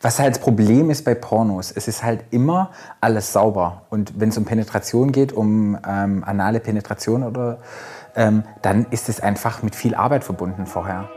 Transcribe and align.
was 0.00 0.18
halt 0.18 0.36
das 0.36 0.42
Problem 0.42 0.90
ist 0.90 1.04
bei 1.04 1.14
Pornos, 1.14 1.72
es 1.74 1.88
ist 1.88 2.02
halt 2.02 2.24
immer 2.30 2.70
alles 3.00 3.32
sauber. 3.32 3.82
Und 3.90 4.20
wenn 4.20 4.28
es 4.28 4.38
um 4.38 4.44
Penetration 4.44 5.12
geht, 5.12 5.32
um 5.32 5.78
ähm, 5.86 6.22
anale 6.24 6.60
Penetration 6.60 7.22
oder 7.22 7.58
ähm, 8.14 8.42
dann 8.62 8.86
ist 8.90 9.08
es 9.08 9.20
einfach 9.20 9.62
mit 9.62 9.74
viel 9.74 9.94
Arbeit 9.94 10.24
verbunden 10.24 10.66
vorher. 10.66 11.08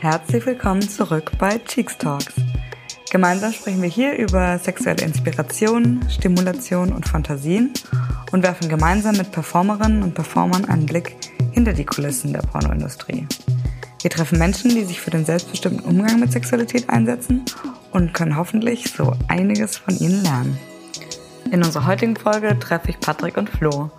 Herzlich 0.00 0.46
willkommen 0.46 0.82
zurück 0.82 1.32
bei 1.38 1.58
Cheeks 1.58 1.98
Talks. 1.98 2.34
Gemeinsam 3.10 3.52
sprechen 3.52 3.82
wir 3.82 3.88
hier 3.88 4.16
über 4.16 4.58
sexuelle 4.58 5.02
Inspiration, 5.02 6.04
Stimulation 6.08 6.92
und 6.92 7.08
Fantasien 7.08 7.72
und 8.32 8.42
werfen 8.42 8.68
gemeinsam 8.68 9.16
mit 9.16 9.32
Performerinnen 9.32 10.02
und 10.02 10.14
Performern 10.14 10.66
einen 10.66 10.86
Blick 10.86 11.16
hinter 11.58 11.72
die 11.72 11.84
Kulissen 11.84 12.32
der 12.32 12.42
Pornoindustrie. 12.42 13.26
Wir 14.00 14.10
treffen 14.10 14.38
Menschen, 14.38 14.70
die 14.70 14.84
sich 14.84 15.00
für 15.00 15.10
den 15.10 15.24
selbstbestimmten 15.24 15.84
Umgang 15.84 16.20
mit 16.20 16.30
Sexualität 16.30 16.88
einsetzen 16.88 17.44
und 17.90 18.14
können 18.14 18.36
hoffentlich 18.36 18.92
so 18.96 19.12
einiges 19.26 19.76
von 19.76 19.98
ihnen 19.98 20.22
lernen. 20.22 20.56
In 21.50 21.64
unserer 21.64 21.88
heutigen 21.88 22.14
Folge 22.14 22.56
treffe 22.60 22.90
ich 22.90 23.00
Patrick 23.00 23.36
und 23.36 23.50
Flo. 23.50 23.90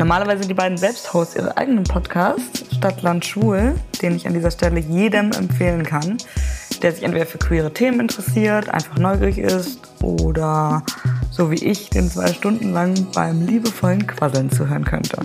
Normalerweise 0.00 0.38
sind 0.38 0.48
die 0.48 0.54
beiden 0.54 0.76
selbst 0.76 1.14
Hosts 1.14 1.36
ihres 1.36 1.56
eigenen 1.56 1.84
Podcasts, 1.84 2.64
Stadtland 2.74 3.24
Schwul, 3.24 3.76
den 4.02 4.16
ich 4.16 4.26
an 4.26 4.34
dieser 4.34 4.50
Stelle 4.50 4.80
jedem 4.80 5.30
empfehlen 5.30 5.84
kann, 5.84 6.18
der 6.82 6.90
sich 6.90 7.04
entweder 7.04 7.26
für 7.26 7.38
queere 7.38 7.72
Themen 7.72 8.00
interessiert, 8.00 8.68
einfach 8.68 8.98
neugierig 8.98 9.38
ist 9.38 9.78
oder 10.02 10.82
so 11.30 11.52
wie 11.52 11.64
ich 11.64 11.88
den 11.90 12.10
zwei 12.10 12.32
Stunden 12.32 12.72
lang 12.72 13.06
beim 13.14 13.46
liebevollen 13.46 14.08
Quasseln 14.08 14.50
zuhören 14.50 14.84
könnte. 14.84 15.18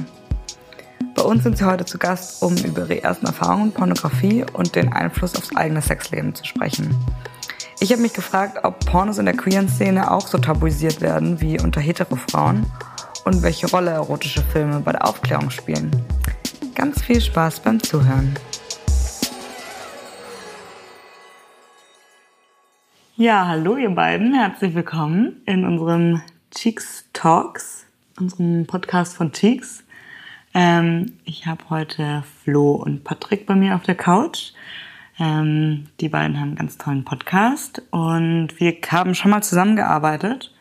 Bei 1.15 1.21
uns 1.21 1.43
sind 1.43 1.57
sie 1.57 1.65
heute 1.65 1.85
zu 1.85 1.97
Gast, 1.97 2.43
um 2.43 2.55
über 2.57 2.81
ihre 2.81 3.03
ersten 3.03 3.25
Erfahrungen 3.25 3.67
mit 3.67 3.75
Pornografie 3.75 4.45
und 4.53 4.75
den 4.75 4.91
Einfluss 4.91 5.35
aufs 5.35 5.55
eigene 5.55 5.81
Sexleben 5.81 6.35
zu 6.35 6.45
sprechen. 6.45 6.95
Ich 7.79 7.91
habe 7.91 8.01
mich 8.01 8.13
gefragt, 8.13 8.63
ob 8.63 8.85
Pornos 8.85 9.17
in 9.17 9.25
der 9.25 9.35
queeren 9.35 9.69
Szene 9.69 10.11
auch 10.11 10.27
so 10.27 10.37
tabuisiert 10.37 11.01
werden 11.01 11.41
wie 11.41 11.59
unter 11.59 11.81
hetero 11.81 12.15
Frauen 12.15 12.65
und 13.25 13.43
welche 13.43 13.69
Rolle 13.69 13.91
erotische 13.91 14.41
Filme 14.41 14.79
bei 14.79 14.91
der 14.91 15.05
Aufklärung 15.07 15.49
spielen. 15.49 15.91
Ganz 16.73 17.01
viel 17.01 17.21
Spaß 17.21 17.61
beim 17.61 17.81
Zuhören. 17.81 18.35
Ja, 23.17 23.47
hallo 23.47 23.77
ihr 23.77 23.91
beiden, 23.91 24.33
herzlich 24.33 24.75
willkommen 24.75 25.41
in 25.45 25.63
unserem 25.63 26.21
Cheeks 26.51 27.05
Talks, 27.13 27.85
unserem 28.19 28.65
Podcast 28.65 29.15
von 29.15 29.31
Cheeks. 29.31 29.84
Ähm, 30.55 31.17
ich 31.25 31.45
habe 31.45 31.69
heute 31.69 32.23
Flo 32.43 32.71
und 32.75 33.03
Patrick 33.03 33.45
bei 33.45 33.55
mir 33.55 33.75
auf 33.75 33.83
der 33.83 33.95
Couch. 33.95 34.53
Ähm, 35.19 35.87
die 35.99 36.07
beiden 36.07 36.39
haben 36.39 36.49
einen 36.49 36.55
ganz 36.55 36.77
tollen 36.77 37.03
Podcast 37.03 37.81
und 37.91 38.57
wir 38.57 38.77
haben 38.89 39.15
schon 39.15 39.31
mal 39.31 39.43
zusammengearbeitet. 39.43 40.53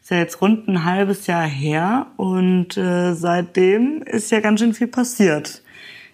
Ist 0.00 0.10
ja 0.12 0.18
jetzt 0.18 0.40
rund 0.40 0.68
ein 0.68 0.84
halbes 0.84 1.26
Jahr 1.26 1.44
her 1.44 2.06
und 2.16 2.76
äh, 2.76 3.14
seitdem 3.14 4.02
ist 4.02 4.30
ja 4.30 4.38
ganz 4.38 4.60
schön 4.60 4.74
viel 4.74 4.86
passiert. 4.86 5.62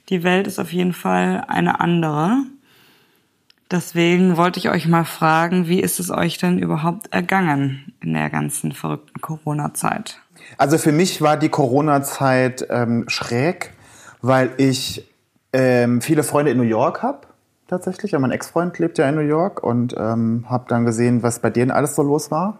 Die 0.08 0.22
Welt 0.22 0.46
ist 0.46 0.58
auf 0.58 0.72
jeden 0.72 0.94
Fall 0.94 1.44
eine 1.48 1.80
andere. 1.80 2.44
Deswegen 3.70 4.38
wollte 4.38 4.58
ich 4.58 4.70
euch 4.70 4.88
mal 4.88 5.04
fragen, 5.04 5.68
wie 5.68 5.80
ist 5.80 6.00
es 6.00 6.10
euch 6.10 6.38
denn 6.38 6.58
überhaupt 6.58 7.12
ergangen 7.12 7.92
in 8.00 8.14
der 8.14 8.30
ganzen 8.30 8.72
verrückten 8.72 9.20
Corona-Zeit? 9.20 10.18
Also 10.56 10.78
für 10.78 10.92
mich 10.92 11.20
war 11.20 11.36
die 11.36 11.48
Corona-Zeit 11.48 12.66
ähm, 12.70 13.04
schräg, 13.08 13.74
weil 14.22 14.50
ich 14.56 15.08
ähm, 15.52 16.00
viele 16.00 16.22
Freunde 16.22 16.50
in 16.50 16.56
New 16.56 16.64
York 16.64 17.02
habe 17.02 17.20
tatsächlich. 17.68 18.12
Ja, 18.12 18.18
mein 18.18 18.32
Ex-Freund 18.32 18.78
lebt 18.78 18.98
ja 18.98 19.08
in 19.08 19.14
New 19.14 19.20
York 19.20 19.62
und 19.62 19.94
ähm, 19.96 20.46
habe 20.48 20.64
dann 20.68 20.84
gesehen, 20.84 21.22
was 21.22 21.38
bei 21.38 21.50
denen 21.50 21.70
alles 21.70 21.94
so 21.94 22.02
los 22.02 22.30
war. 22.30 22.58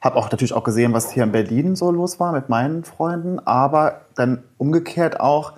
Habe 0.00 0.16
auch 0.16 0.30
natürlich 0.30 0.52
auch 0.52 0.64
gesehen, 0.64 0.92
was 0.92 1.10
hier 1.10 1.24
in 1.24 1.32
Berlin 1.32 1.76
so 1.76 1.90
los 1.90 2.20
war 2.20 2.32
mit 2.32 2.50
meinen 2.50 2.84
Freunden. 2.84 3.40
Aber 3.40 4.02
dann 4.14 4.44
umgekehrt 4.58 5.18
auch 5.18 5.54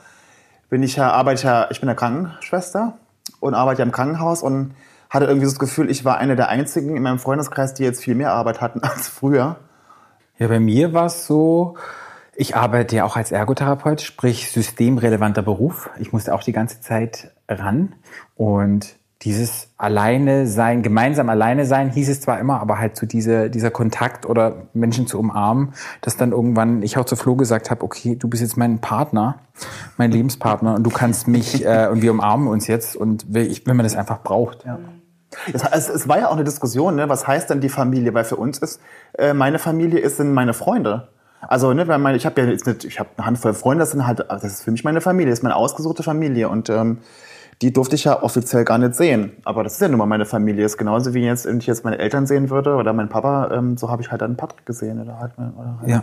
bin 0.71 0.83
ich 0.83 0.97
ja, 0.97 1.11
arbeite 1.11 1.69
ich 1.71 1.81
bin 1.81 1.89
ja 1.89 1.95
Krankenschwester 1.95 2.95
und 3.41 3.55
arbeite 3.55 3.81
ja 3.81 3.85
im 3.85 3.93
Krankenhaus 3.93 4.43
und 4.43 4.75
hatte 5.11 5.27
irgendwie 5.27 5.47
so 5.47 5.53
das 5.53 5.59
Gefühl, 5.59 5.91
ich 5.91 6.05
war 6.05 6.19
eine 6.19 6.37
der 6.37 6.49
einzigen 6.49 6.97
in 6.97 7.03
meinem 7.03 7.19
Freundeskreis, 7.19 7.75
die 7.75 7.85
jetzt 7.85 8.03
viel 8.03 8.15
mehr 8.15 8.33
Arbeit 8.33 8.61
hatten 8.61 8.81
als 8.83 9.09
früher. 9.09 9.57
Ja, 10.39 10.49
bei 10.49 10.61
mir 10.61 10.93
war 10.93 11.07
es 11.07 11.27
so, 11.27 11.77
ich 12.35 12.57
arbeite 12.57 12.97
ja 12.97 13.05
auch 13.05 13.17
als 13.17 13.33
Ergotherapeut, 13.33 14.03
sprich 14.03 14.51
systemrelevanter 14.51 15.43
Beruf. 15.43 15.89
Ich 15.99 16.13
musste 16.13 16.35
auch 16.35 16.43
die 16.43 16.53
ganze 16.53 16.81
Zeit 16.81 17.33
ran 17.49 17.95
und 18.37 18.97
dieses 19.23 19.71
alleine 19.79 20.47
sein, 20.47 20.83
gemeinsam 20.83 21.31
alleine 21.31 21.65
sein, 21.65 21.91
hieß 21.91 22.11
es 22.11 22.21
zwar 22.21 22.39
immer, 22.39 22.61
aber 22.61 22.79
halt 22.79 22.97
zu 22.97 23.07
so 23.07 23.09
diese, 23.09 23.49
dieser 23.49 23.71
Kontakt 23.71 24.27
oder 24.27 24.67
Menschen 24.75 25.07
zu 25.07 25.19
umarmen, 25.19 25.73
dass 26.03 26.19
dann 26.19 26.33
irgendwann 26.33 26.83
ich 26.83 26.99
auch 26.99 27.07
zu 27.07 27.17
Flo 27.17 27.35
gesagt 27.35 27.71
habe, 27.71 27.83
okay, 27.83 28.15
du 28.15 28.29
bist 28.29 28.43
jetzt 28.43 28.59
mein 28.59 28.79
Partner, 28.81 29.39
mein 29.97 30.13
Lebenspartner 30.13 30.75
und 30.75 30.85
du 30.85 30.91
kannst 30.91 31.29
mich 31.29 31.65
äh, 31.65 31.89
und 31.91 32.03
wir 32.03 32.11
umarmen 32.11 32.47
uns 32.47 32.67
jetzt 32.67 32.95
und 32.95 33.35
ich, 33.35 33.67
wenn 33.67 33.77
man 33.77 33.85
das 33.85 33.97
einfach 33.97 34.23
braucht. 34.23 34.67
Ja. 34.67 34.79
Es, 35.53 35.63
es, 35.63 35.89
es 35.89 36.09
war 36.09 36.19
ja 36.19 36.29
auch 36.29 36.33
eine 36.33 36.45
Diskussion, 36.45 36.97
ne? 36.97 37.09
was 37.09 37.27
heißt 37.27 37.51
denn 37.51 37.61
die 37.61 37.69
Familie? 37.69 38.15
Weil 38.15 38.25
für 38.25 38.37
uns 38.37 38.59
ist, 38.59 38.81
äh, 39.19 39.35
meine 39.35 39.59
Familie 39.59 40.01
ist 40.01 40.17
sind 40.17 40.33
meine 40.33 40.55
Freunde. 40.55 41.09
Also, 41.49 41.73
ne, 41.73 41.87
weil 41.87 41.99
meine, 41.99 42.17
ich 42.17 42.27
habe 42.27 42.41
ja 42.41 42.49
jetzt 42.49 42.67
nicht, 42.67 42.85
ich 42.85 42.99
habe 42.99 43.11
eine 43.17 43.27
Handvoll 43.27 43.55
Freunde, 43.55 43.83
das 43.83 43.93
sind 43.93 44.07
halt, 44.07 44.25
das 44.29 44.45
ist 44.45 44.63
für 44.63 44.71
mich 44.71 44.85
meine 44.85 45.01
Familie, 45.01 45.31
das 45.31 45.41
ist 45.41 45.43
meine 45.43 45.55
ausgesuchte 45.55 46.03
Familie 46.03 46.49
und 46.49 46.71
ähm, 46.71 46.99
die 47.63 47.73
durfte 47.73 47.95
ich 47.95 48.05
ja 48.05 48.23
offiziell 48.23 48.65
gar 48.65 48.79
nicht 48.79 48.95
sehen. 48.95 49.33
Aber 49.45 49.63
das 49.63 49.75
ist 49.75 49.81
ja 49.81 49.89
nun 49.89 49.99
mal 49.99 50.07
meine 50.07 50.27
Familie. 50.27 50.63
Das 50.63 50.73
ist 50.73 50.79
genauso 50.79 51.15
wie 51.15 51.25
jetzt, 51.25 51.47
wenn 51.47 51.59
ich 51.59 51.67
jetzt 51.67 51.85
meine 51.85 51.99
Eltern 51.99 52.27
sehen 52.27 52.51
würde 52.51 52.75
oder 52.75 52.93
meinen 52.93 53.09
Papa, 53.09 53.51
ähm, 53.53 53.77
so 53.77 53.91
habe 53.91 54.03
ich 54.03 54.11
halt 54.11 54.21
dann 54.21 54.37
Patrick 54.37 54.67
gesehen 54.67 55.01
oder 55.01 55.19
halt, 55.19 55.33
oder 55.39 55.79
halt 55.81 55.89
ja. 55.89 56.03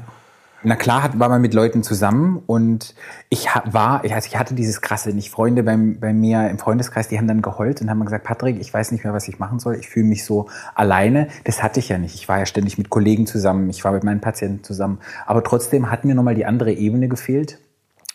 Na 0.66 0.78
klar 0.78 1.03
hat, 1.03 1.19
war 1.19 1.28
man 1.28 1.41
mit 1.41 1.53
Leuten 1.53 1.84
zusammen 1.84 2.41
und 2.46 2.96
ich 3.29 3.47
war, 3.66 4.01
also 4.01 4.28
ich 4.28 4.38
hatte 4.38 4.53
dieses 4.53 4.79
krasse, 4.79 5.09
nicht 5.09 5.29
Freunde 5.29 5.62
bei, 5.62 5.75
bei 5.75 6.13
mir 6.13 6.50
im 6.50 6.57
Freundeskreis, 6.57 7.09
die 7.09 7.18
haben 7.18 7.28
dann 7.28 7.41
geheult 7.41 7.81
und 7.81 7.90
haben 7.90 8.03
gesagt, 8.06 8.24
Patrick, 8.24 8.62
ich 8.62 8.74
weiß 8.74 8.94
nicht 8.94 9.03
mehr, 9.03 9.13
was 9.13 9.28
ich 9.28 9.40
machen 9.40 9.59
soll, 9.59 9.75
ich 9.75 9.90
fühle 9.90 10.06
mich 10.06 10.24
so 10.24 10.47
alleine. 10.74 11.28
Das 11.44 11.62
hatte 11.62 11.81
ich 11.81 11.90
ja 11.90 11.97
nicht. 11.97 12.16
Ich 12.16 12.29
war 12.29 12.40
ja 12.40 12.46
ständig 12.46 12.78
mit 12.78 12.90
Kollegen 12.90 13.28
zusammen, 13.28 13.69
ich 13.69 13.84
war 13.84 13.91
mit 13.91 14.06
meinen 14.06 14.22
Patienten 14.22 14.63
zusammen. 14.63 15.00
Aber 15.25 15.44
trotzdem 15.44 15.91
hat 15.91 16.06
mir 16.06 16.16
nochmal 16.16 16.35
die 16.35 16.46
andere 16.46 16.72
Ebene 16.72 17.09
gefehlt. 17.09 17.59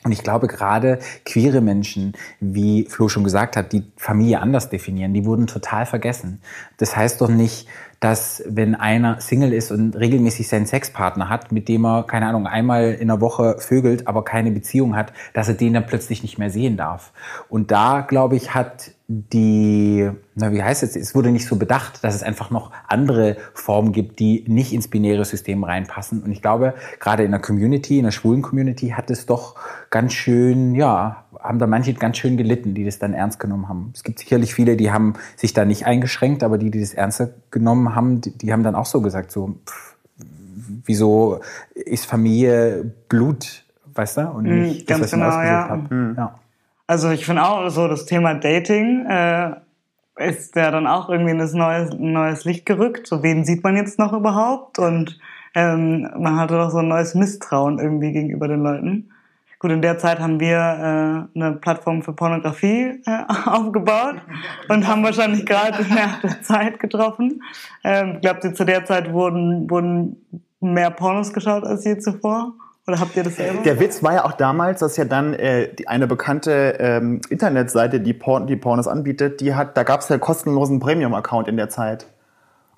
Und 0.04 0.12
ich 0.12 0.22
glaube, 0.22 0.46
gerade 0.46 1.00
queere 1.24 1.60
Menschen, 1.60 2.14
wie 2.40 2.86
Flo 2.88 3.08
schon 3.08 3.24
gesagt 3.24 3.56
hat, 3.56 3.72
die 3.72 3.84
Familie 3.96 4.40
anders 4.40 4.70
definieren, 4.70 5.12
die 5.12 5.24
wurden 5.24 5.48
total 5.48 5.86
vergessen. 5.86 6.40
Das 6.76 6.96
heißt 6.96 7.20
doch 7.20 7.28
nicht, 7.28 7.68
dass 8.00 8.42
wenn 8.46 8.74
einer 8.74 9.20
Single 9.20 9.52
ist 9.52 9.72
und 9.72 9.96
regelmäßig 9.96 10.48
seinen 10.48 10.66
Sexpartner 10.66 11.28
hat, 11.28 11.50
mit 11.50 11.68
dem 11.68 11.84
er, 11.84 12.04
keine 12.04 12.26
Ahnung, 12.26 12.46
einmal 12.46 12.92
in 12.92 13.08
der 13.08 13.20
Woche 13.20 13.56
vögelt, 13.58 14.06
aber 14.06 14.24
keine 14.24 14.50
Beziehung 14.50 14.96
hat, 14.96 15.12
dass 15.34 15.48
er 15.48 15.54
den 15.54 15.74
dann 15.74 15.86
plötzlich 15.86 16.22
nicht 16.22 16.38
mehr 16.38 16.50
sehen 16.50 16.76
darf. 16.76 17.12
Und 17.48 17.70
da, 17.70 18.02
glaube 18.02 18.36
ich, 18.36 18.54
hat 18.54 18.92
die, 19.10 20.10
na, 20.34 20.52
wie 20.52 20.62
heißt 20.62 20.82
es, 20.82 20.94
es 20.94 21.14
wurde 21.14 21.30
nicht 21.30 21.46
so 21.46 21.56
bedacht, 21.56 22.04
dass 22.04 22.14
es 22.14 22.22
einfach 22.22 22.50
noch 22.50 22.72
andere 22.86 23.38
Formen 23.54 23.92
gibt, 23.92 24.18
die 24.18 24.44
nicht 24.46 24.74
ins 24.74 24.88
binäre 24.88 25.24
System 25.24 25.64
reinpassen. 25.64 26.22
Und 26.22 26.30
ich 26.30 26.42
glaube, 26.42 26.74
gerade 27.00 27.24
in 27.24 27.30
der 27.30 27.40
Community, 27.40 27.98
in 27.98 28.04
der 28.04 28.10
schwulen 28.10 28.42
Community 28.42 28.90
hat 28.90 29.10
es 29.10 29.24
doch 29.24 29.56
ganz 29.88 30.12
schön, 30.12 30.74
ja, 30.74 31.24
haben 31.40 31.58
da 31.58 31.66
manche 31.66 31.94
ganz 31.94 32.18
schön 32.18 32.36
gelitten, 32.36 32.74
die 32.74 32.84
das 32.84 32.98
dann 32.98 33.14
ernst 33.14 33.38
genommen 33.38 33.68
haben. 33.68 33.92
Es 33.94 34.02
gibt 34.02 34.18
sicherlich 34.18 34.54
viele, 34.54 34.76
die 34.76 34.90
haben 34.90 35.14
sich 35.36 35.52
da 35.52 35.64
nicht 35.64 35.86
eingeschränkt, 35.86 36.42
aber 36.42 36.58
die, 36.58 36.70
die 36.70 36.80
das 36.80 36.94
ernster 36.94 37.30
genommen 37.50 37.94
haben, 37.94 38.20
die, 38.20 38.36
die 38.36 38.52
haben 38.52 38.62
dann 38.62 38.74
auch 38.74 38.86
so 38.86 39.00
gesagt, 39.00 39.30
so, 39.30 39.56
pff, 39.66 39.96
wieso 40.84 41.40
ist 41.74 42.06
Familie 42.06 42.90
Blut, 43.08 43.64
weißt 43.94 44.18
du? 44.18 44.30
Und 44.30 44.44
mhm, 44.44 44.62
nicht 44.62 44.88
mm, 44.88 44.92
das, 44.92 45.00
was 45.00 45.10
genau, 45.10 45.28
ich 45.28 45.46
ja. 45.46 45.68
habe. 45.68 45.94
Mhm. 45.94 46.14
ja. 46.16 46.38
Also 46.86 47.10
ich 47.10 47.26
finde 47.26 47.44
auch 47.44 47.68
so 47.68 47.86
das 47.86 48.06
Thema 48.06 48.34
Dating 48.34 49.04
äh, 49.06 49.56
ist 50.16 50.56
ja 50.56 50.70
dann 50.70 50.86
auch 50.86 51.08
irgendwie 51.10 51.32
in 51.32 51.38
das 51.38 51.52
neues, 51.52 51.90
neues 51.96 52.44
Licht 52.44 52.66
gerückt. 52.66 53.06
So 53.06 53.22
wen 53.22 53.44
sieht 53.44 53.62
man 53.62 53.76
jetzt 53.76 53.98
noch 53.98 54.12
überhaupt? 54.12 54.78
Und 54.78 55.18
ähm, 55.54 56.08
man 56.18 56.36
hatte 56.36 56.54
doch 56.54 56.70
so 56.70 56.78
ein 56.78 56.88
neues 56.88 57.14
Misstrauen 57.14 57.78
irgendwie 57.78 58.12
gegenüber 58.12 58.48
den 58.48 58.62
Leuten. 58.62 59.10
Gut, 59.60 59.72
in 59.72 59.82
der 59.82 59.98
Zeit 59.98 60.20
haben 60.20 60.38
wir 60.38 60.56
äh, 60.56 61.38
eine 61.38 61.52
Plattform 61.60 62.02
für 62.02 62.12
Pornografie 62.12 63.02
äh, 63.04 63.24
aufgebaut 63.44 64.16
und 64.68 64.86
haben 64.86 65.02
wahrscheinlich 65.02 65.44
gerade 65.44 65.82
nach 65.92 66.20
der 66.20 66.42
Zeit 66.42 66.78
getroffen. 66.78 67.42
Ähm, 67.82 68.20
glaubt 68.20 68.44
ihr, 68.44 68.54
zu 68.54 68.64
der 68.64 68.84
Zeit 68.84 69.12
wurden, 69.12 69.68
wurden 69.68 70.42
mehr 70.60 70.90
Pornos 70.90 71.32
geschaut 71.32 71.64
als 71.64 71.84
je 71.84 71.98
zuvor? 71.98 72.52
Oder 72.86 73.00
habt 73.00 73.16
ihr 73.16 73.24
das 73.24 73.36
selber? 73.36 73.62
Der 73.62 73.80
Witz 73.80 74.02
war 74.02 74.14
ja 74.14 74.24
auch 74.24 74.32
damals, 74.32 74.80
dass 74.80 74.96
ja 74.96 75.04
dann 75.04 75.34
äh, 75.34 75.74
die, 75.74 75.88
eine 75.88 76.06
bekannte 76.06 76.76
ähm, 76.78 77.20
Internetseite, 77.28 78.00
die, 78.00 78.14
Porn, 78.14 78.46
die 78.46 78.56
Pornos 78.56 78.86
anbietet, 78.86 79.40
die 79.40 79.54
hat, 79.54 79.76
da 79.76 79.82
gab 79.82 80.00
es 80.00 80.08
ja 80.08 80.18
kostenlosen 80.18 80.78
Premium-Account 80.80 81.48
in 81.48 81.56
der 81.56 81.68
Zeit. 81.68 82.06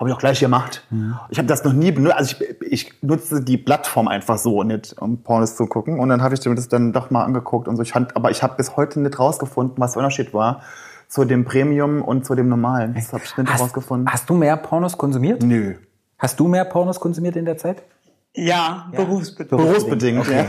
Habe 0.01 0.09
ich 0.09 0.17
auch 0.17 0.21
gleich 0.21 0.41
gemacht. 0.41 0.83
Ich 1.29 1.37
habe 1.37 1.47
das 1.47 1.63
noch 1.63 1.75
nie 1.75 1.93
benutzt. 1.93 2.15
Also 2.17 2.37
ich, 2.63 2.73
ich 2.73 3.03
nutze 3.03 3.43
die 3.45 3.59
Plattform 3.59 4.09
einfach 4.09 4.39
so 4.39 4.63
nicht, 4.63 4.97
um 4.99 5.23
Pornos 5.23 5.57
zu 5.57 5.67
gucken. 5.67 6.01
Und 6.01 6.09
dann 6.09 6.23
habe 6.23 6.35
ich 6.35 6.43
mir 6.47 6.55
das 6.55 6.69
dann 6.69 6.95
doch 6.95 7.11
mal 7.11 7.23
angeguckt 7.23 7.69
und 7.69 7.77
so. 7.77 7.83
Ich 7.83 7.93
fand, 7.93 8.17
aber 8.17 8.31
ich 8.31 8.43
habe 8.43 8.55
bis 8.57 8.77
heute 8.79 8.99
nicht 8.99 9.19
rausgefunden, 9.19 9.77
was 9.77 9.93
der 9.93 9.99
Unterschied 9.99 10.33
war 10.33 10.63
zu 11.07 11.27
dem 11.27 11.45
Premium 11.45 12.01
und 12.01 12.25
zu 12.25 12.35
dem 12.35 12.49
normalen. 12.49 12.95
Das 12.95 13.13
habe 13.13 13.25
ich 13.25 13.37
nicht 13.37 13.53
Hast, 13.53 13.61
rausgefunden. 13.61 14.11
hast 14.11 14.31
du 14.31 14.35
mehr 14.35 14.57
Pornos 14.57 14.97
konsumiert? 14.97 15.43
Nö. 15.43 15.75
Hast 16.19 16.41
du 16.41 16.49
mehr 16.49 16.65
Pornos 16.65 16.99
konsumiert 16.99 17.37
in 17.37 17.45
der 17.45 17.59
Zeit? 17.59 17.83
Ja, 18.35 18.89
berufsbedingt. 18.97 19.51
Berufsbedingt. 19.51 20.27
Ja. 20.29 20.47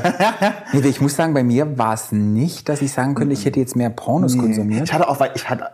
Nee, 0.71 0.87
ich 0.87 1.01
muss 1.01 1.15
sagen, 1.15 1.33
bei 1.33 1.43
mir 1.43 1.77
war 1.77 1.93
es 1.95 2.11
nicht, 2.13 2.69
dass 2.69 2.81
ich 2.81 2.93
sagen 2.93 3.15
könnte, 3.15 3.33
ich 3.33 3.43
hätte 3.43 3.59
jetzt 3.59 3.75
mehr 3.75 3.89
Pornos 3.89 4.37
konsumiert. 4.37 4.83
Ich 4.83 4.93
hatte 4.93 5.09
auch, 5.09 5.19
weil 5.19 5.31
ich 5.35 5.49
hatte, 5.49 5.71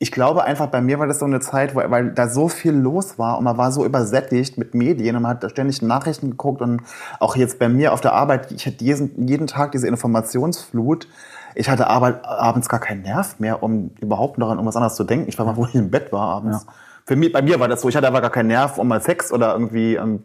ich 0.00 0.12
glaube 0.12 0.44
einfach, 0.44 0.68
bei 0.68 0.80
mir 0.80 1.00
war 1.00 1.08
das 1.08 1.18
so 1.18 1.24
eine 1.24 1.40
Zeit, 1.40 1.74
weil, 1.74 1.90
weil 1.90 2.10
da 2.10 2.28
so 2.28 2.48
viel 2.48 2.72
los 2.72 3.18
war 3.18 3.36
und 3.38 3.44
man 3.44 3.56
war 3.58 3.72
so 3.72 3.84
übersättigt 3.84 4.56
mit 4.56 4.72
Medien 4.74 5.16
und 5.16 5.22
man 5.22 5.32
hat 5.32 5.50
ständig 5.50 5.82
Nachrichten 5.82 6.30
geguckt 6.30 6.62
und 6.62 6.82
auch 7.18 7.34
jetzt 7.34 7.58
bei 7.58 7.68
mir 7.68 7.92
auf 7.92 8.00
der 8.00 8.12
Arbeit, 8.12 8.52
ich 8.52 8.64
hatte 8.66 8.84
jeden, 8.84 9.26
jeden 9.26 9.48
Tag 9.48 9.72
diese 9.72 9.88
Informationsflut. 9.88 11.08
Ich 11.56 11.68
hatte 11.68 11.88
Arbeit, 11.88 12.24
abends 12.24 12.68
gar 12.68 12.78
keinen 12.78 13.02
Nerv 13.02 13.40
mehr, 13.40 13.62
um 13.64 13.90
überhaupt 14.00 14.38
noch 14.38 14.50
an 14.50 14.58
irgendwas 14.58 14.76
anderes 14.76 14.94
zu 14.94 15.02
denken. 15.02 15.28
Ich 15.28 15.38
war 15.38 15.46
mal, 15.46 15.56
wo 15.56 15.64
ich 15.64 15.74
im 15.74 15.90
Bett 15.90 16.12
war 16.12 16.28
abends. 16.28 16.66
Für 17.04 17.16
mich, 17.16 17.32
bei 17.32 17.42
mir 17.42 17.58
war 17.58 17.66
das 17.66 17.80
so, 17.80 17.88
ich 17.88 17.96
hatte 17.96 18.06
aber 18.06 18.20
gar 18.20 18.30
keinen 18.30 18.48
Nerv, 18.48 18.78
um 18.78 18.86
mal 18.86 19.00
Sex 19.00 19.32
oder 19.32 19.52
irgendwie 19.54 19.96
ähm, 19.96 20.24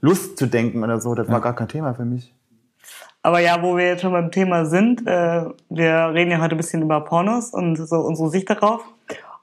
Lust 0.00 0.38
zu 0.38 0.46
denken 0.46 0.84
oder 0.84 1.00
so. 1.00 1.16
Das 1.16 1.28
war 1.28 1.40
gar 1.40 1.56
kein 1.56 1.68
Thema 1.68 1.94
für 1.94 2.04
mich. 2.04 2.32
Aber 3.22 3.38
ja, 3.38 3.62
wo 3.62 3.76
wir 3.76 3.86
jetzt 3.86 4.02
schon 4.02 4.12
beim 4.12 4.30
Thema 4.32 4.64
sind, 4.66 5.06
äh, 5.06 5.44
wir 5.70 6.10
reden 6.12 6.32
ja 6.32 6.40
heute 6.40 6.56
ein 6.56 6.56
bisschen 6.56 6.82
über 6.82 7.00
Pornos 7.02 7.50
und 7.50 7.76
so 7.76 7.96
unsere 8.00 8.30
Sicht 8.30 8.50
darauf. 8.50 8.82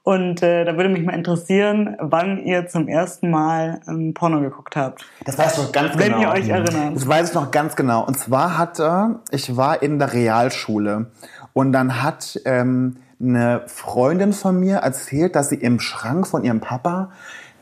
Und 0.02 0.42
äh, 0.42 0.64
da 0.64 0.76
würde 0.76 0.88
mich 0.88 1.04
mal 1.04 1.14
interessieren, 1.14 1.96
wann 1.98 2.38
ihr 2.44 2.66
zum 2.66 2.88
ersten 2.88 3.30
Mal 3.30 3.80
ähm, 3.86 4.12
Porno 4.14 4.40
geguckt 4.40 4.76
habt. 4.76 5.04
Das 5.24 5.38
weiß 5.38 5.52
ich 5.52 5.64
noch 5.64 5.72
ganz 5.72 5.96
Wenn 5.96 6.12
genau. 6.12 6.20
ihr 6.20 6.30
euch 6.30 6.48
erinnert. 6.48 6.96
Das 6.96 7.06
weiß 7.06 7.30
ich 7.30 7.34
noch 7.34 7.50
ganz 7.50 7.76
genau. 7.76 8.04
Und 8.04 8.18
zwar 8.18 8.58
hatte, 8.58 9.20
ich 9.30 9.56
war 9.56 9.82
in 9.82 9.98
der 9.98 10.12
Realschule 10.12 11.06
und 11.52 11.72
dann 11.72 12.02
hat 12.02 12.40
ähm, 12.44 12.96
eine 13.20 13.62
Freundin 13.66 14.32
von 14.32 14.58
mir 14.58 14.78
erzählt, 14.78 15.36
dass 15.36 15.50
sie 15.50 15.56
im 15.56 15.80
Schrank 15.80 16.26
von 16.26 16.44
ihrem 16.44 16.60
Papa 16.60 17.10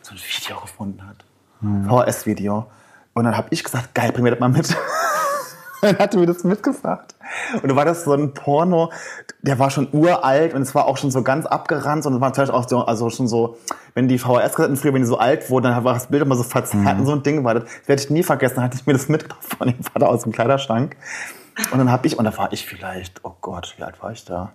so 0.03 0.15
ein 0.15 0.19
Video 0.19 0.61
gefunden 0.61 1.03
hat. 1.07 1.25
VHS-Video. 1.61 2.67
Und 3.15 3.25
dann 3.25 3.37
habe 3.37 3.49
ich 3.51 3.65
gesagt, 3.65 3.95
geil, 3.95 4.13
bring 4.13 4.23
mir 4.23 4.31
das 4.31 4.41
mal 4.41 4.49
mit. 4.49 4.77
dann 5.83 5.99
hatte 5.99 6.19
mir 6.19 6.27
das 6.27 6.45
mitgebracht. 6.45 7.15
Und 7.63 7.69
da 7.69 7.77
war 7.77 7.85
das 7.85 8.05
so 8.05 8.13
ein 8.13 8.35
Porno, 8.35 8.91
der 9.43 9.59
war 9.59 9.71
schon 9.71 9.89
uralt 9.93 10.55
und 10.55 10.63
es 10.63 10.75
war 10.75 10.87
auch 10.87 10.97
schon 10.97 11.11
so 11.11 11.23
ganz 11.23 11.47
abgerannt 11.47 12.07
und 12.07 12.15
es 12.15 12.21
war 12.21 12.29
natürlich 12.31 12.51
auch 12.51 12.69
so, 12.69 12.85
also 12.85 13.11
schon 13.11 13.29
so, 13.29 13.57
wenn 13.95 14.09
die 14.09 14.19
VHS-Kassetten 14.19 14.77
früher, 14.77 14.95
wenn 14.95 15.03
die 15.03 15.09
so 15.09 15.19
alt 15.19 15.51
wurden, 15.51 15.65
dann 15.65 15.85
war 15.85 15.95
das 15.95 16.09
Bild 16.09 16.23
immer 16.23 16.35
so 16.35 16.43
verzerrt 16.43 16.99
und 16.99 17.07
so 17.07 17.13
ein 17.13 17.23
Ding 17.23 17.45
war 17.45 17.55
das. 17.55 17.65
Das 17.65 17.89
werde 17.89 18.03
ich 18.03 18.11
nie 18.11 18.23
vergessen, 18.23 18.57
dann 18.57 18.65
hatte 18.65 18.77
ich 18.77 18.87
mir 18.87 18.95
das 18.95 19.09
mitgebracht 19.09 19.45
von 19.59 19.69
dem 19.69 19.83
Vater 19.83 20.09
aus 20.09 20.23
dem 20.23 20.33
Kleiderschrank. 20.33 20.97
Und 21.73 21.79
dann 21.79 21.91
habe 21.91 22.07
ich, 22.07 22.19
und 22.19 22.25
da 22.25 22.37
war 22.37 22.53
ich 22.53 22.67
vielleicht, 22.67 23.25
oh 23.25 23.35
Gott, 23.41 23.75
wie 23.77 23.83
alt 23.83 24.03
war 24.03 24.13
ich 24.13 24.25
da? 24.25 24.53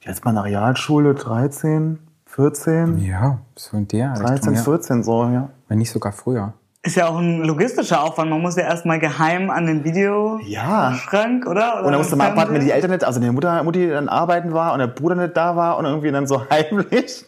Jetzt 0.00 0.24
mal 0.24 0.32
in 0.32 0.36
der 0.36 0.44
Realschule, 0.44 1.14
13, 1.14 1.98
14, 2.26 2.98
Ja, 2.98 3.38
so 3.56 3.76
in 3.76 3.88
der 3.88 4.12
Richtung, 4.12 4.26
13, 4.26 4.54
ja. 4.54 4.62
14 4.62 5.02
so, 5.02 5.24
ja. 5.24 5.50
Wenn 5.68 5.78
nicht 5.78 5.90
sogar 5.90 6.12
früher. 6.12 6.54
Ist 6.84 6.96
ja 6.96 7.08
auch 7.08 7.16
ein 7.18 7.42
logistischer 7.44 8.02
Aufwand. 8.02 8.28
Man 8.30 8.40
muss 8.40 8.56
ja 8.56 8.64
erstmal 8.64 8.98
geheim 8.98 9.50
an 9.50 9.66
den 9.66 9.84
Videoschrank, 9.84 11.44
Ja. 11.44 11.50
oder? 11.50 11.74
oder 11.74 11.84
Und 11.84 11.92
dann 11.92 11.98
musste 12.00 12.16
man 12.16 12.28
abwarten, 12.32 12.54
wenn 12.54 12.64
die? 12.64 12.72
Eltern 12.72 12.90
nicht, 12.90 13.04
also 13.04 13.20
die 13.20 13.30
Mutter, 13.30 13.62
Mutti 13.62 13.88
dann 13.88 14.08
arbeiten 14.08 14.52
war 14.52 14.72
und 14.72 14.80
der 14.80 14.88
Bruder 14.88 15.14
nicht 15.14 15.36
da 15.36 15.54
war 15.54 15.76
und 15.78 15.84
irgendwie 15.84 16.10
dann 16.10 16.26
so 16.26 16.42
heimlich. 16.50 17.24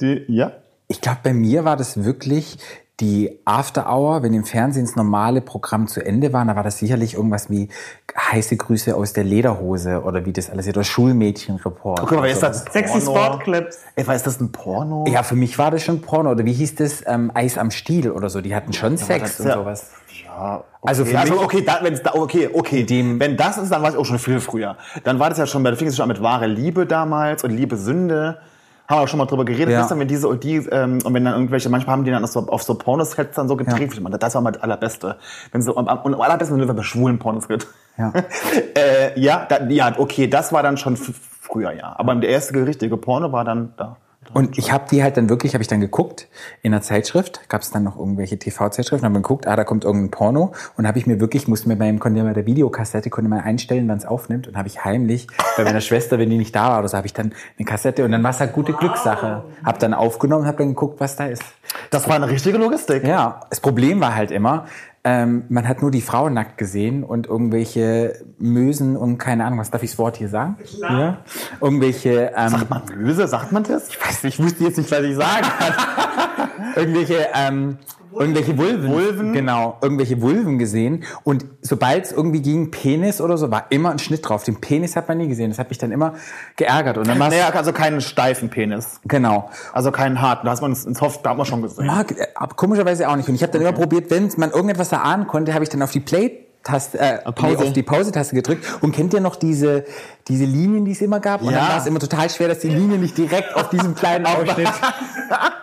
Die, 0.00 0.24
ja. 0.26 0.50
Ich 0.88 1.00
glaube, 1.00 1.18
bei 1.22 1.32
mir 1.32 1.64
war 1.64 1.76
das 1.76 2.02
wirklich 2.04 2.58
die 3.00 3.40
After 3.44 3.90
Hour, 3.90 4.22
wenn 4.22 4.34
im 4.34 4.44
Fernsehen 4.44 4.84
das 4.84 4.96
normale 4.96 5.40
Programm 5.40 5.86
zu 5.86 6.04
Ende 6.04 6.32
war, 6.32 6.44
da 6.44 6.54
war 6.56 6.62
das 6.62 6.78
sicherlich 6.78 7.14
irgendwas 7.14 7.48
wie 7.48 7.68
heiße 8.16 8.56
Grüße 8.56 8.94
aus 8.94 9.12
der 9.12 9.24
Lederhose 9.24 10.02
oder 10.02 10.26
wie 10.26 10.32
das 10.32 10.50
alles 10.50 10.68
oder 10.68 10.84
Schulmädchenreport. 10.84 12.00
Guck 12.06 12.18
mal, 12.18 12.28
ist 12.28 12.38
oder 12.38 12.48
das? 12.48 12.64
Sexy? 12.70 13.00
Sportclips. 13.00 13.78
Ey, 13.96 14.06
war 14.06 14.14
ist 14.14 14.26
das 14.26 14.40
ein 14.40 14.52
Porno? 14.52 15.04
Ja, 15.08 15.22
für 15.22 15.36
mich 15.36 15.58
war 15.58 15.70
das 15.70 15.82
schon 15.82 16.00
Porno. 16.02 16.30
Oder 16.30 16.44
wie 16.44 16.52
hieß 16.52 16.74
das? 16.76 17.02
Ähm, 17.06 17.30
Eis 17.34 17.56
am 17.56 17.70
Stiel 17.70 18.10
oder 18.10 18.28
so. 18.28 18.40
Die 18.40 18.54
hatten 18.54 18.72
schon 18.72 18.92
das 18.92 19.06
Sex 19.06 19.40
und 19.40 19.46
ja- 19.48 19.54
sowas. 19.54 19.90
Ja, 20.24 20.56
okay. 20.56 20.64
Also 20.82 21.04
für 21.04 21.18
also 21.18 21.34
mich- 21.34 21.42
okay, 21.42 21.64
da, 21.64 21.78
wenn's 21.82 22.02
da, 22.02 22.14
okay, 22.14 22.50
okay. 22.52 22.84
Dem- 22.84 23.18
wenn 23.20 23.36
das 23.36 23.58
ist, 23.58 23.70
dann 23.72 23.82
war 23.82 23.90
ich 23.90 23.96
auch 23.96 24.04
schon 24.04 24.18
viel 24.18 24.40
früher. 24.40 24.76
Dann 25.04 25.18
war 25.18 25.28
das 25.30 25.38
ja 25.38 25.46
schon, 25.46 25.62
bei 25.62 25.70
da 25.70 25.76
fing 25.76 25.88
es 25.88 25.96
schon 25.96 26.04
an 26.04 26.08
mit 26.08 26.22
wahre 26.22 26.46
Liebe 26.46 26.86
damals 26.86 27.44
und 27.44 27.50
Liebe 27.50 27.76
Sünde. 27.76 28.38
Haben 28.90 28.98
wir 28.98 29.02
auch 29.04 29.08
schon 29.08 29.18
mal 29.18 29.26
drüber 29.26 29.44
geredet. 29.44 29.70
Ja. 29.70 29.88
Wenn 29.88 30.08
diese 30.08 30.26
und 30.26 30.42
die, 30.42 30.56
ähm, 30.56 30.98
und 31.04 31.14
wenn 31.14 31.24
dann 31.24 31.34
irgendwelche, 31.34 31.68
manchmal 31.68 31.92
haben 31.92 32.04
die 32.04 32.10
dann 32.10 32.24
auf 32.24 32.30
so, 32.30 32.40
auf 32.48 32.64
so 32.64 32.74
Pornosets 32.74 33.36
dann 33.36 33.46
so 33.46 33.56
gedreht. 33.56 34.00
Meine, 34.00 34.18
Das 34.18 34.34
war 34.34 34.42
mal 34.42 34.50
das 34.50 34.64
Allerbeste. 34.64 35.16
Wenn 35.52 35.62
so, 35.62 35.76
und 35.76 35.88
am 35.88 36.20
allerbesten, 36.20 36.58
wenn 36.58 36.66
du 36.66 36.74
bei 36.74 36.82
schwulen 36.82 37.20
Pornos 37.20 37.46
geht. 37.46 37.68
Ja. 37.96 38.12
äh, 38.76 39.20
ja, 39.20 39.46
da, 39.48 39.62
ja, 39.68 39.94
okay, 39.96 40.26
das 40.26 40.52
war 40.52 40.64
dann 40.64 40.76
schon 40.76 40.96
früher, 40.96 41.70
ja. 41.70 41.94
Aber 41.98 42.16
der 42.16 42.30
erste 42.30 42.66
richtige 42.66 42.96
Porno 42.96 43.30
war 43.30 43.44
dann 43.44 43.74
da. 43.76 43.96
Und 44.32 44.58
ich 44.58 44.70
habe 44.70 44.84
die 44.90 45.02
halt 45.02 45.16
dann 45.16 45.28
wirklich, 45.28 45.54
habe 45.54 45.62
ich 45.62 45.68
dann 45.68 45.80
geguckt 45.80 46.28
in 46.62 46.72
einer 46.72 46.82
Zeitschrift, 46.82 47.48
gab 47.48 47.62
es 47.62 47.70
dann 47.70 47.82
noch 47.82 47.98
irgendwelche 47.98 48.38
TV-Zeitschriften, 48.38 49.04
habe 49.04 49.16
geguckt, 49.16 49.46
ah, 49.46 49.56
da 49.56 49.64
kommt 49.64 49.84
irgendein 49.84 50.10
Porno 50.10 50.52
und 50.76 50.86
habe 50.86 50.98
ich 50.98 51.06
mir 51.06 51.20
wirklich, 51.20 51.48
musste 51.48 51.68
mir 51.68 51.76
beim, 51.76 51.98
konnte 51.98 52.22
bei 52.22 52.32
der 52.32 52.46
Videokassette, 52.46 53.10
konnte 53.10 53.28
man 53.28 53.40
einstellen, 53.40 53.88
wann 53.88 53.98
es 53.98 54.06
aufnimmt 54.06 54.46
und 54.46 54.56
habe 54.56 54.68
ich 54.68 54.84
heimlich 54.84 55.26
bei 55.56 55.64
meiner 55.64 55.80
Schwester, 55.80 56.18
wenn 56.18 56.30
die 56.30 56.38
nicht 56.38 56.54
da 56.54 56.70
war 56.70 56.78
oder 56.78 56.88
so, 56.88 56.96
habe 56.96 57.06
ich 57.06 57.14
dann 57.14 57.32
eine 57.58 57.66
Kassette 57.66 58.04
und 58.04 58.12
dann 58.12 58.22
war 58.22 58.30
es 58.30 58.40
halt 58.40 58.52
gute 58.52 58.72
Glückssache. 58.72 59.44
Habe 59.64 59.78
dann 59.78 59.94
aufgenommen, 59.94 60.46
habe 60.46 60.58
dann 60.58 60.68
geguckt, 60.68 61.00
was 61.00 61.16
da 61.16 61.26
ist. 61.26 61.42
Das 61.90 62.08
war 62.08 62.16
eine 62.16 62.28
richtige 62.28 62.58
Logistik. 62.58 63.04
Ja, 63.04 63.40
das 63.50 63.60
Problem 63.60 64.00
war 64.00 64.14
halt 64.14 64.30
immer, 64.30 64.66
ähm, 65.02 65.44
man 65.48 65.66
hat 65.66 65.80
nur 65.80 65.90
die 65.90 66.02
Frau 66.02 66.28
nackt 66.28 66.58
gesehen 66.58 67.04
und 67.04 67.26
irgendwelche 67.26 68.22
Mösen 68.38 68.96
und 68.96 69.16
keine 69.16 69.46
Ahnung, 69.46 69.58
was 69.58 69.70
darf 69.70 69.82
ich 69.82 69.90
das 69.90 69.98
Wort 69.98 70.18
hier 70.18 70.28
sagen? 70.28 70.56
Ja. 70.78 71.18
Irgendwelche 71.60 72.32
ähm, 72.36 72.48
Sagt 72.50 72.70
man 72.70 72.82
Möse? 72.96 73.26
Sagt 73.26 73.52
man 73.52 73.62
das? 73.62 73.88
ich 73.88 74.00
weiß 74.00 74.24
nicht, 74.24 74.38
ich 74.38 74.44
wusste 74.44 74.64
jetzt 74.64 74.76
nicht, 74.76 74.90
was 74.90 75.00
ich 75.00 75.16
sagen 75.16 75.46
kann. 75.58 76.48
irgendwelche, 76.76 77.28
ähm, 77.34 77.78
irgendwelche 78.12 78.56
Vulven. 78.58 78.90
Vulven? 78.90 79.32
Genau, 79.32 79.78
irgendwelche 79.82 80.20
Vulven 80.20 80.58
gesehen. 80.58 81.04
Und 81.24 81.44
sobald 81.62 82.04
es 82.06 82.12
irgendwie 82.12 82.40
ging, 82.42 82.70
Penis 82.70 83.20
oder 83.20 83.36
so, 83.38 83.50
war 83.50 83.66
immer 83.70 83.90
ein 83.90 83.98
Schnitt 83.98 84.28
drauf. 84.28 84.44
Den 84.44 84.60
Penis 84.60 84.96
hat 84.96 85.08
man 85.08 85.18
nie 85.18 85.28
gesehen. 85.28 85.50
Das 85.50 85.58
hat 85.58 85.68
mich 85.68 85.78
dann 85.78 85.92
immer 85.92 86.14
geärgert. 86.56 86.98
Und 86.98 87.08
dann 87.08 87.18
Naja, 87.18 87.50
also 87.50 87.72
keinen 87.72 88.00
steifen 88.00 88.50
Penis. 88.50 89.00
genau. 89.04 89.50
Also 89.72 89.90
keinen 89.92 90.20
harten. 90.20 90.46
Da 90.46 90.52
hat 90.52 90.60
man 90.62 90.72
ins 90.72 91.00
Hof, 91.00 91.22
da 91.22 91.30
hat 91.30 91.36
man 91.36 91.46
schon 91.46 91.62
gesehen. 91.62 91.86
Mag, 91.86 92.10
äh, 92.12 92.26
komischerweise 92.56 93.08
auch 93.08 93.16
nicht. 93.16 93.28
Und 93.28 93.34
ich 93.34 93.42
habe 93.42 93.52
dann 93.52 93.62
immer 93.62 93.72
probiert, 93.72 94.10
wenn 94.10 94.30
man 94.36 94.50
irgendetwas 94.50 94.92
erahnen 94.92 95.26
konnte, 95.26 95.54
habe 95.54 95.64
ich 95.64 95.70
dann 95.70 95.82
auf 95.82 95.90
die 95.92 96.00
Play 96.00 96.46
Taste, 96.62 96.98
äh, 96.98 97.22
Pause. 97.32 97.56
nee, 97.56 97.66
auf 97.68 97.72
die 97.72 97.82
Pause-Taste 97.82 98.34
gedrückt. 98.34 98.66
Und 98.82 98.92
kennt 98.94 99.14
ihr 99.14 99.20
noch 99.20 99.36
diese, 99.36 99.86
diese 100.28 100.44
Linien, 100.44 100.84
die 100.84 100.92
es 100.92 101.00
immer 101.00 101.18
gab? 101.18 101.40
Und 101.40 101.52
Ja. 101.52 101.58
dann 101.60 101.68
war 101.70 101.78
es 101.78 101.86
immer 101.86 102.00
total 102.00 102.28
schwer, 102.28 102.48
dass 102.48 102.58
die 102.58 102.68
Linie 102.68 102.98
nicht 102.98 103.16
direkt 103.16 103.56
auf 103.56 103.70
diesem 103.70 103.94
kleinen 103.94 104.26
Ausschnitt 104.26 104.68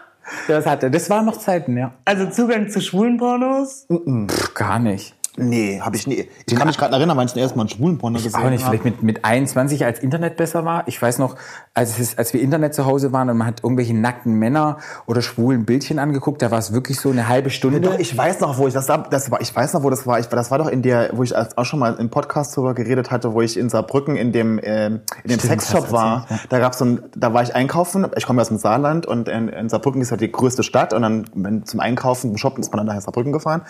das 0.48 0.66
hatte. 0.66 0.92
Das 0.92 1.10
waren 1.10 1.26
noch 1.26 1.38
Zeiten, 1.38 1.78
ja. 1.78 1.94
Also 2.06 2.30
Zugang 2.30 2.70
zu 2.70 2.82
schwulen 2.82 3.18
Pornos. 3.18 3.88
Pff, 3.90 4.54
gar 4.54 4.80
nicht. 4.80 5.17
Nee, 5.40 5.80
habe 5.82 5.96
ich 5.96 6.08
nie. 6.08 6.28
Ich 6.48 6.56
kann 6.56 6.68
mich 6.68 6.80
gerade 6.80 6.96
erinnern, 6.96 7.16
wann 7.16 7.28
ich 7.28 7.34
zum 7.34 7.42
ersten 7.44 7.60
Mal 7.60 7.64
einen 7.64 7.70
schwulen 7.70 8.00
Porno 8.00 8.18
gesehen 8.18 8.42
Auch 8.42 8.50
nicht, 8.50 8.66
vielleicht 8.66 8.84
mit, 8.84 9.04
mit 9.04 9.24
21, 9.24 9.86
als 9.86 10.00
Internet 10.00 10.36
besser 10.36 10.66
war. 10.66 10.88
Ich 10.88 11.00
weiß 11.00 11.20
noch, 11.20 11.36
als, 11.76 12.00
es, 12.00 12.18
als 12.18 12.34
wir 12.34 12.42
Internet 12.42 12.74
zu 12.74 12.88
Hause 12.88 13.14
waren 13.14 13.30
und 13.30 13.38
man 13.38 13.46
hat 13.46 13.64
irgendwelche 13.64 13.96
nackten 13.96 14.34
Männer 14.34 14.80
oder 15.06 15.22
schwulen 15.22 15.66
Bildchen 15.66 16.00
angeguckt, 16.00 16.42
da 16.42 16.50
war 16.50 16.58
es 16.58 16.74
wirklich 16.74 17.00
so 17.00 17.12
eine 17.12 17.28
halbe 17.28 17.52
Stunde. 17.52 17.82
Doch, 17.82 18.00
ich 18.00 18.18
weiß 18.18 18.40
noch, 18.40 18.58
wo 18.58 18.68
ich 18.68 18.74
das, 18.74 18.88
das 18.88 19.30
war, 19.30 19.40
ich 19.40 19.56
weiß 19.56 19.74
noch, 19.74 19.84
wo 19.84 19.92
das 19.92 20.08
war. 20.08 20.20
Ich, 20.20 20.26
das 20.26 20.50
war 20.50 20.58
doch 20.58 20.70
in 20.70 20.82
der, 20.82 21.12
wo 21.14 21.22
ich 21.22 21.36
auch 21.36 21.66
schon 21.66 21.80
mal 21.80 21.94
im 22.00 22.10
Podcast 22.10 22.58
drüber 22.58 22.74
geredet 22.74 23.12
hatte, 23.12 23.34
wo 23.34 23.42
ich 23.42 23.58
in 23.58 23.70
Saarbrücken 23.70 24.16
in 24.16 24.32
dem, 24.32 24.60
ähm, 24.64 25.02
in 25.24 25.30
dem 25.30 25.40
Stimmt, 25.40 25.62
Sexshop 25.62 25.92
war. 25.92 26.26
ja. 26.32 26.40
Da 26.50 26.58
gab's 26.58 26.80
so 26.80 26.86
ein, 26.86 27.04
da 27.16 27.32
war 27.36 27.44
ich 27.44 27.54
einkaufen. 27.54 28.08
Ich 28.16 28.26
komme 28.26 28.42
aus 28.42 28.48
dem 28.48 28.58
Saarland 28.58 29.06
und 29.06 29.30
in, 29.30 29.50
in 29.50 29.70
Saarbrücken 29.70 30.02
ist 30.02 30.10
halt 30.10 30.22
die 30.22 30.32
größte 30.32 30.64
Stadt 30.64 30.94
und 30.94 31.04
dann 31.04 31.64
zum 31.66 31.80
Einkaufen, 31.80 32.32
zum 32.32 32.38
Shoppen 32.38 32.64
ist 32.64 32.74
man 32.74 32.84
dann 32.84 32.96
nach 32.96 33.04
Saarbrücken 33.04 33.32
gefahren. 33.32 33.62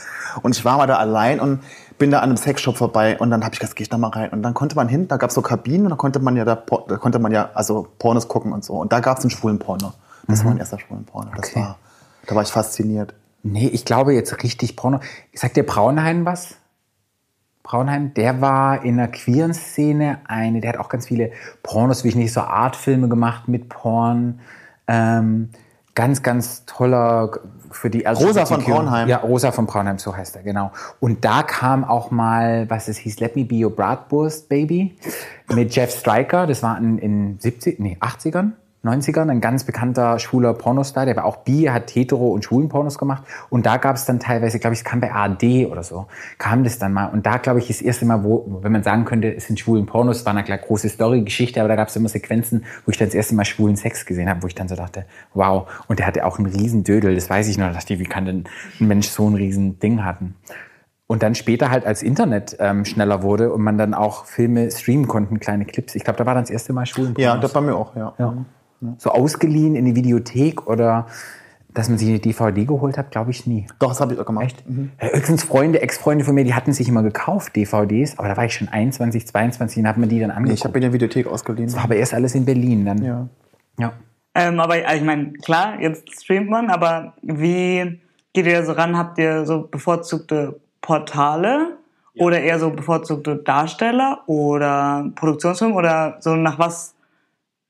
Und 0.43 0.55
ich 0.55 0.63
war 0.63 0.77
mal 0.77 0.87
da 0.87 0.95
allein 0.95 1.41
und 1.41 1.56
bin 1.97 2.11
da 2.11 2.19
an 2.19 2.25
einem 2.25 2.37
Sexshop 2.37 2.77
vorbei 2.77 3.17
und 3.19 3.29
dann 3.31 3.43
habe 3.43 3.53
ich 3.53 3.59
gesagt, 3.59 3.75
geh 3.75 3.83
ich 3.83 3.89
da 3.89 3.97
mal 3.97 4.09
rein. 4.09 4.29
Und 4.29 4.43
dann 4.43 4.53
konnte 4.53 4.75
man 4.75 4.87
hin, 4.87 5.07
da 5.07 5.17
gab's 5.17 5.33
so 5.33 5.41
Kabinen 5.41 5.85
und 5.85 5.89
da 5.91 5.95
konnte 5.95 6.19
man 6.19 6.35
ja 6.35 6.45
da, 6.45 6.55
da 6.55 6.97
konnte 6.97 7.19
man 7.19 7.31
ja 7.31 7.49
also 7.53 7.87
Pornos 7.99 8.27
gucken 8.27 8.51
und 8.51 8.63
so. 8.63 8.73
Und 8.73 8.91
da 8.91 8.99
gab's 8.99 9.21
einen 9.21 9.31
schwulen 9.31 9.59
Porno. 9.59 9.93
Das 10.27 10.43
war 10.43 10.51
mein 10.51 10.59
erster 10.59 10.79
schwulen 10.79 11.05
Porno. 11.05 11.31
Das 11.35 11.49
Okay. 11.49 11.61
war, 11.61 11.77
da 12.25 12.35
war 12.35 12.43
ich 12.43 12.49
fasziniert. 12.49 13.13
Nee, 13.43 13.67
ich 13.67 13.85
glaube 13.85 14.13
jetzt 14.13 14.43
richtig 14.43 14.75
Porno. 14.75 14.99
Sagt 15.33 15.55
der 15.55 15.63
Braunheim 15.63 16.25
was? 16.25 16.55
Braunheim, 17.63 18.13
der 18.13 18.39
war 18.41 18.83
in 18.83 18.97
der 18.97 19.09
queeren 19.09 19.53
Szene 19.53 20.19
eine, 20.27 20.61
der 20.61 20.73
hat 20.73 20.79
auch 20.79 20.89
ganz 20.89 21.07
viele 21.07 21.31
Pornos, 21.63 22.03
wie 22.03 22.09
ich 22.09 22.15
nicht, 22.15 22.31
so 22.33 22.41
Artfilme 22.41 23.09
gemacht 23.09 23.47
mit 23.47 23.67
Porn. 23.69 24.39
Ähm, 24.87 25.49
ganz, 25.97 26.21
ganz 26.21 26.63
toller 26.67 27.31
für 27.71 27.89
die 27.89 28.05
Rosa 28.05 28.45
von 28.45 28.63
Braunheim. 28.63 29.07
Ja, 29.09 29.17
Rosa 29.17 29.51
von 29.51 29.65
Braunheim, 29.65 29.97
so 29.97 30.15
heißt 30.15 30.35
er, 30.35 30.43
genau. 30.43 30.71
Und 30.99 31.25
da 31.25 31.41
kam 31.41 31.83
auch 31.83 32.11
mal, 32.11 32.69
was 32.69 32.87
es 32.87 32.97
hieß, 32.97 33.19
Let 33.19 33.35
Me 33.35 33.43
Be 33.43 33.65
Your 33.65 33.75
Bratwurst 33.75 34.47
Baby 34.47 34.95
mit 35.51 35.75
Jeff 35.75 35.91
Stryker. 35.91 36.45
Das 36.45 36.61
war 36.61 36.77
in, 36.77 36.99
in 36.99 37.39
70, 37.39 37.79
nee, 37.79 37.97
80ern, 37.99 38.51
90ern, 38.87 39.29
ein 39.29 39.41
ganz 39.41 39.63
bekannter 39.63 40.19
schwuler 40.19 40.53
Pornostar, 40.53 41.05
der 41.05 41.15
war 41.15 41.25
auch 41.25 41.37
bi, 41.37 41.65
hat 41.65 41.93
hetero 41.93 42.29
und 42.29 42.45
schwulen 42.45 42.69
Pornos 42.69 42.97
gemacht. 42.97 43.23
Und 43.49 43.65
da 43.65 43.77
gab 43.77 43.95
es 43.95 44.05
dann 44.05 44.19
teilweise, 44.19 44.59
glaube 44.59 44.73
ich, 44.73 44.79
es 44.79 44.85
kam 44.85 44.99
bei 44.99 45.11
ARD 45.11 45.67
oder 45.69 45.83
so, 45.83 46.07
kam 46.37 46.63
das 46.63 46.79
dann 46.79 46.93
mal. 46.93 47.07
Und 47.07 47.25
da, 47.25 47.37
glaube 47.37 47.59
ich, 47.59 47.67
das 47.67 47.81
erste 47.81 48.05
Mal, 48.05 48.23
wo, 48.23 48.59
wenn 48.61 48.71
man 48.71 48.83
sagen 48.83 49.05
könnte, 49.05 49.33
es 49.35 49.47
sind 49.47 49.59
schwulen 49.59 49.85
Pornos, 49.85 50.25
war 50.25 50.33
eine 50.33 50.43
klar 50.43 50.57
große 50.57 50.89
Story-Geschichte, 50.89 51.59
aber 51.59 51.69
da 51.69 51.75
gab 51.75 51.89
es 51.89 51.95
immer 51.95 52.09
Sequenzen, 52.09 52.65
wo 52.85 52.91
ich 52.91 52.97
dann 52.97 53.07
das 53.07 53.15
erste 53.15 53.35
Mal 53.35 53.45
schwulen 53.45 53.75
Sex 53.75 54.05
gesehen 54.05 54.29
habe, 54.29 54.43
wo 54.43 54.47
ich 54.47 54.55
dann 54.55 54.67
so 54.67 54.75
dachte, 54.75 55.05
wow. 55.33 55.67
Und 55.87 55.99
der 55.99 56.07
hatte 56.07 56.25
auch 56.25 56.39
einen 56.39 56.47
riesen 56.47 56.83
Dödel, 56.83 57.15
das 57.15 57.29
weiß 57.29 57.47
ich 57.47 57.57
noch. 57.57 57.67
Da 57.67 57.73
dachte 57.73 57.93
ich, 57.93 57.99
wie 57.99 58.05
kann 58.05 58.25
denn 58.25 58.43
ein 58.79 58.87
Mensch 58.87 59.07
so 59.07 59.29
ein 59.29 59.35
riesen 59.35 59.79
Ding 59.79 60.03
hatten? 60.03 60.35
Und 61.07 61.23
dann 61.23 61.35
später 61.35 61.71
halt 61.71 61.85
als 61.85 62.03
Internet 62.03 62.57
ähm, 62.59 62.83
schneller 62.83 63.23
wurde 63.23 63.53
und 63.53 63.61
man 63.61 63.77
dann 63.77 63.93
auch 63.93 64.25
Filme 64.25 64.69
streamen 64.69 65.07
konnten, 65.07 65.39
kleine 65.39 65.63
Clips. 65.63 65.95
Ich 65.95 66.03
glaube, 66.03 66.17
da 66.17 66.25
war 66.25 66.33
dann 66.33 66.43
das 66.43 66.51
erste 66.51 66.73
Mal 66.73 66.85
schwulen 66.85 67.15
Ja, 67.17 67.37
das 67.37 67.53
bei 67.53 67.61
mir 67.61 67.75
auch, 67.75 67.95
ja. 67.95 68.13
ja. 68.19 68.33
So 68.97 69.11
ausgeliehen 69.11 69.75
in 69.75 69.85
die 69.85 69.95
Videothek 69.95 70.67
oder 70.67 71.07
dass 71.73 71.89
man 71.89 71.97
sich 71.99 72.09
eine 72.09 72.19
DVD 72.19 72.65
geholt 72.65 72.97
hat, 72.97 73.11
glaube 73.11 73.29
ich 73.31 73.45
nie. 73.45 73.67
Doch, 73.79 73.89
das 73.89 74.01
habe 74.01 74.13
ich 74.13 74.19
auch 74.19 74.25
gemacht. 74.25 74.45
Echt? 74.47 74.63
Ja, 75.01 75.09
höchstens 75.09 75.43
Freunde, 75.43 75.81
Ex-Freunde 75.81 76.25
von 76.25 76.33
mir, 76.33 76.43
die 76.43 76.55
hatten 76.55 76.73
sich 76.73 76.87
immer 76.89 77.03
gekauft, 77.03 77.55
DVDs, 77.55 78.17
aber 78.17 78.27
da 78.29 78.37
war 78.37 78.45
ich 78.45 78.53
schon 78.55 78.67
21, 78.67 79.27
22 79.27 79.79
und 79.83 79.87
hat 79.87 79.97
man 79.97 80.09
die 80.09 80.19
dann 80.19 80.29
Nee, 80.29 80.35
angeguckt. 80.35 80.59
ich 80.59 80.65
habe 80.65 80.77
in 80.79 80.81
der 80.81 80.93
Videothek 80.93 81.27
ausgeliehen. 81.27 81.67
das 81.67 81.75
war 81.75 81.83
aber 81.83 81.95
erst 81.95 82.13
alles 82.15 82.33
in 82.33 82.45
Berlin 82.45 82.85
dann. 82.85 83.03
Ja. 83.03 83.27
ja. 83.79 83.93
Ähm, 84.33 84.59
aber 84.59 84.73
also 84.73 84.95
ich 84.95 85.03
meine, 85.03 85.33
klar, 85.33 85.79
jetzt 85.79 86.23
streamt 86.23 86.49
man, 86.49 86.69
aber 86.71 87.13
wie 87.21 87.99
geht 88.33 88.45
ihr 88.47 88.59
da 88.59 88.65
so 88.65 88.71
ran? 88.71 88.97
Habt 88.97 89.19
ihr 89.19 89.45
so 89.45 89.67
bevorzugte 89.69 90.59
Portale 90.81 91.77
oder 92.17 92.41
eher 92.41 92.57
so 92.59 92.71
bevorzugte 92.71 93.35
Darsteller 93.35 94.23
oder 94.25 95.11
Produktionsfilme 95.15 95.75
oder 95.75 96.17
so 96.21 96.35
nach 96.35 96.57
was 96.57 96.95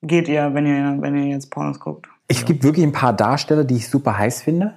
geht 0.02 0.28
ihr, 0.28 0.54
wenn 0.54 0.66
ihr, 0.66 0.98
wenn 1.02 1.16
ihr 1.16 1.28
jetzt 1.28 1.50
Pornos 1.52 1.80
guckt? 1.80 2.08
Es 2.28 2.46
gibt 2.46 2.64
wirklich 2.64 2.86
ein 2.86 2.92
paar 2.92 3.14
Darsteller, 3.14 3.64
die 3.64 3.76
ich 3.76 3.90
super 3.90 4.18
heiß 4.18 4.42
finde, 4.42 4.74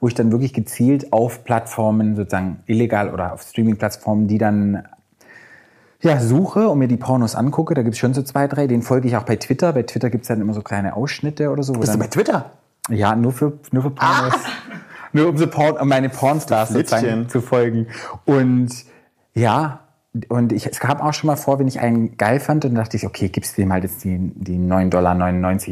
wo 0.00 0.08
ich 0.08 0.14
dann 0.14 0.30
wirklich 0.30 0.52
gezielt 0.52 1.12
auf 1.12 1.44
Plattformen, 1.44 2.16
sozusagen 2.16 2.60
illegal 2.66 3.12
oder 3.12 3.32
auf 3.32 3.42
Streaming-Plattformen, 3.42 4.28
die 4.28 4.38
dann 4.38 4.84
ja, 6.00 6.20
suche 6.20 6.68
und 6.68 6.78
mir 6.78 6.88
die 6.88 6.96
Pornos 6.96 7.34
angucke. 7.34 7.74
Da 7.74 7.82
gibt 7.82 7.94
es 7.94 8.00
schon 8.00 8.12
so 8.12 8.22
zwei, 8.22 8.48
drei. 8.48 8.66
Den 8.66 8.82
folge 8.82 9.06
ich 9.06 9.16
auch 9.16 9.22
bei 9.22 9.36
Twitter. 9.36 9.72
Bei 9.72 9.84
Twitter 9.84 10.10
gibt 10.10 10.22
es 10.22 10.28
dann 10.28 10.40
immer 10.40 10.54
so 10.54 10.62
kleine 10.62 10.96
Ausschnitte 10.96 11.50
oder 11.50 11.62
so. 11.62 11.74
Bist 11.74 11.88
du 11.88 11.92
dann, 11.92 12.00
bei 12.00 12.08
Twitter? 12.08 12.50
Ja, 12.88 13.14
nur 13.14 13.32
für, 13.32 13.52
nur 13.70 13.82
für 13.84 13.90
Pornos. 13.90 14.34
Nur 15.12 15.28
um, 15.28 15.36
so 15.36 15.46
Porn, 15.46 15.76
um 15.76 15.88
meine 15.88 16.08
Pornstars 16.08 16.70
sozusagen 16.70 17.28
zu 17.28 17.40
folgen. 17.40 17.86
Und 18.24 18.70
ja, 19.34 19.80
und 20.28 20.52
ich, 20.52 20.66
es 20.66 20.78
kam 20.78 21.00
auch 21.00 21.14
schon 21.14 21.28
mal 21.28 21.36
vor, 21.36 21.58
wenn 21.58 21.66
ich 21.68 21.80
einen 21.80 22.18
geil 22.18 22.38
fand, 22.38 22.64
dann 22.64 22.74
dachte 22.74 22.98
ich, 22.98 23.06
okay, 23.06 23.30
gibst 23.30 23.56
dem 23.56 23.72
halt 23.72 23.84
jetzt 23.84 24.04
die, 24.04 24.18
die 24.34 24.58
9,99 24.58 24.90
Dollar 24.90 25.14
und 25.14 25.24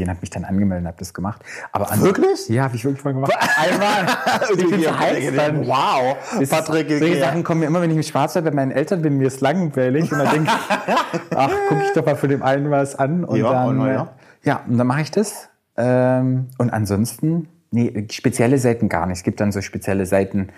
habe 0.09 0.19
mich 0.23 0.31
dann 0.31 0.45
angemeldet 0.45 0.85
und 0.85 0.89
habe 0.89 0.97
das 0.99 1.13
gemacht. 1.13 1.43
Aber 1.73 1.93
an- 1.93 2.01
Wirklich? 2.01 2.49
Ja, 2.49 2.65
habe 2.65 2.75
ich 2.75 2.85
wirklich 2.85 3.05
mal 3.05 3.13
gemacht. 3.13 3.33
Einmal. 3.59 4.17
ich 4.57 4.71
bin 4.71 4.83
so 4.83 4.99
heiß 4.99 5.35
dann. 5.37 5.67
Wow. 5.67 6.17
Das- 6.39 6.49
Patrick, 6.49 6.89
solche 6.89 7.19
ja. 7.19 7.27
Sachen 7.27 7.45
kommen 7.45 7.61
mir 7.61 7.67
immer, 7.67 7.83
wenn 7.83 7.91
ich 7.91 7.97
im 7.99 8.03
Schwarzwald 8.03 8.47
bei 8.47 8.51
meinen 8.51 8.71
Eltern 8.71 9.03
bin, 9.03 9.19
mir 9.19 9.27
ist 9.27 9.43
langweilig 9.43 10.11
und 10.11 10.19
dann 10.19 10.31
denke 10.31 10.51
ich, 10.51 11.21
ach, 11.37 11.51
gucke 11.69 11.83
ich 11.85 11.93
doch 11.93 12.07
mal 12.07 12.17
für 12.17 12.29
den 12.29 12.41
einen 12.41 12.71
was 12.71 12.97
an 12.97 13.25
und 13.25 13.39
Ja, 13.39 13.53
dann, 13.53 13.81
äh, 13.87 13.93
ja. 13.93 14.09
ja, 14.45 14.61
und 14.67 14.79
dann 14.79 14.87
mache 14.87 15.03
ich 15.03 15.11
das. 15.11 15.51
Ähm, 15.77 16.47
und 16.57 16.71
ansonsten, 16.71 17.47
nee, 17.73 18.07
spezielle 18.11 18.57
Seiten 18.57 18.89
gar 18.89 19.05
nicht. 19.05 19.19
Es 19.19 19.23
gibt 19.23 19.41
dann 19.41 19.53
so 19.53 19.61
spezielle 19.61 20.07
Seiten, 20.07 20.49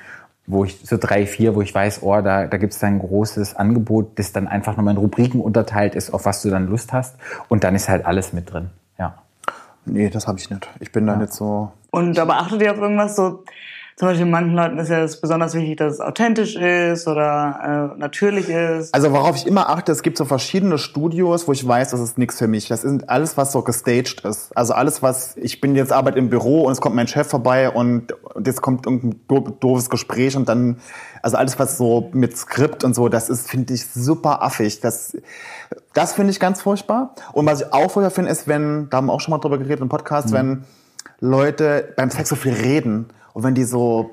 wo 0.46 0.64
ich 0.64 0.80
so 0.84 0.96
drei, 0.99 1.26
vier, 1.26 1.54
wo 1.54 1.62
ich 1.62 1.75
weiß, 1.75 2.02
oh, 2.02 2.20
da, 2.20 2.46
da 2.46 2.56
gibt 2.56 2.72
es 2.72 2.78
dann 2.78 2.94
ein 2.94 2.99
großes 2.99 3.54
Angebot, 3.54 4.18
das 4.18 4.32
dann 4.32 4.49
einfach 4.49 4.76
nochmal 4.76 4.94
in 4.94 4.99
Rubriken 4.99 5.40
unterteilt 5.40 5.94
ist, 5.94 6.12
auf 6.12 6.25
was 6.25 6.42
du 6.42 6.50
dann 6.50 6.68
Lust 6.68 6.92
hast. 6.92 7.16
Und 7.49 7.64
dann 7.64 7.75
ist 7.75 7.88
halt 7.88 8.04
alles 8.04 8.32
mit 8.32 8.52
drin. 8.52 8.70
Ja. 8.99 9.22
Nee, 9.84 10.11
das 10.11 10.26
habe 10.26 10.38
ich 10.38 10.50
nicht. 10.50 10.68
Ich 10.80 10.92
bin 10.92 11.06
da 11.06 11.16
nicht 11.16 11.32
so. 11.32 11.72
Und 11.90 12.18
aber 12.18 12.38
achtet 12.38 12.62
ihr 12.62 12.72
auf 12.72 12.78
irgendwas 12.78 13.16
so? 13.16 13.44
Zum 13.96 14.08
Beispiel 14.08 14.26
manchen 14.26 14.54
Leuten 14.54 14.78
ist 14.78 14.88
ja 14.88 15.02
es 15.02 15.20
besonders 15.20 15.54
wichtig, 15.54 15.76
dass 15.76 15.94
es 15.94 16.00
authentisch 16.00 16.56
ist 16.56 17.06
oder 17.06 17.92
äh, 17.94 17.99
natürlich 17.99 18.49
ist. 18.49 18.94
Also 18.94 19.12
worauf 19.12 19.37
ich 19.37 19.46
immer 19.46 19.68
achte, 19.68 19.92
es 19.92 20.02
gibt 20.02 20.16
so 20.16 20.25
verschiedene 20.25 20.78
Studios, 20.78 21.46
wo 21.46 21.52
ich 21.52 21.66
weiß, 21.66 21.90
das 21.90 22.00
ist 22.00 22.16
nichts 22.16 22.38
für 22.38 22.49
mich. 22.49 22.68
Das 22.68 22.84
ist 22.84 23.08
alles, 23.08 23.37
was 23.37 23.52
so 23.52 23.62
gestaged 23.62 24.25
ist. 24.25 24.56
Also 24.56 24.72
alles, 24.72 25.02
was, 25.02 25.37
ich 25.37 25.61
bin 25.61 25.76
jetzt 25.76 25.92
Arbeit 25.92 26.16
im 26.16 26.30
Büro 26.30 26.62
und 26.62 26.72
es 26.72 26.80
kommt 26.80 26.96
mein 26.96 27.06
Chef 27.06 27.28
vorbei 27.28 27.70
und, 27.70 28.12
und 28.34 28.46
jetzt 28.46 28.62
kommt 28.62 28.87
irgendein 28.87 29.20
do- 29.28 29.56
doofes 29.61 29.90
Gespräch 29.90 30.37
und 30.37 30.49
dann, 30.49 30.78
also 31.20 31.37
alles, 31.37 31.58
was 31.58 31.76
so 31.76 32.08
mit 32.12 32.37
Skript 32.37 32.84
und 32.84 32.94
so, 32.94 33.08
das 33.08 33.28
ist, 33.28 33.49
finde 33.49 33.75
ich, 33.75 33.87
super 33.87 34.42
affig. 34.42 34.80
Das, 34.80 35.16
das 35.92 36.14
finde 36.14 36.30
ich 36.30 36.40
ganz 36.40 36.62
furchtbar. 36.62 37.14
Und 37.34 37.44
was 37.46 37.61
ich 37.61 37.72
auch 37.72 37.90
furchtbar 37.90 38.11
finde, 38.11 38.30
ist, 38.30 38.49
wenn, 38.49 38.88
da 38.88 38.96
haben 38.96 39.06
wir 39.06 39.12
auch 39.12 39.20
schon 39.20 39.32
mal 39.32 39.38
drüber 39.38 39.58
geredet 39.58 39.80
im 39.80 39.90
Podcast, 39.90 40.32
wenn 40.32 40.64
Leute 41.20 41.92
beim 41.96 42.11
Sex 42.11 42.30
so 42.30 42.37
viel 42.37 42.54
reden 42.54 43.06
und 43.34 43.42
wenn 43.42 43.54
die 43.54 43.64
so 43.64 44.10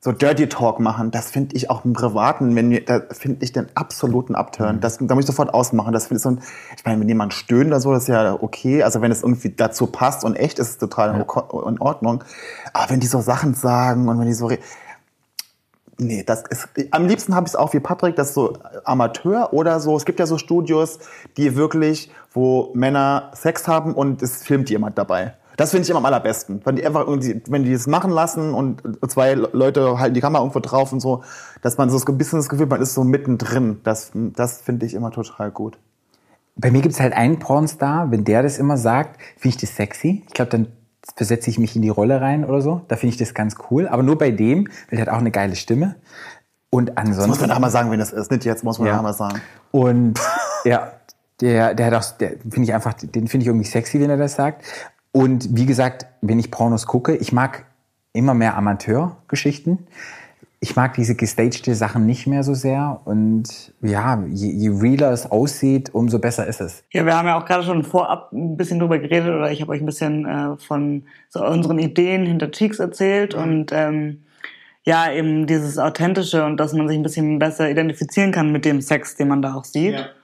so 0.00 0.12
Dirty 0.12 0.48
Talk 0.48 0.78
machen, 0.78 1.10
das 1.10 1.28
finde 1.28 1.56
ich 1.56 1.70
auch 1.70 1.84
im 1.84 1.92
Privaten, 1.92 2.54
wenn 2.54 2.68
mir, 2.68 2.84
da 2.84 3.00
finde 3.10 3.44
ich 3.44 3.50
den 3.50 3.66
absoluten 3.74 4.36
Upturn. 4.36 4.80
Das, 4.80 4.98
da 5.00 5.12
muss 5.16 5.24
ich 5.24 5.26
sofort 5.26 5.52
ausmachen. 5.52 5.92
Das 5.92 6.06
finde 6.06 6.18
ich 6.18 6.22
so 6.22 6.30
ein, 6.30 6.40
ich 6.76 6.84
meine, 6.84 7.00
wenn 7.00 7.08
jemand 7.08 7.34
stöhnt 7.34 7.66
oder 7.66 7.80
so, 7.80 7.92
das 7.92 8.02
ist 8.04 8.08
ja 8.08 8.34
okay. 8.40 8.84
Also 8.84 9.00
wenn 9.02 9.10
es 9.10 9.24
irgendwie 9.24 9.50
dazu 9.50 9.88
passt 9.88 10.22
und 10.22 10.36
echt 10.36 10.60
ist, 10.60 10.68
ist 10.68 10.72
es 10.74 10.78
total 10.78 11.14
in- 11.16 11.20
in 11.68 11.80
Ordnung. 11.80 12.22
Aber 12.72 12.90
wenn 12.90 13.00
die 13.00 13.08
so 13.08 13.20
Sachen 13.20 13.54
sagen 13.54 14.08
und 14.08 14.20
wenn 14.20 14.26
die 14.26 14.34
so, 14.34 14.52
nee, 15.98 16.22
das 16.22 16.44
ist, 16.48 16.68
am 16.92 17.06
liebsten 17.08 17.34
habe 17.34 17.46
ich 17.48 17.54
es 17.54 17.56
auch 17.56 17.72
wie 17.72 17.80
Patrick, 17.80 18.14
das 18.14 18.34
so 18.34 18.56
Amateur 18.84 19.52
oder 19.52 19.80
so. 19.80 19.96
Es 19.96 20.04
gibt 20.04 20.20
ja 20.20 20.26
so 20.26 20.38
Studios, 20.38 21.00
die 21.36 21.56
wirklich, 21.56 22.08
wo 22.32 22.70
Männer 22.72 23.32
Sex 23.34 23.66
haben 23.66 23.94
und 23.94 24.22
es 24.22 24.44
filmt 24.44 24.70
jemand 24.70 24.96
dabei. 24.96 25.34
Das 25.58 25.72
finde 25.72 25.82
ich 25.82 25.90
immer 25.90 25.98
am 25.98 26.06
allerbesten. 26.06 26.60
Wenn 26.64 26.76
die 26.76 26.86
einfach 26.86 27.06
irgendwie, 27.06 27.42
wenn 27.48 27.64
die 27.64 27.72
das 27.72 27.88
machen 27.88 28.12
lassen 28.12 28.54
und 28.54 28.80
zwei 29.08 29.34
Leute 29.34 29.98
halten 29.98 30.14
die 30.14 30.20
Kamera 30.20 30.40
irgendwo 30.40 30.60
drauf 30.60 30.92
und 30.92 31.00
so, 31.00 31.24
dass 31.62 31.76
man 31.78 31.90
so 31.90 31.98
ein 32.06 32.16
bisschen 32.16 32.38
das 32.38 32.48
Gefühl, 32.48 32.66
man 32.66 32.80
ist 32.80 32.94
so 32.94 33.02
mittendrin. 33.02 33.80
Das, 33.82 34.12
das 34.14 34.60
finde 34.60 34.86
ich 34.86 34.94
immer 34.94 35.10
total 35.10 35.50
gut. 35.50 35.76
Bei 36.54 36.70
mir 36.70 36.80
gibt 36.80 36.94
es 36.94 37.00
halt 37.00 37.12
einen 37.12 37.40
Pornstar, 37.40 38.10
wenn 38.12 38.24
der 38.24 38.44
das 38.44 38.56
immer 38.58 38.76
sagt, 38.76 39.20
finde 39.36 39.56
ich 39.56 39.60
das 39.60 39.74
sexy. 39.74 40.22
Ich 40.28 40.32
glaube, 40.34 40.50
dann 40.50 40.68
versetze 41.16 41.50
ich 41.50 41.58
mich 41.58 41.74
in 41.74 41.82
die 41.82 41.88
Rolle 41.88 42.20
rein 42.20 42.44
oder 42.44 42.60
so. 42.60 42.82
Da 42.86 42.94
finde 42.94 43.14
ich 43.14 43.18
das 43.18 43.34
ganz 43.34 43.56
cool. 43.70 43.88
Aber 43.88 44.04
nur 44.04 44.16
bei 44.16 44.30
dem, 44.30 44.68
weil 44.90 44.98
der 44.98 45.00
hat 45.00 45.08
auch 45.08 45.18
eine 45.18 45.32
geile 45.32 45.56
Stimme. 45.56 45.96
Und 46.70 46.90
Das 46.90 47.04
muss 47.04 47.18
ansonsten. 47.18 47.40
man 47.42 47.48
nachher 47.48 47.60
mal 47.60 47.70
sagen, 47.70 47.90
wenn 47.90 47.98
das 47.98 48.12
ist. 48.12 48.30
Nicht 48.30 48.44
jetzt, 48.44 48.62
muss 48.62 48.78
man 48.78 48.86
Ja. 48.86 48.92
nachher 48.92 49.02
mal 49.02 49.12
sagen. 49.12 49.40
Und 49.72 50.20
ja, 50.64 50.92
der, 51.40 51.74
der 51.74 51.86
hat 51.86 51.94
auch, 51.94 52.16
der 52.18 52.30
finde 52.48 52.62
ich 52.62 52.74
einfach, 52.74 52.94
den 52.94 53.26
finde 53.26 53.42
ich 53.42 53.48
irgendwie 53.48 53.66
sexy, 53.66 53.98
wenn 54.00 54.10
er 54.10 54.16
das 54.16 54.34
sagt. 54.36 54.64
Und 55.18 55.48
wie 55.56 55.66
gesagt, 55.66 56.06
wenn 56.20 56.38
ich 56.38 56.52
Pornos 56.52 56.86
gucke, 56.86 57.16
ich 57.16 57.32
mag 57.32 57.64
immer 58.12 58.34
mehr 58.34 58.56
Amateurgeschichten. 58.56 59.88
Ich 60.60 60.76
mag 60.76 60.94
diese 60.94 61.16
gestagte 61.16 61.74
Sachen 61.74 62.06
nicht 62.06 62.28
mehr 62.28 62.44
so 62.44 62.54
sehr. 62.54 63.00
Und 63.04 63.74
ja, 63.82 64.22
je, 64.28 64.48
je 64.48 64.68
realer 64.68 65.10
es 65.10 65.28
aussieht, 65.28 65.92
umso 65.92 66.20
besser 66.20 66.46
ist 66.46 66.60
es. 66.60 66.84
Ja, 66.92 67.04
wir 67.04 67.16
haben 67.16 67.26
ja 67.26 67.36
auch 67.36 67.46
gerade 67.46 67.64
schon 67.64 67.82
vorab 67.82 68.32
ein 68.32 68.56
bisschen 68.56 68.78
drüber 68.78 69.00
geredet 69.00 69.34
oder 69.34 69.50
ich 69.50 69.60
habe 69.60 69.72
euch 69.72 69.80
ein 69.80 69.86
bisschen 69.86 70.24
äh, 70.24 70.56
von 70.56 71.02
so 71.30 71.44
unseren 71.44 71.80
Ideen 71.80 72.24
hinter 72.24 72.52
Cheeks 72.52 72.78
erzählt 72.78 73.34
und 73.34 73.72
ähm, 73.72 74.22
ja, 74.84 75.10
eben 75.10 75.48
dieses 75.48 75.78
Authentische 75.78 76.44
und 76.44 76.58
dass 76.58 76.74
man 76.74 76.86
sich 76.86 76.96
ein 76.96 77.02
bisschen 77.02 77.40
besser 77.40 77.68
identifizieren 77.68 78.30
kann 78.30 78.52
mit 78.52 78.64
dem 78.64 78.80
Sex, 78.80 79.16
den 79.16 79.26
man 79.26 79.42
da 79.42 79.54
auch 79.54 79.64
sieht. 79.64 80.14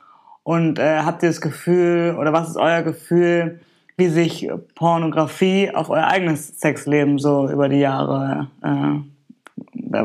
Und 0.44 0.78
äh, 0.78 1.00
habt 1.00 1.24
ihr 1.24 1.30
das 1.30 1.40
Gefühl 1.40 2.16
oder 2.16 2.32
was 2.32 2.48
ist 2.48 2.56
euer 2.56 2.82
Gefühl, 2.82 3.58
wie 3.96 4.08
sich 4.08 4.50
Pornografie 4.74 5.70
auf 5.74 5.90
euer 5.90 6.06
eigenes 6.06 6.58
Sexleben 6.58 7.18
so 7.18 7.48
über 7.48 7.68
die 7.68 7.78
Jahre, 7.78 8.48
äh, 8.62 8.98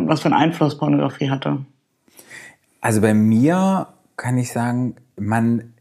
was 0.05 0.21
für 0.21 0.27
einen 0.27 0.35
Einfluss 0.35 0.77
Pornografie 0.77 1.29
hatte? 1.29 1.65
Also 2.81 3.01
bei 3.01 3.13
mir 3.13 3.87
kann 4.15 4.37
ich 4.37 4.51
sagen, 4.51 4.95
man 5.17 5.73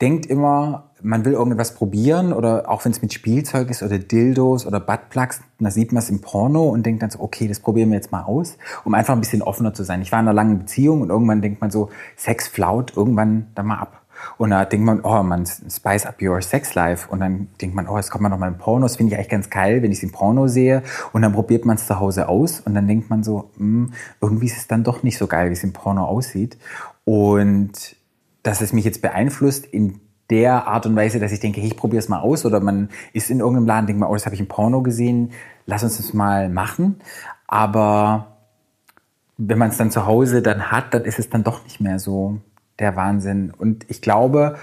denkt 0.00 0.26
immer, 0.26 0.90
man 1.02 1.24
will 1.24 1.32
irgendwas 1.32 1.74
probieren 1.74 2.32
oder 2.32 2.68
auch 2.68 2.84
wenn 2.84 2.92
es 2.92 3.00
mit 3.00 3.12
Spielzeug 3.12 3.70
ist 3.70 3.82
oder 3.82 3.98
Dildos 3.98 4.66
oder 4.66 4.80
Buttplugs, 4.80 5.40
da 5.58 5.70
sieht 5.70 5.92
man 5.92 6.02
es 6.02 6.10
im 6.10 6.20
Porno 6.20 6.64
und 6.64 6.84
denkt 6.84 7.02
dann 7.02 7.10
so, 7.10 7.20
okay, 7.20 7.48
das 7.48 7.60
probieren 7.60 7.90
wir 7.90 7.96
jetzt 7.96 8.12
mal 8.12 8.22
aus, 8.22 8.58
um 8.84 8.94
einfach 8.94 9.14
ein 9.14 9.20
bisschen 9.20 9.42
offener 9.42 9.72
zu 9.72 9.84
sein. 9.84 10.02
Ich 10.02 10.12
war 10.12 10.20
in 10.20 10.26
einer 10.26 10.34
langen 10.34 10.58
Beziehung 10.58 11.02
und 11.02 11.10
irgendwann 11.10 11.42
denkt 11.42 11.60
man 11.60 11.70
so, 11.70 11.90
Sex 12.16 12.48
flaut 12.48 12.94
irgendwann 12.96 13.46
dann 13.54 13.66
mal 13.66 13.78
ab. 13.78 14.05
Und 14.38 14.50
da 14.50 14.64
denkt 14.64 14.86
man, 14.86 15.00
oh, 15.00 15.22
man 15.22 15.46
spice 15.46 16.06
up 16.06 16.20
your 16.20 16.40
sex 16.42 16.74
life. 16.74 17.08
Und 17.10 17.20
dann 17.20 17.48
denkt 17.60 17.74
man, 17.74 17.88
oh, 17.88 17.96
jetzt 17.96 18.10
kommt 18.10 18.22
man 18.22 18.30
noch 18.30 18.38
mal 18.38 18.48
im 18.48 18.58
Porno. 18.58 18.84
Das 18.84 18.96
finde 18.96 19.12
ich 19.12 19.18
eigentlich 19.18 19.30
ganz 19.30 19.50
geil, 19.50 19.82
wenn 19.82 19.92
ich 19.92 19.98
es 19.98 20.04
im 20.04 20.12
Porno 20.12 20.48
sehe. 20.48 20.82
Und 21.12 21.22
dann 21.22 21.32
probiert 21.32 21.64
man 21.64 21.76
es 21.76 21.86
zu 21.86 21.98
Hause 21.98 22.28
aus. 22.28 22.60
Und 22.60 22.74
dann 22.74 22.86
denkt 22.86 23.10
man 23.10 23.22
so, 23.22 23.50
hm, 23.56 23.92
irgendwie 24.20 24.46
ist 24.46 24.56
es 24.56 24.66
dann 24.66 24.84
doch 24.84 25.02
nicht 25.02 25.18
so 25.18 25.26
geil, 25.26 25.48
wie 25.50 25.54
es 25.54 25.64
im 25.64 25.72
Porno 25.72 26.04
aussieht. 26.04 26.58
Und 27.04 27.96
dass 28.42 28.60
es 28.60 28.72
mich 28.72 28.84
jetzt 28.84 29.02
beeinflusst 29.02 29.66
in 29.66 30.00
der 30.30 30.66
Art 30.66 30.86
und 30.86 30.96
Weise, 30.96 31.20
dass 31.20 31.32
ich 31.32 31.40
denke, 31.40 31.60
hey, 31.60 31.68
ich 31.68 31.76
probiere 31.76 32.00
es 32.00 32.08
mal 32.08 32.20
aus. 32.20 32.44
Oder 32.44 32.60
man 32.60 32.88
ist 33.12 33.30
in 33.30 33.40
irgendeinem 33.40 33.66
Laden, 33.66 33.86
denkt 33.86 34.00
man, 34.00 34.10
oh, 34.10 34.14
das 34.14 34.26
habe 34.26 34.34
ich 34.34 34.40
im 34.40 34.48
Porno 34.48 34.82
gesehen. 34.82 35.32
Lass 35.66 35.82
uns 35.82 35.96
das 35.98 36.12
mal 36.12 36.48
machen. 36.48 36.96
Aber 37.46 38.36
wenn 39.38 39.58
man 39.58 39.70
es 39.70 39.76
dann 39.76 39.90
zu 39.90 40.06
Hause 40.06 40.42
dann 40.42 40.70
hat, 40.70 40.94
dann 40.94 41.04
ist 41.04 41.18
es 41.18 41.28
dann 41.28 41.44
doch 41.44 41.62
nicht 41.64 41.80
mehr 41.80 41.98
so 41.98 42.40
der 42.78 42.96
Wahnsinn. 42.96 43.52
Und 43.56 43.88
ich 43.90 44.02
glaube, 44.02 44.56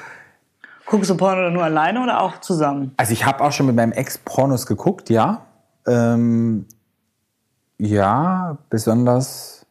Guckst 0.85 1.09
du 1.09 1.17
Porno 1.17 1.49
nur 1.49 1.63
alleine 1.63 2.01
oder 2.03 2.21
auch 2.21 2.41
zusammen? 2.41 2.93
Also 2.97 3.13
ich 3.13 3.25
habe 3.25 3.43
auch 3.43 3.51
schon 3.51 3.67
mit 3.67 3.75
meinem 3.75 3.93
Ex 3.93 4.17
Pornos 4.17 4.65
geguckt, 4.65 5.09
ja. 5.09 5.45
Ähm, 5.87 6.65
ja, 7.77 8.57
besonders, 8.69 9.65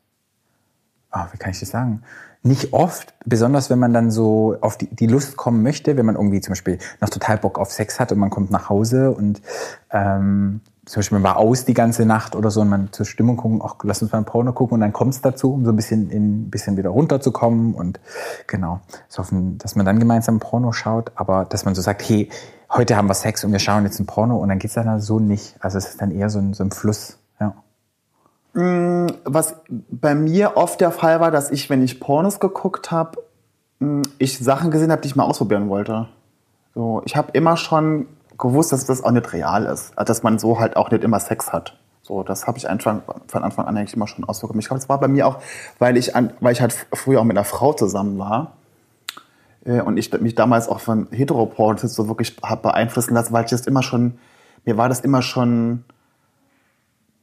ah, 1.10 1.28
wie 1.32 1.38
kann 1.38 1.50
ich 1.50 1.60
das 1.60 1.70
sagen? 1.70 2.02
Nicht 2.42 2.72
oft, 2.72 3.14
besonders 3.24 3.70
wenn 3.70 3.78
man 3.78 3.92
dann 3.92 4.10
so 4.10 4.56
auf 4.60 4.76
die, 4.76 4.88
die 4.88 5.06
Lust 5.06 5.36
kommen 5.36 5.62
möchte, 5.62 5.96
wenn 5.96 6.06
man 6.06 6.16
irgendwie 6.16 6.40
zum 6.40 6.52
Beispiel 6.52 6.78
noch 7.00 7.08
total 7.08 7.38
Bock 7.38 7.58
auf 7.58 7.70
Sex 7.70 8.00
hat 8.00 8.10
und 8.10 8.18
man 8.18 8.30
kommt 8.30 8.50
nach 8.50 8.68
Hause 8.68 9.12
und 9.12 9.40
ähm, 9.90 10.60
zum 10.84 11.00
Beispiel 11.00 11.18
man 11.18 11.22
war 11.22 11.36
aus 11.36 11.64
die 11.64 11.74
ganze 11.74 12.04
Nacht 12.04 12.34
oder 12.34 12.50
so 12.50 12.60
und 12.60 12.68
man 12.68 12.92
zur 12.92 13.06
Stimmung 13.06 13.36
gucken, 13.36 13.62
ach, 13.64 13.76
lass 13.84 14.02
uns 14.02 14.10
mal 14.10 14.18
ein 14.18 14.24
Porno 14.24 14.52
gucken 14.52 14.74
und 14.74 14.80
dann 14.80 14.92
kommt 14.92 15.14
es 15.14 15.20
dazu, 15.20 15.54
um 15.54 15.64
so 15.64 15.70
ein 15.70 15.76
bisschen 15.76 16.10
in 16.10 16.42
ein 16.42 16.50
bisschen 16.50 16.76
wieder 16.76 16.90
runterzukommen 16.90 17.74
und 17.74 18.00
genau, 18.48 18.80
so 19.08 19.22
hoffen, 19.22 19.58
dass 19.58 19.76
man 19.76 19.86
dann 19.86 20.00
gemeinsam 20.00 20.36
ein 20.36 20.40
Porno 20.40 20.72
schaut, 20.72 21.12
aber 21.14 21.44
dass 21.44 21.64
man 21.64 21.76
so 21.76 21.82
sagt, 21.82 22.08
hey, 22.08 22.28
heute 22.68 22.96
haben 22.96 23.06
wir 23.06 23.14
Sex 23.14 23.44
und 23.44 23.52
wir 23.52 23.60
schauen 23.60 23.84
jetzt 23.84 24.00
ein 24.00 24.06
Porno 24.06 24.36
und 24.38 24.48
dann 24.48 24.58
geht's 24.58 24.74
dann 24.74 25.00
so 25.00 25.20
nicht. 25.20 25.54
Also 25.60 25.78
es 25.78 25.88
ist 25.88 26.00
dann 26.00 26.10
eher 26.10 26.30
so 26.30 26.40
ein, 26.40 26.52
so 26.52 26.64
ein 26.64 26.72
Fluss, 26.72 27.18
ja. 27.38 27.54
Was 29.24 29.54
bei 29.88 30.14
mir 30.14 30.56
oft 30.56 30.80
der 30.80 30.90
Fall 30.90 31.20
war, 31.20 31.30
dass 31.30 31.50
ich, 31.50 31.70
wenn 31.70 31.82
ich 31.82 32.00
Pornos 32.00 32.40
geguckt 32.40 32.90
habe, 32.90 33.22
ich 34.18 34.38
Sachen 34.38 34.70
gesehen 34.70 34.90
habe, 34.90 35.00
die 35.00 35.08
ich 35.08 35.16
mal 35.16 35.24
ausprobieren 35.24 35.68
wollte. 35.68 36.08
So, 36.74 37.02
ich 37.04 37.16
habe 37.16 37.30
immer 37.32 37.56
schon 37.56 38.06
gewusst, 38.42 38.72
dass 38.72 38.84
das 38.84 39.02
auch 39.02 39.12
nicht 39.12 39.32
real 39.32 39.64
ist, 39.64 39.92
Also, 39.96 40.04
dass 40.04 40.22
man 40.22 40.38
so 40.38 40.58
halt 40.58 40.76
auch 40.76 40.90
nicht 40.90 41.04
immer 41.04 41.20
Sex 41.20 41.52
hat. 41.52 41.78
So, 42.02 42.24
das 42.24 42.48
habe 42.48 42.58
ich 42.58 42.68
einfach 42.68 43.00
von 43.28 43.44
Anfang 43.44 43.66
an 43.66 43.76
eigentlich 43.76 43.94
immer 43.94 44.08
schon 44.08 44.24
ausprobiert. 44.24 44.58
Ich 44.64 44.68
glaube, 44.68 44.80
das 44.80 44.88
war 44.88 44.98
bei 44.98 45.06
mir 45.06 45.28
auch, 45.28 45.38
weil 45.78 45.96
ich, 45.96 46.16
an, 46.16 46.32
weil 46.40 46.52
ich 46.52 46.60
halt 46.60 46.86
früher 46.92 47.20
auch 47.20 47.24
mit 47.24 47.36
einer 47.36 47.44
Frau 47.44 47.72
zusammen 47.72 48.18
war 48.18 48.56
äh, 49.64 49.80
und 49.80 49.96
ich 49.96 50.12
mich 50.20 50.34
damals 50.34 50.68
auch 50.68 50.80
von 50.80 51.06
Heteroporn 51.12 51.78
so 51.78 52.08
wirklich 52.08 52.36
habe 52.42 52.62
beeinflussen 52.62 53.14
lassen, 53.14 53.32
weil 53.32 53.44
ich 53.44 53.50
das 53.50 53.66
immer 53.68 53.84
schon, 53.84 54.18
mir 54.64 54.76
war 54.76 54.88
das 54.88 55.00
immer 55.00 55.22
schon 55.22 55.84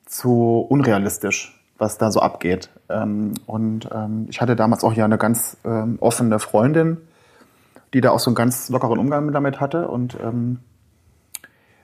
zu 0.06 0.66
unrealistisch, 0.70 1.62
was 1.78 1.98
da 1.98 2.12
so 2.12 2.22
abgeht. 2.22 2.70
Ähm, 2.88 3.34
und 3.46 3.90
ähm, 3.94 4.28
ich 4.30 4.40
hatte 4.40 4.56
damals 4.56 4.86
auch 4.86 4.94
ja 4.94 5.04
eine 5.04 5.18
ganz 5.18 5.58
ähm, 5.66 5.98
offene 6.00 6.40
Freundin, 6.40 6.98
die 7.94 8.00
da 8.00 8.12
auch 8.12 8.20
so 8.20 8.30
einen 8.30 8.36
ganz 8.36 8.70
lockeren 8.70 8.98
Umgang 8.98 9.34
damit 9.34 9.60
hatte 9.60 9.90
und 9.90 10.18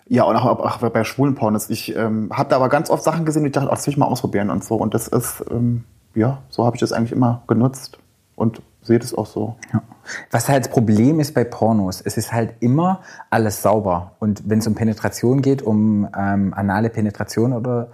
ja, 0.07 0.23
und 0.23 0.35
auch, 0.35 0.45
auch 0.45 0.77
bei 0.89 1.03
schwulen 1.03 1.35
Pornos. 1.35 1.69
Ich 1.69 1.95
ähm, 1.95 2.29
habe 2.31 2.49
da 2.49 2.57
aber 2.57 2.69
ganz 2.69 2.89
oft 2.89 3.03
Sachen 3.03 3.25
gesehen, 3.25 3.43
die 3.43 3.47
ich 3.47 3.53
dachte, 3.53 3.67
oh, 3.67 3.71
das 3.71 3.85
will 3.87 3.93
ich 3.93 3.97
mal 3.97 4.05
ausprobieren 4.05 4.49
und 4.49 4.63
so. 4.63 4.75
Und 4.75 4.93
das 4.93 5.07
ist, 5.07 5.43
ähm, 5.49 5.83
ja, 6.13 6.39
so 6.49 6.65
habe 6.65 6.75
ich 6.75 6.79
das 6.79 6.91
eigentlich 6.91 7.11
immer 7.11 7.43
genutzt 7.47 7.97
und 8.35 8.61
sehe 8.83 8.99
das 8.99 9.15
auch 9.15 9.25
so. 9.25 9.55
Ja. 9.73 9.81
Was 10.29 10.47
halt 10.47 10.65
das 10.65 10.71
Problem 10.71 11.19
ist 11.19 11.33
bei 11.33 11.43
Pornos, 11.43 12.01
es 12.01 12.17
ist 12.17 12.31
halt 12.31 12.53
immer 12.59 13.01
alles 13.31 13.63
sauber. 13.63 14.11
Und 14.19 14.47
wenn 14.47 14.59
es 14.59 14.67
um 14.67 14.75
Penetration 14.75 15.41
geht, 15.41 15.63
um 15.63 16.07
ähm, 16.15 16.53
anale 16.53 16.89
Penetration 16.89 17.53
oder 17.53 17.89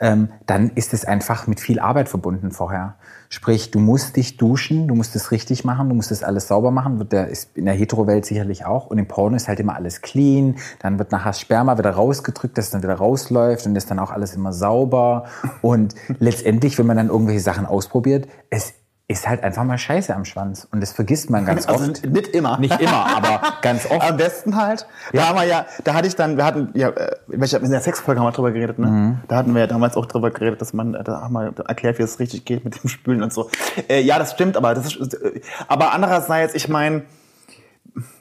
ähm, 0.00 0.30
dann 0.46 0.70
ist 0.70 0.94
es 0.94 1.04
einfach 1.04 1.46
mit 1.46 1.60
viel 1.60 1.78
Arbeit 1.78 2.08
verbunden 2.08 2.52
vorher. 2.52 2.94
Sprich, 3.32 3.70
du 3.70 3.78
musst 3.78 4.16
dich 4.16 4.38
duschen, 4.38 4.88
du 4.88 4.96
musst 4.96 5.14
es 5.14 5.30
richtig 5.30 5.64
machen, 5.64 5.88
du 5.88 5.94
musst 5.94 6.10
das 6.10 6.24
alles 6.24 6.48
sauber 6.48 6.72
machen. 6.72 6.98
Wird 6.98 7.12
der 7.12 7.28
ist 7.28 7.56
in 7.56 7.66
der 7.66 7.74
Hetero-Welt 7.74 8.26
sicherlich 8.26 8.64
auch. 8.64 8.86
Und 8.86 8.98
im 8.98 9.06
Porno 9.06 9.36
ist 9.36 9.46
halt 9.46 9.60
immer 9.60 9.76
alles 9.76 10.00
clean. 10.02 10.56
Dann 10.80 10.98
wird 10.98 11.12
nachher 11.12 11.32
Sperma 11.32 11.78
wieder 11.78 11.90
rausgedrückt, 11.90 12.58
dass 12.58 12.64
es 12.64 12.70
dann 12.72 12.82
wieder 12.82 12.96
rausläuft 12.96 13.66
und 13.66 13.76
ist 13.76 13.88
dann 13.88 14.00
auch 14.00 14.10
alles 14.10 14.34
immer 14.34 14.52
sauber. 14.52 15.26
Und 15.62 15.94
letztendlich, 16.18 16.76
wenn 16.76 16.86
man 16.86 16.96
dann 16.96 17.08
irgendwelche 17.08 17.38
Sachen 17.38 17.66
ausprobiert, 17.66 18.26
es 18.50 18.74
ist 19.10 19.28
halt 19.28 19.42
einfach 19.42 19.64
mal 19.64 19.76
Scheiße 19.76 20.14
am 20.14 20.24
Schwanz. 20.24 20.68
Und 20.70 20.80
das 20.80 20.92
vergisst 20.92 21.30
man 21.30 21.44
ganz 21.44 21.66
also 21.66 21.90
oft. 21.90 22.06
Nicht 22.06 22.28
immer. 22.28 22.58
Nicht 22.58 22.80
immer, 22.80 23.16
aber 23.16 23.42
ganz 23.60 23.84
oft. 23.90 24.08
Am 24.08 24.16
besten 24.16 24.54
halt. 24.54 24.86
Ja. 25.12 25.22
Da 25.22 25.28
haben 25.28 25.36
wir 25.36 25.44
ja, 25.46 25.66
da 25.82 25.94
hatte 25.94 26.06
ich 26.06 26.14
dann, 26.14 26.36
wir 26.36 26.44
hatten, 26.44 26.70
ja, 26.74 26.90
äh, 26.90 27.16
in 27.28 27.40
der 27.40 27.80
Sexfolge 27.80 28.20
haben 28.20 28.28
wir 28.28 28.30
drüber 28.30 28.52
geredet, 28.52 28.78
ne? 28.78 28.86
Mhm. 28.86 29.18
Da 29.26 29.34
hatten 29.34 29.52
wir 29.52 29.62
ja 29.62 29.66
damals 29.66 29.96
auch 29.96 30.06
drüber 30.06 30.30
geredet, 30.30 30.60
dass 30.60 30.72
man, 30.74 30.92
da 30.92 31.22
haben 31.22 31.32
wir 31.32 31.52
erklärt, 31.66 31.98
wie 31.98 32.04
es 32.04 32.20
richtig 32.20 32.44
geht 32.44 32.64
mit 32.64 32.80
dem 32.80 32.88
Spülen 32.88 33.24
und 33.24 33.32
so. 33.32 33.50
Äh, 33.88 34.00
ja, 34.00 34.16
das 34.20 34.30
stimmt, 34.30 34.56
aber 34.56 34.74
das 34.74 34.94
ist, 34.94 35.14
äh, 35.14 35.40
aber 35.66 35.92
andererseits, 35.92 36.54
ich 36.54 36.68
meine, 36.68 37.02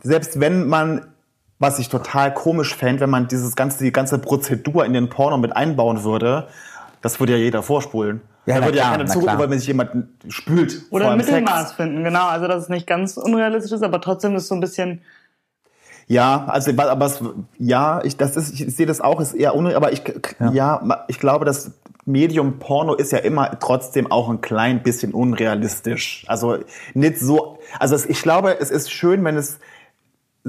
selbst 0.01 0.39
wenn 0.39 0.67
man 0.67 1.05
was 1.61 1.77
ich 1.77 1.89
total 1.89 2.33
komisch 2.33 2.73
fände, 2.73 3.01
wenn 3.01 3.09
man 3.09 3.27
dieses 3.27 3.57
ganze, 3.57 3.83
die 3.83 3.91
ganze 3.91 4.17
Prozedur 4.17 4.85
in 4.85 4.93
den 4.93 5.09
Porno 5.09 5.37
mit 5.37 5.53
einbauen 5.53 6.05
würde, 6.05 6.47
das 7.01 7.19
würde 7.19 7.33
ja 7.33 7.37
jeder 7.37 7.63
vorspulen. 7.63 8.21
Ja, 8.49 8.59
da 8.59 8.65
würde 8.65 8.77
ja 8.79 8.89
keiner 8.89 9.05
zugucken, 9.05 9.37
weil 9.37 9.49
wenn 9.51 9.59
sich 9.59 9.67
jemand 9.67 10.07
spült. 10.27 10.81
Oder 10.89 11.11
ein 11.11 11.17
Mittelmaß 11.17 11.67
Sex. 11.67 11.73
finden, 11.73 12.03
genau. 12.03 12.27
Also, 12.27 12.47
dass 12.47 12.63
es 12.63 12.69
nicht 12.69 12.87
ganz 12.87 13.15
unrealistisch 13.15 13.71
ist, 13.71 13.83
aber 13.83 14.01
trotzdem 14.01 14.35
ist 14.35 14.47
so 14.47 14.55
ein 14.55 14.59
bisschen. 14.59 15.01
Ja, 16.07 16.45
also 16.47 16.71
aber 16.75 17.05
es, 17.05 17.21
ja, 17.59 18.01
ich 18.03 18.17
das 18.17 18.35
ist 18.35 18.59
ich 18.59 18.75
sehe 18.75 18.87
das 18.87 18.99
auch 18.99 19.19
ist 19.19 19.33
eher 19.33 19.55
unrealistisch, 19.55 19.77
aber 19.77 19.91
ich 19.93 20.39
ja. 20.39 20.81
ja, 20.81 21.05
ich 21.07 21.19
glaube, 21.19 21.45
das 21.45 21.73
Medium 22.05 22.57
Porno 22.57 22.95
ist 22.95 23.11
ja 23.11 23.19
immer 23.19 23.59
trotzdem 23.59 24.11
auch 24.11 24.27
ein 24.29 24.41
klein 24.41 24.81
bisschen 24.81 25.13
unrealistisch. 25.13 26.25
Also 26.27 26.57
nicht 26.95 27.19
so 27.19 27.59
also 27.77 27.95
ich 28.07 28.23
glaube, 28.23 28.59
es 28.59 28.71
ist 28.71 28.91
schön, 28.91 29.23
wenn 29.23 29.37
es 29.37 29.59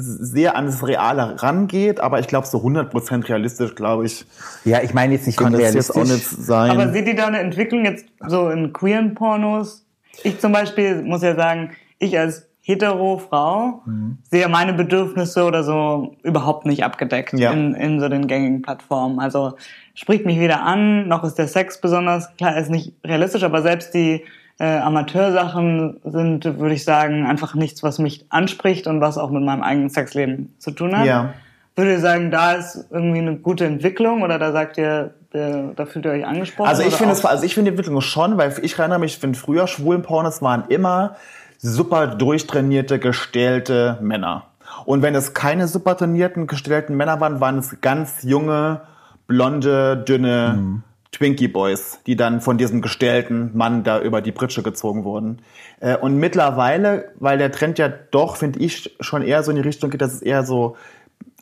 sehr 0.00 0.56
an 0.56 0.66
das 0.66 0.86
Reale 0.86 1.42
rangeht, 1.42 2.00
aber 2.00 2.20
ich 2.20 2.26
glaube, 2.26 2.46
so 2.46 2.58
100% 2.58 3.28
realistisch, 3.28 3.74
glaube 3.74 4.06
ich. 4.06 4.24
Ja, 4.64 4.82
ich 4.82 4.94
meine 4.94 5.14
jetzt 5.14 5.26
nicht 5.26 5.38
kann 5.38 5.52
das 5.52 5.74
jetzt 5.74 5.94
auch 5.94 6.04
nicht 6.04 6.26
sein. 6.26 6.70
Aber 6.70 6.92
seht 6.92 7.06
ihr 7.06 7.16
da 7.16 7.26
eine 7.26 7.38
Entwicklung 7.38 7.84
jetzt 7.84 8.06
so 8.26 8.50
in 8.50 8.72
queeren 8.72 9.14
Pornos? 9.14 9.84
Ich 10.22 10.38
zum 10.40 10.52
Beispiel 10.52 11.02
muss 11.02 11.22
ja 11.22 11.34
sagen, 11.34 11.70
ich 11.98 12.18
als 12.18 12.46
hetero 12.62 13.18
Frau 13.18 13.82
mhm. 13.86 14.18
sehe 14.22 14.48
meine 14.48 14.72
Bedürfnisse 14.72 15.44
oder 15.44 15.64
so 15.64 16.14
überhaupt 16.22 16.66
nicht 16.66 16.84
abgedeckt 16.84 17.32
ja. 17.32 17.52
in, 17.52 17.74
in 17.74 18.00
so 18.00 18.08
den 18.08 18.26
gängigen 18.26 18.62
Plattformen. 18.62 19.18
Also 19.18 19.56
spricht 19.94 20.26
mich 20.26 20.38
weder 20.38 20.62
an, 20.62 21.08
noch 21.08 21.24
ist 21.24 21.34
der 21.34 21.48
Sex 21.48 21.80
besonders, 21.80 22.34
klar, 22.36 22.56
ist 22.56 22.70
nicht 22.70 22.94
realistisch, 23.04 23.42
aber 23.42 23.62
selbst 23.62 23.94
die 23.94 24.24
äh, 24.60 24.76
Amateursachen 24.78 26.00
sind, 26.04 26.44
würde 26.44 26.74
ich 26.74 26.84
sagen, 26.84 27.26
einfach 27.26 27.54
nichts, 27.54 27.82
was 27.82 27.98
mich 27.98 28.26
anspricht 28.28 28.86
und 28.86 29.00
was 29.00 29.16
auch 29.16 29.30
mit 29.30 29.42
meinem 29.42 29.62
eigenen 29.62 29.88
Sexleben 29.88 30.54
zu 30.58 30.70
tun 30.72 30.96
hat. 30.96 31.06
Ja. 31.06 31.32
Würde 31.76 31.92
ihr 31.92 32.00
sagen, 32.00 32.30
da 32.30 32.52
ist 32.52 32.86
irgendwie 32.90 33.20
eine 33.20 33.36
gute 33.36 33.64
Entwicklung 33.64 34.20
oder 34.20 34.38
da 34.38 34.52
sagt 34.52 34.76
ihr, 34.76 35.14
da 35.32 35.86
fühlt 35.86 36.04
ihr 36.04 36.10
euch 36.10 36.26
angesprochen? 36.26 36.68
Also 36.68 36.82
ich 36.82 36.94
finde 36.94 37.14
es, 37.14 37.24
also 37.24 37.44
ich 37.44 37.54
finde 37.54 37.70
die 37.70 37.76
Entwicklung 37.78 38.02
schon, 38.02 38.36
weil 38.36 38.52
ich 38.60 38.78
erinnere 38.78 38.98
mich, 38.98 39.14
ich 39.14 39.18
finde 39.18 39.38
früher 39.38 39.66
schwulen 39.66 40.02
Pornos 40.02 40.42
waren 40.42 40.64
immer 40.68 41.16
super 41.58 42.08
durchtrainierte, 42.08 42.98
gestählte 42.98 43.96
Männer. 44.02 44.44
Und 44.84 45.00
wenn 45.00 45.14
es 45.14 45.32
keine 45.32 45.68
super 45.68 45.96
trainierten, 45.96 46.46
gestellten 46.46 46.96
Männer 46.96 47.18
waren, 47.20 47.40
waren 47.40 47.58
es 47.58 47.80
ganz 47.80 48.24
junge, 48.24 48.82
blonde, 49.26 49.96
dünne 49.96 50.56
mhm. 50.58 50.82
Twinkie 51.12 51.48
Boys, 51.48 52.00
die 52.06 52.16
dann 52.16 52.40
von 52.40 52.56
diesem 52.56 52.82
gestellten 52.82 53.50
Mann 53.56 53.82
da 53.82 54.00
über 54.00 54.22
die 54.22 54.32
Britsche 54.32 54.62
gezogen 54.62 55.04
wurden. 55.04 55.42
Äh, 55.80 55.96
und 55.96 56.16
mittlerweile, 56.16 57.12
weil 57.18 57.38
der 57.38 57.50
Trend 57.50 57.78
ja 57.78 57.88
doch, 57.88 58.36
finde 58.36 58.60
ich, 58.60 58.96
schon 59.00 59.22
eher 59.22 59.42
so 59.42 59.50
in 59.50 59.56
die 59.56 59.62
Richtung 59.62 59.90
geht, 59.90 60.00
dass 60.00 60.14
es 60.14 60.22
eher 60.22 60.44
so 60.44 60.76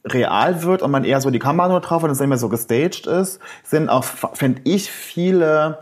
real 0.04 0.62
wird 0.62 0.82
und 0.82 0.90
man 0.90 1.04
eher 1.04 1.20
so 1.20 1.30
die 1.30 1.38
Kamera 1.38 1.68
nur 1.68 1.80
drauf 1.80 2.02
und 2.02 2.10
es 2.10 2.20
nicht 2.20 2.28
mehr 2.28 2.38
so 2.38 2.48
gestaged 2.48 3.06
ist, 3.06 3.40
sind 3.62 3.88
auch, 3.88 4.04
finde 4.04 4.62
ich, 4.64 4.90
viele 4.90 5.78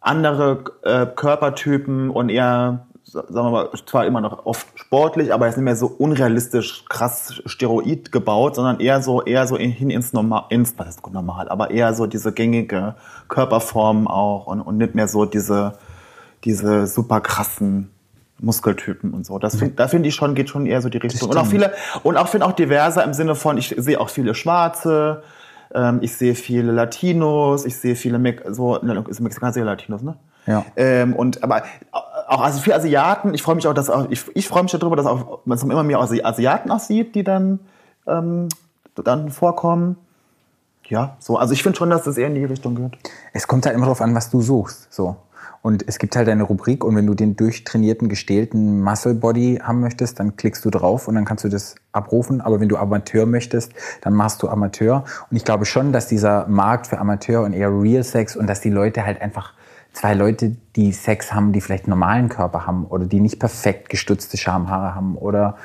andere 0.00 0.64
äh, 0.82 1.06
Körpertypen 1.06 2.10
und 2.10 2.30
eher 2.30 2.86
sagen 3.10 3.34
wir 3.34 3.50
mal, 3.50 3.70
zwar 3.86 4.06
immer 4.06 4.20
noch 4.20 4.46
oft 4.46 4.66
sportlich, 4.76 5.32
aber 5.32 5.46
jetzt 5.46 5.56
nicht 5.56 5.64
mehr 5.64 5.76
so 5.76 5.86
unrealistisch 5.86 6.84
krass 6.88 7.40
Steroid 7.44 8.12
gebaut, 8.12 8.54
sondern 8.54 8.80
eher 8.80 9.02
so, 9.02 9.22
eher 9.22 9.46
so 9.46 9.56
hin 9.56 9.90
ins 9.90 10.12
Normal, 10.12 10.44
ins, 10.50 10.74
was 10.76 10.88
ist 10.88 11.10
normal, 11.10 11.48
aber 11.48 11.70
eher 11.70 11.92
so 11.94 12.06
diese 12.06 12.32
gängige 12.32 12.94
Körperform 13.28 14.06
auch 14.06 14.46
und, 14.46 14.60
und 14.60 14.78
nicht 14.78 14.94
mehr 14.94 15.08
so 15.08 15.24
diese, 15.24 15.74
diese 16.44 16.86
super 16.86 17.20
krassen 17.20 17.90
Muskeltypen 18.38 19.12
und 19.12 19.26
so. 19.26 19.38
Das 19.38 19.56
find, 19.56 19.78
da 19.78 19.88
finde 19.88 20.08
ich 20.08 20.14
schon, 20.14 20.34
geht 20.34 20.48
schon 20.48 20.66
eher 20.66 20.80
so 20.80 20.88
die 20.88 20.98
Richtung. 20.98 21.28
Und 21.28 21.36
auch 21.36 21.46
viele, 21.46 21.72
und 22.02 22.16
auch 22.16 22.28
finde 22.28 22.46
auch 22.46 22.52
diverser 22.52 23.04
im 23.04 23.12
Sinne 23.12 23.34
von, 23.34 23.58
ich 23.58 23.74
sehe 23.76 24.00
auch 24.00 24.08
viele 24.08 24.34
Schwarze, 24.34 25.22
ähm, 25.74 25.98
ich 26.00 26.16
sehe 26.16 26.34
viele 26.34 26.72
Latinos, 26.72 27.66
ich 27.66 27.76
sehe 27.76 27.96
viele, 27.96 28.18
Me 28.18 28.36
so, 28.48 28.78
ne, 28.78 29.04
Mexikaner, 29.20 29.64
Latinos, 29.64 30.02
ne? 30.02 30.16
Ja. 30.46 30.64
Ähm, 30.76 31.14
und 31.14 31.44
aber 31.44 31.62
auch 32.30 32.42
also 32.42 32.60
für 32.60 32.74
Asiaten, 32.74 33.34
ich 33.34 33.42
freue 33.42 33.56
mich 33.56 33.66
auch, 33.66 33.74
dass 33.74 33.90
auch, 33.90 34.08
ich, 34.08 34.24
ich 34.34 34.46
freue 34.46 34.62
mich 34.62 34.70
darüber, 34.70 34.94
dass 34.94 35.06
auch 35.06 35.40
man 35.44 35.58
immer 35.58 35.82
mehr 35.82 35.98
Asiaten 35.98 36.70
auch 36.70 36.78
sieht, 36.78 37.16
die 37.16 37.24
dann, 37.24 37.58
ähm, 38.06 38.48
dann 38.94 39.30
vorkommen. 39.30 39.96
Ja, 40.86 41.16
so. 41.18 41.36
Also 41.36 41.54
ich 41.54 41.62
finde 41.64 41.76
schon, 41.76 41.90
dass 41.90 42.04
das 42.04 42.16
eher 42.16 42.28
in 42.28 42.36
die 42.36 42.44
Richtung 42.44 42.76
geht. 42.76 42.98
Es 43.32 43.48
kommt 43.48 43.66
halt 43.66 43.74
immer 43.74 43.86
darauf 43.86 44.00
an, 44.00 44.14
was 44.14 44.30
du 44.30 44.42
suchst. 44.42 44.92
So. 44.92 45.16
Und 45.62 45.84
es 45.88 45.98
gibt 45.98 46.14
halt 46.14 46.28
eine 46.28 46.44
Rubrik 46.44 46.84
und 46.84 46.94
wenn 46.94 47.06
du 47.06 47.14
den 47.14 47.34
durchtrainierten, 47.34 48.08
gestählten 48.08 48.80
Muscle 48.80 49.14
Body 49.14 49.60
haben 49.62 49.80
möchtest, 49.80 50.20
dann 50.20 50.36
klickst 50.36 50.64
du 50.64 50.70
drauf 50.70 51.08
und 51.08 51.16
dann 51.16 51.24
kannst 51.24 51.42
du 51.42 51.48
das 51.48 51.74
abrufen. 51.90 52.40
Aber 52.40 52.60
wenn 52.60 52.68
du 52.68 52.76
Amateur 52.76 53.26
möchtest, 53.26 53.72
dann 54.02 54.14
machst 54.14 54.40
du 54.42 54.48
Amateur. 54.48 55.04
Und 55.30 55.36
ich 55.36 55.44
glaube 55.44 55.66
schon, 55.66 55.92
dass 55.92 56.06
dieser 56.06 56.46
Markt 56.46 56.86
für 56.86 56.98
Amateur 56.98 57.42
und 57.42 57.54
eher 57.54 57.70
Real 57.70 58.04
Sex 58.04 58.36
und 58.36 58.46
dass 58.46 58.60
die 58.60 58.70
Leute 58.70 59.04
halt 59.04 59.20
einfach 59.20 59.52
zwei 59.92 60.14
Leute, 60.14 60.56
die 60.76 60.92
Sex 60.92 61.32
haben, 61.32 61.52
die 61.52 61.60
vielleicht 61.60 61.84
einen 61.84 61.90
normalen 61.90 62.28
Körper 62.28 62.66
haben 62.66 62.86
oder 62.86 63.06
die 63.06 63.20
nicht 63.20 63.38
perfekt 63.38 63.88
gestutzte 63.88 64.36
Schamhaare 64.36 64.94
haben 64.94 65.16
oder 65.16 65.56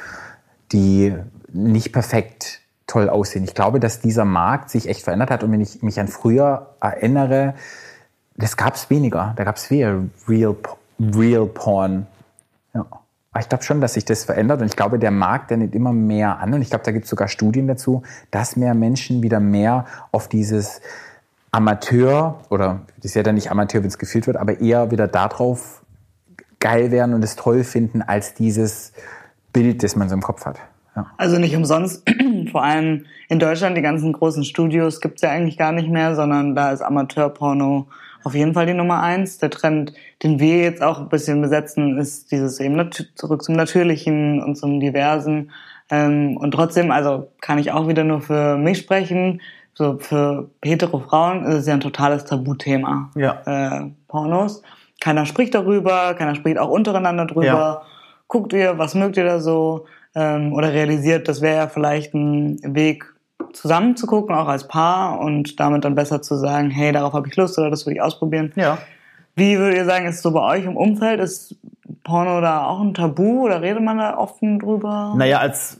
die 0.71 1.13
nicht 1.51 1.93
perfekt 1.93 2.61
toll 2.87 3.09
aussehen. 3.09 3.43
Ich 3.43 3.55
glaube, 3.55 3.79
dass 3.79 3.99
dieser 3.99 4.25
Markt 4.25 4.69
sich 4.69 4.87
echt 4.87 5.03
verändert 5.03 5.31
hat 5.31 5.43
und 5.43 5.51
wenn 5.51 5.61
ich 5.61 5.81
mich 5.81 5.99
an 5.99 6.07
früher 6.07 6.75
erinnere, 6.79 7.55
das 8.35 8.57
gab 8.57 8.75
es 8.75 8.89
weniger. 8.89 9.33
Da 9.37 9.43
gab 9.43 9.55
es 9.55 9.69
weniger 9.71 10.03
Real, 10.27 10.55
Real 10.99 11.45
Porn. 11.45 12.07
Ja. 12.73 12.85
Aber 13.31 13.41
ich 13.41 13.49
glaube 13.49 13.63
schon, 13.63 13.81
dass 13.81 13.95
sich 13.95 14.05
das 14.05 14.23
verändert 14.23 14.61
und 14.61 14.67
ich 14.67 14.77
glaube, 14.77 14.97
der 14.97 15.11
Markt, 15.11 15.49
der 15.49 15.57
nimmt 15.57 15.75
immer 15.75 15.91
mehr 15.91 16.39
an 16.39 16.53
und 16.53 16.61
ich 16.61 16.69
glaube, 16.69 16.85
da 16.85 16.91
gibt 16.91 17.03
es 17.03 17.09
sogar 17.09 17.27
Studien 17.27 17.67
dazu, 17.67 18.03
dass 18.31 18.55
mehr 18.55 18.73
Menschen 18.73 19.23
wieder 19.23 19.41
mehr 19.41 19.85
auf 20.11 20.29
dieses 20.29 20.79
Amateur 21.55 22.41
oder 22.49 22.81
das 23.01 23.13
ja 23.13 23.23
dann 23.23 23.35
nicht 23.35 23.49
Amateur, 23.49 23.81
wenn 23.81 23.87
es 23.87 23.97
gefühlt 23.97 24.27
wird, 24.27 24.35
aber 24.35 24.59
eher 24.59 24.91
wieder 24.91 25.07
darauf 25.07 25.83
geil 26.59 26.91
werden 26.91 27.13
und 27.13 27.23
es 27.23 27.37
toll 27.37 27.63
finden 27.63 28.01
als 28.01 28.33
dieses 28.33 28.91
Bild, 29.53 29.81
das 29.81 29.95
man 29.95 30.09
so 30.09 30.15
im 30.15 30.21
Kopf 30.21 30.45
hat. 30.45 30.59
Ja. 30.97 31.11
Also 31.15 31.39
nicht 31.39 31.55
umsonst, 31.55 32.03
vor 32.51 32.61
allem 32.61 33.05
in 33.29 33.39
Deutschland, 33.39 33.77
die 33.77 33.81
ganzen 33.81 34.11
großen 34.11 34.43
Studios 34.43 34.99
gibt's 34.99 35.21
ja 35.21 35.29
eigentlich 35.29 35.57
gar 35.57 35.71
nicht 35.71 35.89
mehr, 35.89 36.13
sondern 36.15 36.55
da 36.55 36.71
ist 36.71 36.81
Amateurporno 36.81 37.87
auf 38.25 38.35
jeden 38.35 38.53
Fall 38.53 38.65
die 38.65 38.73
Nummer 38.73 39.01
eins. 39.01 39.37
Der 39.37 39.49
Trend, 39.49 39.93
den 40.23 40.39
wir 40.39 40.57
jetzt 40.57 40.81
auch 40.81 40.99
ein 40.99 41.09
bisschen 41.09 41.41
besetzen, 41.41 41.97
ist 41.97 42.31
dieses 42.31 42.59
eben 42.59 42.89
zurück 43.15 43.43
zum 43.43 43.55
Natürlichen 43.55 44.43
und 44.43 44.57
zum 44.57 44.81
Diversen. 44.81 45.51
Ähm, 45.89 46.35
und 46.35 46.51
trotzdem, 46.51 46.91
also 46.91 47.29
kann 47.39 47.59
ich 47.59 47.71
auch 47.71 47.87
wieder 47.87 48.03
nur 48.03 48.19
für 48.21 48.57
mich 48.57 48.79
sprechen. 48.79 49.41
So 49.75 49.97
für 49.99 50.49
hetero 50.63 50.99
Frauen 50.99 51.43
ist 51.45 51.55
es 51.55 51.67
ja 51.67 51.73
ein 51.73 51.81
totales 51.81 52.25
Tabuthema. 52.25 53.11
Ja. 53.15 53.41
Äh, 53.45 53.91
Pornos. 54.07 54.61
Keiner 55.01 55.25
spricht 55.25 55.53
darüber, 55.53 56.13
keiner 56.13 56.33
spricht 56.35 56.57
auch 56.57 56.69
untereinander 56.69 57.25
drüber. 57.25 57.45
Ja. 57.45 57.81
Guckt 58.27 58.53
ihr, 58.53 58.77
was 58.77 58.95
mögt 58.95 59.17
ihr 59.17 59.25
da 59.25 59.39
so? 59.39 59.85
Ähm, 60.15 60.53
oder 60.53 60.71
realisiert, 60.71 61.27
das 61.27 61.41
wäre 61.41 61.57
ja 61.57 61.67
vielleicht 61.67 62.13
ein 62.13 62.57
Weg, 62.63 63.05
zusammen 63.51 63.95
zu 63.95 64.07
gucken, 64.07 64.35
auch 64.35 64.47
als 64.47 64.67
Paar 64.67 65.19
und 65.19 65.59
damit 65.59 65.85
dann 65.85 65.95
besser 65.95 66.21
zu 66.21 66.35
sagen, 66.35 66.69
hey, 66.69 66.91
darauf 66.91 67.13
habe 67.13 67.27
ich 67.27 67.35
Lust 67.35 67.57
oder 67.57 67.69
das 67.69 67.85
will 67.85 67.93
ich 67.93 68.01
ausprobieren. 68.01 68.53
Ja. 68.55 68.77
Wie 69.35 69.57
würdet 69.57 69.77
ihr 69.77 69.85
sagen, 69.85 70.05
ist 70.05 70.15
es 70.15 70.21
so 70.21 70.31
bei 70.31 70.41
euch 70.41 70.65
im 70.65 70.77
Umfeld? 70.77 71.19
Ist 71.19 71.55
Porno 72.03 72.39
da 72.41 72.65
auch 72.65 72.79
ein 72.79 72.93
Tabu 72.93 73.45
oder 73.45 73.61
redet 73.61 73.83
man 73.83 73.97
da 73.97 74.17
offen 74.17 74.59
drüber? 74.59 75.13
Naja, 75.17 75.39
als 75.39 75.79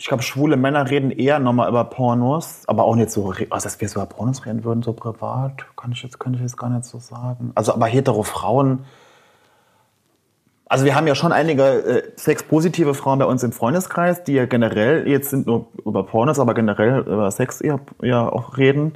ich 0.00 0.06
glaube, 0.06 0.22
schwule 0.22 0.56
Männer 0.56 0.88
reden 0.88 1.10
eher 1.10 1.38
nochmal 1.38 1.68
über 1.68 1.84
Pornos, 1.84 2.62
aber 2.66 2.84
auch 2.84 2.96
nicht 2.96 3.10
so, 3.10 3.34
also 3.50 3.64
dass 3.64 3.78
wir 3.82 3.86
so 3.86 4.00
über 4.00 4.06
Pornos 4.06 4.46
reden 4.46 4.64
würden, 4.64 4.82
so 4.82 4.94
privat, 4.94 5.66
kann 5.76 5.92
ich 5.92 6.02
jetzt, 6.02 6.18
könnte 6.18 6.38
ich 6.38 6.42
jetzt 6.42 6.56
gar 6.56 6.70
nicht 6.70 6.86
so 6.86 6.98
sagen. 6.98 7.52
Also, 7.54 7.74
aber 7.74 7.84
hetero 7.84 8.22
Frauen, 8.22 8.86
also 10.70 10.86
wir 10.86 10.94
haben 10.94 11.06
ja 11.06 11.14
schon 11.14 11.32
einige 11.32 11.64
äh, 11.64 12.12
sexpositive 12.16 12.94
Frauen 12.94 13.18
bei 13.18 13.26
uns 13.26 13.42
im 13.42 13.52
Freundeskreis, 13.52 14.24
die 14.24 14.32
ja 14.32 14.46
generell, 14.46 15.06
jetzt 15.06 15.28
sind 15.28 15.46
nur 15.46 15.66
über 15.84 16.02
Pornos, 16.06 16.38
aber 16.38 16.54
generell 16.54 17.00
über 17.00 17.30
Sex 17.30 17.60
eher, 17.60 17.80
eher 18.00 18.32
auch 18.32 18.56
reden. 18.56 18.94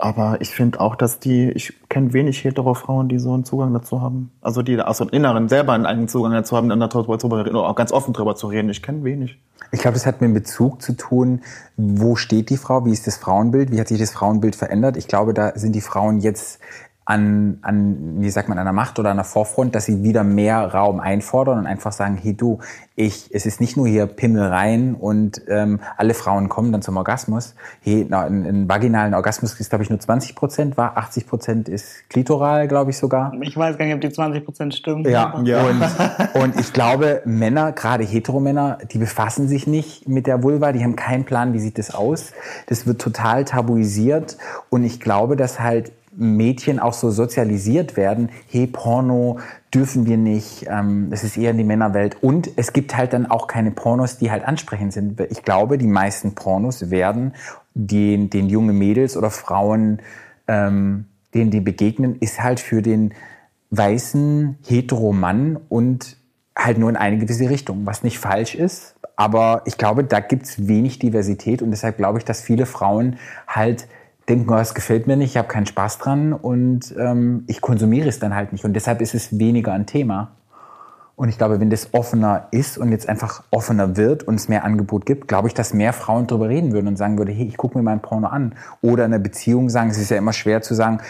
Aber 0.00 0.40
ich 0.40 0.50
finde 0.50 0.80
auch, 0.80 0.94
dass 0.94 1.18
die, 1.18 1.50
ich 1.50 1.74
kenne 1.88 2.12
wenig 2.12 2.44
hetero 2.44 2.74
Frauen, 2.74 3.08
die 3.08 3.18
so 3.18 3.34
einen 3.34 3.44
Zugang 3.44 3.74
dazu 3.74 4.00
haben. 4.00 4.30
Also 4.40 4.62
die 4.62 4.80
aus 4.80 4.98
dem 4.98 5.08
Inneren 5.08 5.48
selber 5.48 5.72
einen 5.72 5.86
eigenen 5.86 6.06
Zugang 6.06 6.32
dazu 6.32 6.56
haben, 6.56 6.68
dann 6.68 6.78
darüber 6.78 7.18
zu 7.18 7.26
reden, 7.26 7.56
auch 7.56 7.74
ganz 7.74 7.90
offen 7.90 8.14
darüber 8.14 8.36
zu 8.36 8.46
reden. 8.46 8.70
Ich 8.70 8.80
kenne 8.80 9.02
wenig. 9.02 9.38
Ich 9.72 9.80
glaube, 9.80 9.94
das 9.94 10.06
hat 10.06 10.20
mit 10.20 10.32
Bezug 10.32 10.80
zu 10.82 10.96
tun, 10.96 11.42
wo 11.76 12.14
steht 12.14 12.48
die 12.48 12.56
Frau, 12.56 12.84
wie 12.86 12.92
ist 12.92 13.08
das 13.08 13.16
Frauenbild, 13.16 13.72
wie 13.72 13.80
hat 13.80 13.88
sich 13.88 13.98
das 13.98 14.12
Frauenbild 14.12 14.54
verändert. 14.54 14.96
Ich 14.96 15.08
glaube, 15.08 15.34
da 15.34 15.52
sind 15.58 15.74
die 15.74 15.80
Frauen 15.80 16.20
jetzt 16.20 16.60
an, 17.08 17.56
an, 17.62 18.16
wie 18.20 18.28
sagt 18.28 18.50
man, 18.50 18.58
an 18.58 18.66
der 18.66 18.74
Macht 18.74 18.98
oder 18.98 19.10
an 19.10 19.16
der 19.16 19.24
Vorfront, 19.24 19.74
dass 19.74 19.86
sie 19.86 20.02
wieder 20.02 20.24
mehr 20.24 20.74
Raum 20.74 21.00
einfordern 21.00 21.58
und 21.60 21.66
einfach 21.66 21.90
sagen, 21.90 22.18
hey 22.22 22.34
du, 22.34 22.58
ich, 22.96 23.30
es 23.32 23.46
ist 23.46 23.62
nicht 23.62 23.78
nur 23.78 23.88
hier 23.88 24.04
Pimmel 24.04 24.42
rein 24.42 24.94
und 24.94 25.40
ähm, 25.48 25.80
alle 25.96 26.12
Frauen 26.12 26.50
kommen 26.50 26.70
dann 26.70 26.82
zum 26.82 26.98
Orgasmus. 26.98 27.54
Hey, 27.80 28.04
na, 28.06 28.24
ein, 28.24 28.44
ein 28.44 28.68
vaginalen 28.68 29.14
Orgasmus 29.14 29.58
ist, 29.58 29.70
glaube 29.70 29.84
ich, 29.84 29.88
nur 29.88 29.98
20 29.98 30.36
Prozent, 30.36 30.76
war 30.76 30.98
80 30.98 31.26
Prozent 31.26 31.68
ist 31.70 32.10
klitoral, 32.10 32.68
glaube 32.68 32.90
ich 32.90 32.98
sogar. 32.98 33.32
Ich 33.40 33.56
weiß 33.56 33.78
gar 33.78 33.86
nicht, 33.86 33.94
ob 33.94 34.02
die 34.02 34.10
20 34.10 34.44
Prozent 34.44 34.74
stimmen. 34.74 35.08
Ja, 35.08 35.40
ja. 35.44 35.62
Und, 35.62 35.82
und 36.42 36.60
ich 36.60 36.74
glaube, 36.74 37.22
Männer, 37.24 37.72
gerade 37.72 38.04
Heteromänner, 38.04 38.78
die 38.92 38.98
befassen 38.98 39.48
sich 39.48 39.66
nicht 39.66 40.06
mit 40.06 40.26
der 40.26 40.42
Vulva, 40.42 40.72
die 40.72 40.84
haben 40.84 40.96
keinen 40.96 41.24
Plan, 41.24 41.54
wie 41.54 41.58
sieht 41.58 41.78
das 41.78 41.94
aus. 41.94 42.32
Das 42.66 42.86
wird 42.86 43.00
total 43.00 43.46
tabuisiert 43.46 44.36
und 44.68 44.84
ich 44.84 45.00
glaube, 45.00 45.36
dass 45.36 45.58
halt 45.58 45.92
Mädchen 46.18 46.80
auch 46.80 46.94
so 46.94 47.10
sozialisiert 47.10 47.96
werden, 47.96 48.30
hey, 48.48 48.66
Porno 48.66 49.38
dürfen 49.72 50.04
wir 50.04 50.16
nicht, 50.16 50.66
ähm, 50.68 51.08
es 51.12 51.22
ist 51.22 51.36
eher 51.36 51.52
in 51.52 51.58
die 51.58 51.64
Männerwelt. 51.64 52.16
Und 52.22 52.50
es 52.56 52.72
gibt 52.72 52.96
halt 52.96 53.12
dann 53.12 53.26
auch 53.26 53.46
keine 53.46 53.70
Pornos, 53.70 54.18
die 54.18 54.30
halt 54.30 54.44
ansprechend 54.44 54.92
sind. 54.92 55.20
Ich 55.30 55.42
glaube, 55.42 55.78
die 55.78 55.86
meisten 55.86 56.34
Pornos 56.34 56.90
werden 56.90 57.34
den, 57.74 58.30
den 58.30 58.48
jungen 58.48 58.76
Mädels 58.76 59.16
oder 59.16 59.30
Frauen, 59.30 60.00
ähm, 60.48 61.06
denen 61.34 61.52
die 61.52 61.60
begegnen, 61.60 62.16
ist 62.18 62.42
halt 62.42 62.58
für 62.58 62.82
den 62.82 63.14
weißen 63.70 64.58
Heteromann 64.66 65.58
und 65.68 66.16
halt 66.56 66.78
nur 66.78 66.90
in 66.90 66.96
eine 66.96 67.18
gewisse 67.18 67.48
Richtung, 67.48 67.86
was 67.86 68.02
nicht 68.02 68.18
falsch 68.18 68.56
ist. 68.56 68.96
Aber 69.14 69.62
ich 69.66 69.78
glaube, 69.78 70.02
da 70.02 70.18
gibt's 70.18 70.66
wenig 70.66 70.98
Diversität 70.98 71.62
und 71.62 71.70
deshalb 71.70 71.98
glaube 71.98 72.18
ich, 72.18 72.24
dass 72.24 72.40
viele 72.40 72.66
Frauen 72.66 73.18
halt 73.46 73.86
denken, 74.28 74.50
oh, 74.52 74.56
es 74.56 74.74
gefällt 74.74 75.06
mir 75.06 75.16
nicht, 75.16 75.30
ich 75.30 75.36
habe 75.36 75.48
keinen 75.48 75.66
Spaß 75.66 75.98
dran 75.98 76.32
und 76.32 76.94
ähm, 76.98 77.44
ich 77.46 77.60
konsumiere 77.60 78.08
es 78.08 78.18
dann 78.18 78.34
halt 78.34 78.52
nicht. 78.52 78.64
Und 78.64 78.74
deshalb 78.74 79.00
ist 79.00 79.14
es 79.14 79.38
weniger 79.38 79.72
ein 79.72 79.86
Thema. 79.86 80.32
Und 81.16 81.28
ich 81.28 81.38
glaube, 81.38 81.58
wenn 81.58 81.70
das 81.70 81.94
offener 81.94 82.46
ist 82.52 82.78
und 82.78 82.92
jetzt 82.92 83.08
einfach 83.08 83.42
offener 83.50 83.96
wird 83.96 84.22
und 84.22 84.36
es 84.36 84.48
mehr 84.48 84.64
Angebot 84.64 85.04
gibt, 85.04 85.26
glaube 85.26 85.48
ich, 85.48 85.54
dass 85.54 85.74
mehr 85.74 85.92
Frauen 85.92 86.28
darüber 86.28 86.48
reden 86.48 86.72
würden 86.72 86.86
und 86.86 86.96
sagen 86.96 87.18
würden, 87.18 87.34
hey, 87.34 87.46
ich 87.46 87.56
gucke 87.56 87.76
mir 87.76 87.82
mein 87.82 88.00
Porno 88.00 88.28
an. 88.28 88.54
Oder 88.82 89.04
in 89.04 89.12
einer 89.12 89.22
Beziehung 89.22 89.68
sagen, 89.68 89.90
es 89.90 89.98
ist 89.98 90.10
ja 90.10 90.16
immer 90.16 90.32
schwer 90.32 90.62
zu 90.62 90.74
sagen, 90.74 91.00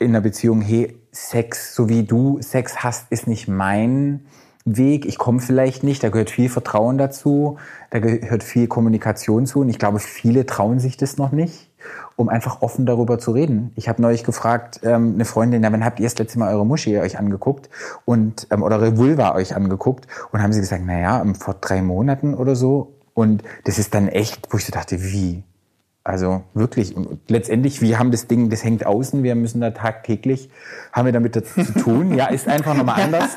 in 0.00 0.08
einer 0.08 0.20
Beziehung, 0.20 0.62
hey, 0.62 0.96
Sex, 1.12 1.74
so 1.74 1.88
wie 1.88 2.02
du 2.02 2.38
Sex 2.40 2.78
hast, 2.78 3.12
ist 3.12 3.28
nicht 3.28 3.46
mein 3.46 4.26
Weg. 4.64 5.06
Ich 5.06 5.16
komme 5.16 5.40
vielleicht 5.40 5.84
nicht. 5.84 6.02
Da 6.02 6.08
gehört 6.08 6.30
viel 6.30 6.48
Vertrauen 6.48 6.98
dazu. 6.98 7.58
Da 7.90 8.00
gehört 8.00 8.42
viel 8.42 8.66
Kommunikation 8.66 9.46
zu. 9.46 9.60
Und 9.60 9.68
ich 9.68 9.78
glaube, 9.78 10.00
viele 10.00 10.44
trauen 10.44 10.80
sich 10.80 10.96
das 10.96 11.18
noch 11.18 11.30
nicht 11.30 11.69
um 12.16 12.28
einfach 12.28 12.62
offen 12.62 12.86
darüber 12.86 13.18
zu 13.18 13.32
reden. 13.32 13.72
Ich 13.76 13.88
habe 13.88 14.02
neulich 14.02 14.24
gefragt, 14.24 14.80
ähm, 14.82 15.14
eine 15.14 15.24
Freundin, 15.24 15.62
ja, 15.62 15.72
wann 15.72 15.84
habt 15.84 16.00
ihr 16.00 16.06
das 16.06 16.18
letzte 16.18 16.38
Mal 16.38 16.52
eure 16.52 16.66
Muschi 16.66 16.98
euch 16.98 17.18
angeguckt 17.18 17.70
und 18.04 18.46
ähm, 18.50 18.62
oder 18.62 18.76
eure 18.76 18.96
Vulva 18.96 19.34
euch 19.34 19.54
angeguckt? 19.54 20.06
Und 20.32 20.42
haben 20.42 20.52
sie 20.52 20.60
gesagt, 20.60 20.82
na 20.84 21.00
ja, 21.00 21.24
vor 21.38 21.54
drei 21.54 21.82
Monaten 21.82 22.34
oder 22.34 22.56
so. 22.56 22.94
Und 23.14 23.42
das 23.64 23.78
ist 23.78 23.94
dann 23.94 24.08
echt, 24.08 24.48
wo 24.50 24.56
ich 24.56 24.64
so 24.64 24.72
dachte, 24.72 25.02
wie? 25.02 25.42
Also 26.02 26.44
wirklich, 26.54 26.96
und 26.96 27.20
letztendlich, 27.28 27.82
wir 27.82 27.98
haben 27.98 28.10
das 28.10 28.26
Ding, 28.26 28.48
das 28.48 28.64
hängt 28.64 28.86
außen, 28.86 29.22
wir 29.22 29.34
müssen 29.34 29.60
da 29.60 29.70
tagtäglich, 29.70 30.48
haben 30.92 31.04
wir 31.04 31.12
damit 31.12 31.34
zu 31.34 31.74
tun. 31.74 32.14
Ja, 32.14 32.28
ist 32.28 32.48
einfach 32.48 32.74
nochmal 32.74 33.02
anders. 33.02 33.36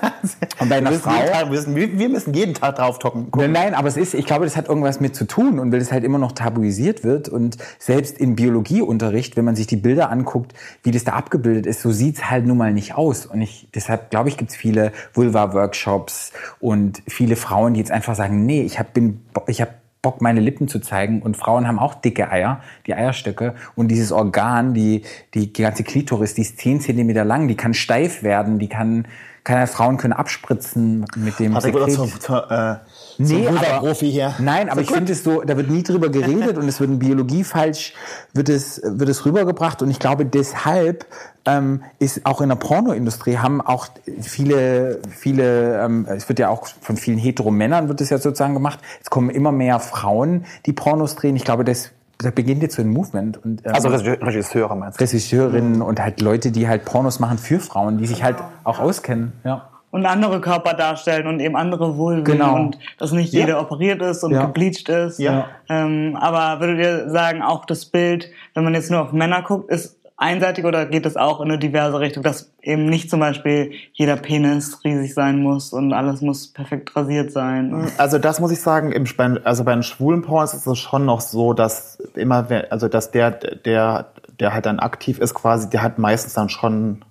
Und 0.59 0.69
bei 0.69 0.77
einer 0.77 0.91
wir 0.91 0.99
Frau. 0.99 1.11
Tag, 1.11 1.45
wir, 1.45 1.45
müssen, 1.47 1.75
wir, 1.75 2.09
müssen 2.09 2.33
jeden 2.33 2.53
Tag 2.53 2.77
drauf 2.77 2.99
tocken. 2.99 3.27
Nein, 3.35 3.51
nein, 3.51 3.73
aber 3.73 3.89
es 3.89 3.97
ist, 3.97 4.13
ich 4.13 4.25
glaube, 4.25 4.45
das 4.45 4.55
hat 4.55 4.69
irgendwas 4.69 5.01
mit 5.01 5.13
zu 5.13 5.27
tun 5.27 5.59
und 5.59 5.73
weil 5.73 5.81
es 5.81 5.91
halt 5.91 6.05
immer 6.05 6.19
noch 6.19 6.31
tabuisiert 6.31 7.03
wird 7.03 7.27
und 7.27 7.57
selbst 7.79 8.17
im 8.17 8.37
Biologieunterricht, 8.37 9.35
wenn 9.35 9.43
man 9.43 9.57
sich 9.57 9.67
die 9.67 9.75
Bilder 9.75 10.09
anguckt, 10.09 10.53
wie 10.83 10.91
das 10.91 11.03
da 11.03 11.13
abgebildet 11.13 11.65
ist, 11.65 11.81
so 11.81 11.91
sieht's 11.91 12.29
halt 12.29 12.45
nun 12.45 12.57
mal 12.57 12.71
nicht 12.71 12.95
aus. 12.95 13.25
Und 13.25 13.41
ich, 13.41 13.67
deshalb 13.75 14.09
glaube 14.09 14.29
ich, 14.29 14.37
gibt's 14.37 14.55
viele 14.55 14.93
Vulva-Workshops 15.13 16.31
und 16.61 17.03
viele 17.07 17.35
Frauen, 17.35 17.73
die 17.73 17.81
jetzt 17.81 17.91
einfach 17.91 18.15
sagen, 18.15 18.45
nee, 18.45 18.61
ich 18.61 18.79
hab, 18.79 18.93
bin, 18.93 19.19
ich 19.47 19.59
habe 19.59 19.71
Bock, 20.03 20.21
meine 20.21 20.41
Lippen 20.41 20.67
zu 20.67 20.79
zeigen. 20.79 21.21
Und 21.21 21.37
Frauen 21.37 21.65
haben 21.65 21.79
auch 21.79 21.95
dicke 21.95 22.29
Eier, 22.29 22.61
die 22.85 22.93
Eierstöcke. 22.93 23.55
Und 23.73 23.87
dieses 23.87 24.11
Organ, 24.11 24.73
die, 24.73 25.03
die 25.33 25.51
ganze 25.51 25.83
Klitoris, 25.83 26.35
die 26.35 26.41
ist 26.41 26.59
10 26.59 26.81
Zentimeter 26.81 27.23
lang, 27.23 27.47
die 27.47 27.55
kann 27.55 27.73
steif 27.73 28.21
werden, 28.21 28.59
die 28.59 28.67
kann, 28.67 29.07
keine 29.45 29.65
Frauen 29.65 29.95
können 29.95 30.11
abspritzen 30.11 31.05
mit 31.15 31.39
dem 31.39 31.57
Sekret. 31.57 31.93
Zum, 31.93 32.11
äh, 32.49 32.75
nee, 33.17 33.47
aber, 33.47 33.79
Profi 33.79 34.11
hier. 34.11 34.35
Nein, 34.39 34.69
aber 34.69 34.81
so 34.83 34.89
ich 34.89 34.91
finde 34.91 35.13
es 35.13 35.23
so, 35.23 35.41
da 35.41 35.55
wird 35.55 35.69
nie 35.69 35.83
drüber 35.83 36.09
geredet 36.09 36.57
und 36.57 36.67
es 36.67 36.81
wird 36.81 36.89
in 36.89 36.99
Biologie 36.99 37.45
falsch, 37.45 37.93
wird 38.33 38.49
es, 38.49 38.81
wird 38.83 39.07
es 39.07 39.25
rübergebracht. 39.25 39.81
Und 39.81 39.89
ich 39.89 39.99
glaube, 39.99 40.25
deshalb 40.25 41.05
ähm, 41.45 41.83
ist 41.99 42.25
auch 42.25 42.41
in 42.41 42.49
der 42.49 42.55
Pornoindustrie 42.55 43.37
haben 43.37 43.61
auch 43.61 43.87
viele, 44.21 44.99
viele, 45.09 45.83
ähm, 45.83 46.07
es 46.09 46.29
wird 46.29 46.39
ja 46.39 46.49
auch 46.49 46.67
von 46.67 46.97
vielen 46.97 47.17
Heteromännern 47.17 47.89
wird 47.89 48.01
es 48.01 48.09
ja 48.09 48.17
sozusagen 48.17 48.53
gemacht. 48.53 48.79
Es 49.01 49.09
kommen 49.09 49.29
immer 49.29 49.51
mehr 49.51 49.79
Frauen, 49.79 50.45
die 50.65 50.73
Pornos 50.73 51.15
drehen. 51.15 51.35
Ich 51.35 51.43
glaube, 51.43 51.63
das 51.63 51.91
da 52.19 52.29
beginnt 52.29 52.61
jetzt 52.61 52.75
so 52.75 52.81
ein 52.81 52.89
Movement. 52.89 53.43
Und, 53.43 53.65
ähm, 53.65 53.73
also 53.73 53.89
Regisseure 53.89 54.75
meinst 54.77 54.99
du? 54.99 55.03
Regisseurinnen 55.03 55.81
und 55.81 55.99
halt 55.99 56.21
Leute, 56.21 56.51
die 56.51 56.69
halt 56.69 56.85
Pornos 56.85 57.19
machen 57.19 57.37
für 57.37 57.59
Frauen, 57.59 57.97
die 57.97 58.07
sich 58.07 58.23
halt 58.23 58.37
auch 58.63 58.79
auskennen. 58.79 59.33
Ja 59.43 59.69
und 59.93 60.07
andere 60.07 60.41
Körper 60.41 60.73
darstellen 60.73 61.27
und 61.27 61.39
eben 61.39 61.55
andere 61.55 61.97
Vulven 61.97 62.23
genau. 62.23 62.55
und 62.55 62.79
dass 62.97 63.11
nicht 63.11 63.31
jede 63.31 63.51
ja. 63.51 63.59
operiert 63.61 64.01
ist 64.01 64.23
und 64.23 64.31
ja. 64.31 64.43
gebleached 64.47 64.89
ist. 64.89 65.19
Ja. 65.19 65.45
Ähm, 65.69 66.17
aber 66.19 66.59
würdet 66.59 66.79
ihr 66.83 67.09
sagen, 67.11 67.43
auch 67.43 67.63
das 67.65 67.85
Bild, 67.85 68.27
wenn 68.55 68.63
man 68.63 68.73
jetzt 68.73 68.89
nur 68.89 69.03
auf 69.03 69.11
Männer 69.11 69.43
guckt, 69.43 69.69
ist 69.69 69.99
einseitig 70.17 70.65
oder 70.65 70.85
geht 70.85 71.05
es 71.05 71.17
auch 71.17 71.41
in 71.41 71.49
eine 71.49 71.59
diverse 71.59 71.99
Richtung, 71.99 72.23
dass 72.23 72.51
eben 72.61 72.85
nicht 72.85 73.09
zum 73.09 73.19
Beispiel 73.19 73.71
jeder 73.93 74.15
Penis 74.15 74.83
riesig 74.83 75.13
sein 75.13 75.39
muss 75.39 75.73
und 75.73 75.93
alles 75.93 76.21
muss 76.21 76.47
perfekt 76.47 76.95
rasiert 76.95 77.31
sein? 77.31 77.91
Also 77.97 78.19
das 78.19 78.39
muss 78.39 78.51
ich 78.51 78.61
sagen, 78.61 78.91
im, 78.91 79.05
also 79.43 79.63
bei 79.63 79.73
den 79.73 79.83
schwulen 79.83 80.21
Porns 80.21 80.53
ist 80.53 80.67
es 80.67 80.79
schon 80.79 81.05
noch 81.05 81.21
so, 81.21 81.53
dass 81.53 81.97
immer, 82.15 82.47
also 82.69 82.87
dass 82.87 83.11
der, 83.11 83.31
der, 83.31 84.11
der 84.39 84.53
halt 84.53 84.65
dann 84.65 84.79
aktiv 84.79 85.19
ist 85.19 85.33
quasi, 85.33 85.69
der 85.69 85.81
hat 85.81 85.97
meistens 85.99 86.33
dann 86.33 86.49
schon 86.49 87.03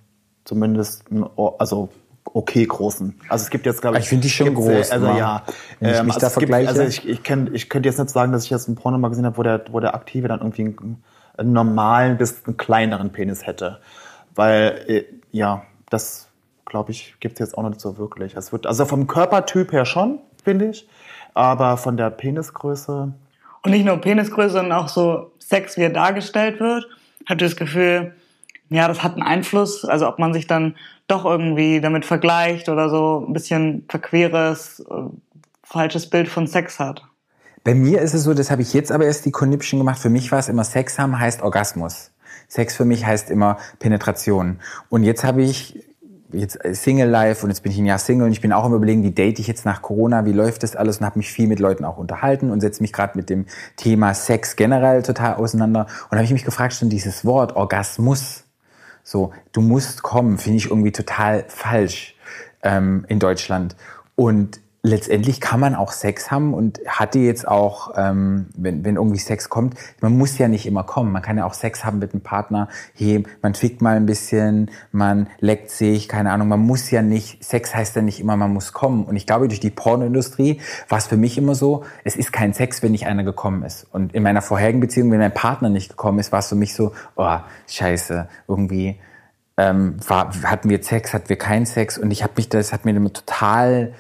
zumindest, 0.45 1.11
ein, 1.11 1.25
also 1.59 1.88
okay 2.25 2.65
großen. 2.65 3.15
Also 3.29 3.45
es 3.45 3.51
gibt 3.51 3.67
jetzt, 3.67 3.83
glaube 3.83 3.99
ich. 3.99 4.05
Ich 4.05 4.09
finde 4.09 4.23
die 4.23 4.31
schon 4.31 4.55
groß. 4.55 4.91
Also 4.91 5.07
ja. 5.07 5.43
Wenn 5.81 5.91
ich 5.91 5.99
ähm, 5.99 6.07
mich 6.07 6.15
also 6.15 6.27
da 6.27 6.31
vergleiche. 6.31 6.67
Gibt, 6.69 6.79
also 6.79 6.83
ich, 6.88 7.09
ich, 7.09 7.23
kenn, 7.23 7.51
ich 7.53 7.69
könnte 7.69 7.88
jetzt 7.88 7.99
nicht 7.99 8.11
sagen, 8.11 8.33
dass 8.33 8.45
ich 8.45 8.51
jetzt 8.51 8.69
ein 8.69 8.75
Porno 8.75 8.99
mal 8.99 9.09
gesehen 9.09 9.27
habe, 9.27 9.37
wo 9.37 9.43
der, 9.43 9.65
wo 9.71 9.81
der 9.81 9.95
Aktive 9.95 10.29
dann 10.29 10.41
irgendwie 10.41 10.62
einen, 10.62 11.03
einen 11.37 11.53
normalen 11.53 12.18
bis 12.18 12.45
einen 12.47 12.57
kleineren 12.57 13.11
Penis 13.11 13.47
hätte. 13.47 13.81
Weil, 14.35 14.85
äh, 14.87 15.05
ja, 15.31 15.62
das, 15.90 16.29
glaube 16.64 16.90
ich, 16.90 17.14
gibt 17.21 17.35
es 17.35 17.38
jetzt 17.40 17.59
auch 17.59 17.68
nicht 17.68 17.81
so 17.81 17.99
wirklich. 17.99 18.35
Es 18.35 18.53
wird, 18.53 18.66
also 18.66 18.85
vom 18.85 19.07
Körpertyp 19.07 19.73
her 19.73 19.85
schon, 19.85 20.18
finde 20.45 20.71
ich. 20.71 20.88
Aber 21.35 21.77
von 21.77 21.97
der 21.97 22.11
Penisgröße. 22.11 23.12
Und 23.62 23.71
nicht 23.71 23.85
nur 23.85 23.97
Penisgröße, 23.99 24.55
sondern 24.55 24.79
auch 24.79 24.88
so 24.88 25.33
Sex, 25.38 25.77
wie 25.77 25.83
er 25.83 25.90
dargestellt 25.90 26.61
wird. 26.61 26.87
Hatte 27.27 27.45
das 27.45 27.57
Gefühl, 27.57 28.14
ja, 28.68 28.88
das 28.88 29.03
hat 29.03 29.14
einen 29.14 29.23
Einfluss. 29.23 29.85
Also 29.85 30.09
ob 30.09 30.18
man 30.18 30.33
sich 30.33 30.47
dann 30.47 30.77
doch 31.09 31.25
irgendwie 31.25 31.81
damit 31.81 32.05
vergleicht 32.05 32.68
oder 32.68 32.88
so 32.88 33.25
ein 33.27 33.33
bisschen 33.33 33.85
verqueres, 33.88 34.81
äh, 34.81 35.05
falsches 35.62 36.09
Bild 36.09 36.29
von 36.29 36.47
Sex 36.47 36.79
hat. 36.79 37.03
Bei 37.64 37.75
mir 37.75 38.01
ist 38.01 38.14
es 38.14 38.25
so, 38.25 38.35
das 38.35 38.51
habe 38.51 38.62
ich 38.62 38.72
jetzt 38.72 38.90
aber 38.90 39.05
erst 39.05 39.25
die 39.25 39.31
Conniption 39.31 39.79
gemacht. 39.79 39.98
Für 39.98 40.11
mich 40.11 40.33
war 40.33 40.38
es 40.38 40.48
immer 40.48 40.64
Sex 40.64 40.98
haben 40.98 41.18
heißt 41.18 41.42
Orgasmus. 41.42 42.11
Sex 42.48 42.77
für 42.77 42.85
mich 42.85 43.07
heißt 43.07 43.31
immer 43.31 43.59
Penetration. 43.79 44.59
Und 44.88 45.05
jetzt 45.05 45.25
habe 45.25 45.42
ich 45.42 45.85
jetzt 46.33 46.59
Single 46.72 47.09
Life 47.09 47.44
und 47.44 47.51
jetzt 47.51 47.62
bin 47.62 47.72
ich 47.72 47.79
ein 47.79 47.87
Jahr 47.87 47.98
Single 47.98 48.27
und 48.27 48.33
ich 48.33 48.40
bin 48.40 48.53
auch 48.53 48.66
im 48.66 48.75
Überlegen, 48.75 49.03
wie 49.03 49.11
date 49.11 49.38
ich 49.38 49.46
jetzt 49.46 49.64
nach 49.64 49.83
Corona, 49.83 50.25
wie 50.25 50.33
läuft 50.33 50.62
das 50.62 50.77
alles 50.77 50.98
und 50.98 51.07
habe 51.07 51.18
mich 51.18 51.31
viel 51.31 51.46
mit 51.46 51.61
Leuten 51.61 51.85
auch 51.85 51.98
unterhalten 51.98 52.51
und 52.51 52.61
setze 52.61 52.83
mich 52.83 52.92
gerade 52.92 53.16
mit 53.16 53.31
dem 53.31 53.46
Thema 53.77 54.14
Sex 54.14 54.57
generell 54.57 55.03
total 55.03 55.35
auseinander 55.35 55.87
und 56.11 56.16
habe 56.16 56.25
ich 56.25 56.33
mich 56.33 56.44
gefragt, 56.44 56.75
schon 56.75 56.88
dieses 56.88 57.25
Wort 57.25 57.55
Orgasmus, 57.55 58.44
so, 59.05 59.33
du 59.53 59.61
musst 59.61 60.03
kommen, 60.03 60.38
finde 60.38 60.59
ich 60.59 60.66
irgendwie 60.66 60.92
total 60.92 61.44
falsch 61.48 62.16
ähm, 62.62 63.05
in 63.09 63.18
Deutschland. 63.18 63.77
Und 64.14 64.61
letztendlich 64.85 65.40
kann 65.40 65.61
man 65.61 65.77
auch 65.77 65.92
Sex 65.92 66.33
haben 66.33 66.55
und 66.55 66.81
hatte 66.88 67.21
jetzt 67.21 67.47
auch, 67.47 67.92
ähm, 67.97 68.47
wenn, 68.57 68.85
wenn 68.85 68.97
irgendwie 68.97 69.21
Sex 69.21 69.49
kommt, 69.49 69.75
man 70.01 70.18
muss 70.18 70.38
ja 70.38 70.49
nicht 70.49 70.66
immer 70.66 70.83
kommen. 70.83 71.12
Man 71.12 71.23
kann 71.23 71.38
ja 71.38 71.45
auch 71.45 71.55
Sex 71.55 71.85
haben 71.85 72.01
mit 72.01 72.12
einem 72.12 72.23
Partner. 72.23 72.68
Hey, 72.95 73.23
man 73.42 73.55
fickt 73.55 73.81
mal 73.81 73.97
ein 73.97 74.07
bisschen, 74.07 74.73
man 74.90 75.29
leckt 75.38 75.71
sich, 75.71 76.09
keine 76.09 76.33
Ahnung. 76.33 76.49
Man 76.49 76.61
muss 76.61 76.90
ja 76.90 77.01
nicht, 77.01 77.45
Sex 77.45 77.75
heißt 77.75 77.95
ja 77.95 78.03
nicht 78.03 78.18
immer, 78.18 78.37
man 78.37 78.53
muss 78.53 78.73
kommen. 78.73 79.05
Und 79.05 79.14
ich 79.14 79.25
glaube, 79.25 79.47
durch 79.47 79.61
die 79.61 79.71
Pornoindustrie 79.71 80.61
war 80.88 80.99
es 80.99 81.07
für 81.07 81.16
mich 81.16 81.38
immer 81.38 81.55
so, 81.55 81.85
es 82.03 82.16
ist 82.16 82.33
kein 82.33 82.53
Sex, 82.53 82.83
wenn 82.83 82.90
nicht 82.90 83.07
einer 83.07 83.23
gekommen 83.23 83.62
ist. 83.62 83.87
Und 83.92 84.14
in 84.14 84.25
meiner 84.25 84.42
vorherigen 84.42 84.81
Beziehung, 84.81 85.12
wenn 85.12 85.21
mein 85.21 85.35
Partner 85.35 85.68
nicht 85.68 85.90
gekommen 85.90 86.18
ist, 86.18 86.33
war 86.33 86.40
es 86.40 86.49
für 86.49 86.57
mich 86.57 86.75
so, 86.75 86.92
oh, 87.14 87.37
scheiße, 87.68 88.29
irgendwie 88.49 88.99
ähm, 89.57 89.97
war, 90.09 90.33
hatten 90.42 90.68
wir 90.68 90.83
Sex, 90.83 91.14
hatten 91.14 91.29
wir 91.29 91.37
keinen 91.37 91.66
Sex. 91.66 91.99
Und 91.99 92.11
ich 92.11 92.25
habe 92.25 92.33
mich, 92.37 92.49
das 92.49 92.73
hat 92.73 92.85
mir 92.85 92.97
immer 92.97 93.12
total 93.12 93.92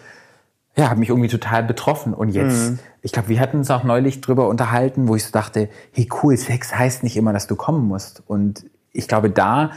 ja, 0.76 0.88
hat 0.88 0.98
mich 0.98 1.10
irgendwie 1.10 1.28
total 1.28 1.62
betroffen. 1.62 2.14
Und 2.14 2.30
jetzt, 2.30 2.70
mhm. 2.70 2.78
ich 3.02 3.12
glaube, 3.12 3.28
wir 3.28 3.40
hatten 3.40 3.58
uns 3.58 3.70
auch 3.70 3.84
neulich 3.84 4.20
drüber 4.20 4.48
unterhalten, 4.48 5.08
wo 5.08 5.16
ich 5.16 5.24
so 5.24 5.32
dachte, 5.32 5.68
hey 5.92 6.08
cool, 6.22 6.36
Sex 6.36 6.74
heißt 6.74 7.02
nicht 7.02 7.16
immer, 7.16 7.32
dass 7.32 7.46
du 7.46 7.56
kommen 7.56 7.86
musst. 7.86 8.22
Und 8.26 8.64
ich 8.92 9.08
glaube, 9.08 9.30
da 9.30 9.72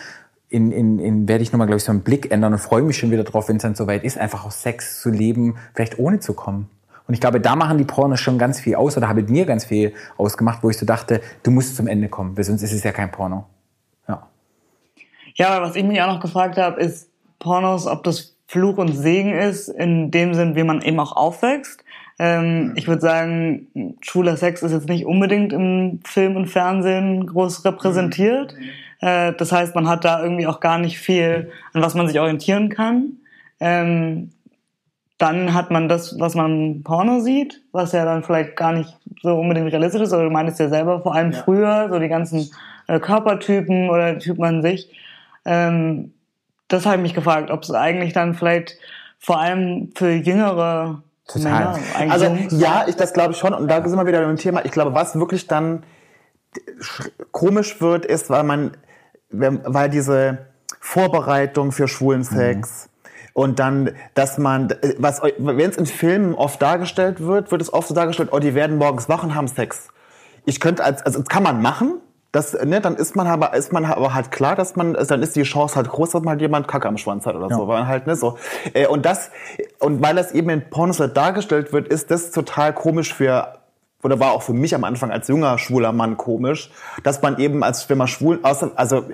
in, 0.49 0.71
in, 0.71 0.99
in 0.99 1.27
werde 1.27 1.43
ich 1.43 1.51
nochmal, 1.51 1.67
glaube 1.67 1.77
ich, 1.77 1.83
so 1.83 1.91
einen 1.91 2.01
Blick 2.01 2.31
ändern 2.31 2.53
und 2.53 2.59
freue 2.59 2.81
mich 2.81 2.97
schon 2.97 3.11
wieder 3.11 3.23
drauf, 3.23 3.49
wenn 3.49 3.57
es 3.57 3.63
dann 3.63 3.75
soweit 3.75 4.03
ist, 4.03 4.17
einfach 4.17 4.45
auch 4.45 4.51
Sex 4.51 5.01
zu 5.01 5.09
leben, 5.09 5.55
vielleicht 5.73 5.99
ohne 5.99 6.19
zu 6.19 6.33
kommen. 6.33 6.69
Und 7.07 7.13
ich 7.13 7.19
glaube, 7.19 7.39
da 7.39 7.55
machen 7.55 7.77
die 7.77 7.83
Pornos 7.83 8.19
schon 8.19 8.37
ganz 8.37 8.59
viel 8.59 8.75
aus 8.75 8.97
oder 8.97 9.07
haben 9.07 9.25
mir 9.25 9.45
ganz 9.45 9.65
viel 9.65 9.93
ausgemacht, 10.17 10.63
wo 10.63 10.69
ich 10.69 10.77
so 10.77 10.85
dachte, 10.85 11.21
du 11.43 11.51
musst 11.51 11.75
zum 11.75 11.87
Ende 11.87 12.09
kommen, 12.09 12.35
weil 12.37 12.43
sonst 12.43 12.63
ist 12.63 12.73
es 12.73 12.83
ja 12.83 12.91
kein 12.91 13.11
Porno. 13.11 13.45
Ja. 14.07 14.27
Ja, 15.35 15.49
aber 15.49 15.67
was 15.67 15.75
ich 15.75 15.83
mich 15.83 16.01
auch 16.01 16.07
noch 16.07 16.19
gefragt 16.19 16.57
habe, 16.57 16.79
ist 16.79 17.09
Pornos, 17.39 17.85
ob 17.85 18.03
das 18.03 18.34
Fluch 18.47 18.77
und 18.77 18.93
Segen 18.93 19.33
ist, 19.33 19.69
in 19.69 20.11
dem 20.11 20.33
Sinn, 20.33 20.55
wie 20.55 20.63
man 20.63 20.81
eben 20.81 20.99
auch 20.99 21.15
aufwächst. 21.15 21.83
Ähm, 22.19 22.73
ich 22.75 22.87
würde 22.87 23.01
sagen, 23.01 23.95
schwuler 24.01 24.37
Sex 24.37 24.63
ist 24.63 24.71
jetzt 24.71 24.87
nicht 24.87 25.05
unbedingt 25.05 25.51
im 25.51 25.99
Film 26.05 26.35
und 26.35 26.47
Fernsehen 26.47 27.25
groß 27.25 27.65
repräsentiert. 27.65 28.55
Äh, 29.01 29.33
das 29.33 29.51
heißt, 29.51 29.75
man 29.75 29.87
hat 29.87 30.05
da 30.05 30.23
irgendwie 30.23 30.47
auch 30.47 30.59
gar 30.59 30.77
nicht 30.77 30.99
viel, 30.99 31.51
an 31.73 31.81
was 31.81 31.95
man 31.95 32.07
sich 32.07 32.19
orientieren 32.19 32.69
kann. 32.69 33.17
Ähm, 33.59 34.31
dann 35.17 35.53
hat 35.53 35.71
man 35.71 35.87
das, 35.87 36.19
was 36.19 36.35
man 36.35 36.75
im 36.75 36.83
Porno 36.83 37.21
sieht, 37.21 37.61
was 37.71 37.93
ja 37.93 38.03
dann 38.03 38.23
vielleicht 38.23 38.55
gar 38.55 38.73
nicht 38.73 38.97
so 39.21 39.37
unbedingt 39.37 39.71
realistisch 39.71 40.01
ist, 40.01 40.13
aber 40.13 40.23
du 40.23 40.29
meinst 40.29 40.59
ja 40.59 40.67
selber, 40.67 41.01
vor 41.01 41.15
allem 41.15 41.31
ja. 41.31 41.41
früher, 41.41 41.87
so 41.89 41.99
die 41.99 42.09
ganzen 42.09 42.51
äh, 42.87 42.99
Körpertypen 42.99 43.89
oder 43.89 44.19
Typen 44.19 44.43
an 44.43 44.61
sich. 44.61 44.89
Ähm, 45.45 46.14
das 46.67 46.85
habe 46.85 46.97
ich 46.97 47.01
mich 47.01 47.13
gefragt, 47.13 47.51
ob 47.51 47.63
es 47.63 47.71
eigentlich 47.71 48.13
dann 48.13 48.33
vielleicht 48.33 48.77
vor 49.19 49.39
allem 49.39 49.91
für 49.95 50.11
jüngere 50.11 51.03
Total. 51.27 51.79
Männer 51.97 52.13
Also 52.13 52.25
ja, 52.55 52.85
ich 52.87 52.95
das 52.95 53.13
glaube 53.13 53.33
ich 53.33 53.39
schon. 53.39 53.53
Und 53.53 53.67
da 53.67 53.87
sind 53.87 53.97
wir 53.97 54.05
wieder 54.05 54.21
beim 54.21 54.37
Thema. 54.37 54.63
Ich 54.65 54.71
glaube, 54.71 54.93
was 54.93 55.15
wirklich 55.15 55.47
dann 55.47 55.83
komisch 57.31 57.81
wird, 57.81 58.05
ist, 58.05 58.29
weil 58.29 58.43
man, 58.43 58.77
weil 59.29 59.89
diese 59.89 60.45
Vorbereitung 60.79 61.71
für 61.71 61.87
schwulen 61.87 62.19
mhm. 62.19 62.25
Sex 62.25 62.85
mhm. 62.85 63.09
und 63.33 63.59
dann, 63.59 63.91
dass 64.13 64.37
man, 64.37 64.73
was, 64.97 65.21
wenn 65.37 65.69
es 65.69 65.77
in 65.77 65.85
Filmen 65.85 66.35
oft 66.35 66.61
dargestellt 66.61 67.19
wird, 67.19 67.51
wird 67.51 67.61
es 67.61 67.73
oft 67.73 67.87
so 67.87 67.95
dargestellt, 67.95 68.29
oh, 68.31 68.39
die 68.39 68.53
werden 68.53 68.77
morgens 68.77 69.09
wach 69.09 69.23
und 69.23 69.35
haben 69.35 69.47
Sex. 69.47 69.89
Ich 70.45 70.59
könnte 70.59 70.83
als, 70.83 71.01
also 71.01 71.19
das 71.19 71.27
kann 71.27 71.43
man 71.43 71.61
machen, 71.61 71.99
das, 72.35 72.51
ne, 72.53 72.81
dann 72.81 72.97
ist 72.97 73.15
man 73.15 73.27
aber, 73.27 73.53
ist 73.53 73.71
man 73.71 73.85
aber 73.85 74.13
halt 74.13 74.29
klar, 74.29 74.55
dass 74.55 74.75
man, 74.75 74.93
dann 74.93 75.23
ist 75.23 75.37
die 75.37 75.43
Chance 75.43 75.77
halt 75.77 75.87
groß, 75.87 76.11
dass 76.11 76.21
mal 76.21 76.39
jemand 76.39 76.67
Kacke 76.67 76.85
am 76.87 76.97
Schwanz 76.97 77.25
hat 77.25 77.35
oder 77.35 77.47
ja. 77.49 77.55
so, 77.55 77.67
weil 77.69 77.87
halt, 77.87 78.07
ne, 78.07 78.15
so. 78.17 78.37
Äh, 78.73 78.87
und 78.87 79.05
das, 79.05 79.31
und 79.79 80.01
weil 80.01 80.15
das 80.15 80.33
eben 80.33 80.49
in 80.49 80.69
Pornos 80.69 80.99
halt 80.99 81.15
dargestellt 81.15 81.71
wird, 81.71 81.87
ist 81.87 82.11
das 82.11 82.31
total 82.31 82.73
komisch 82.73 83.13
für 83.13 83.53
oder 84.03 84.19
war 84.19 84.33
auch 84.33 84.43
für 84.43 84.53
mich 84.53 84.75
am 84.75 84.83
Anfang 84.83 85.11
als 85.11 85.29
junger 85.29 85.57
schwuler 85.57 85.93
Mann 85.93 86.17
komisch, 86.17 86.69
dass 87.03 87.21
man 87.21 87.39
eben 87.39 87.63
als 87.63 87.89
wenn 87.89 87.97
man 87.97 88.07
schwul, 88.07 88.39
also 88.43 89.05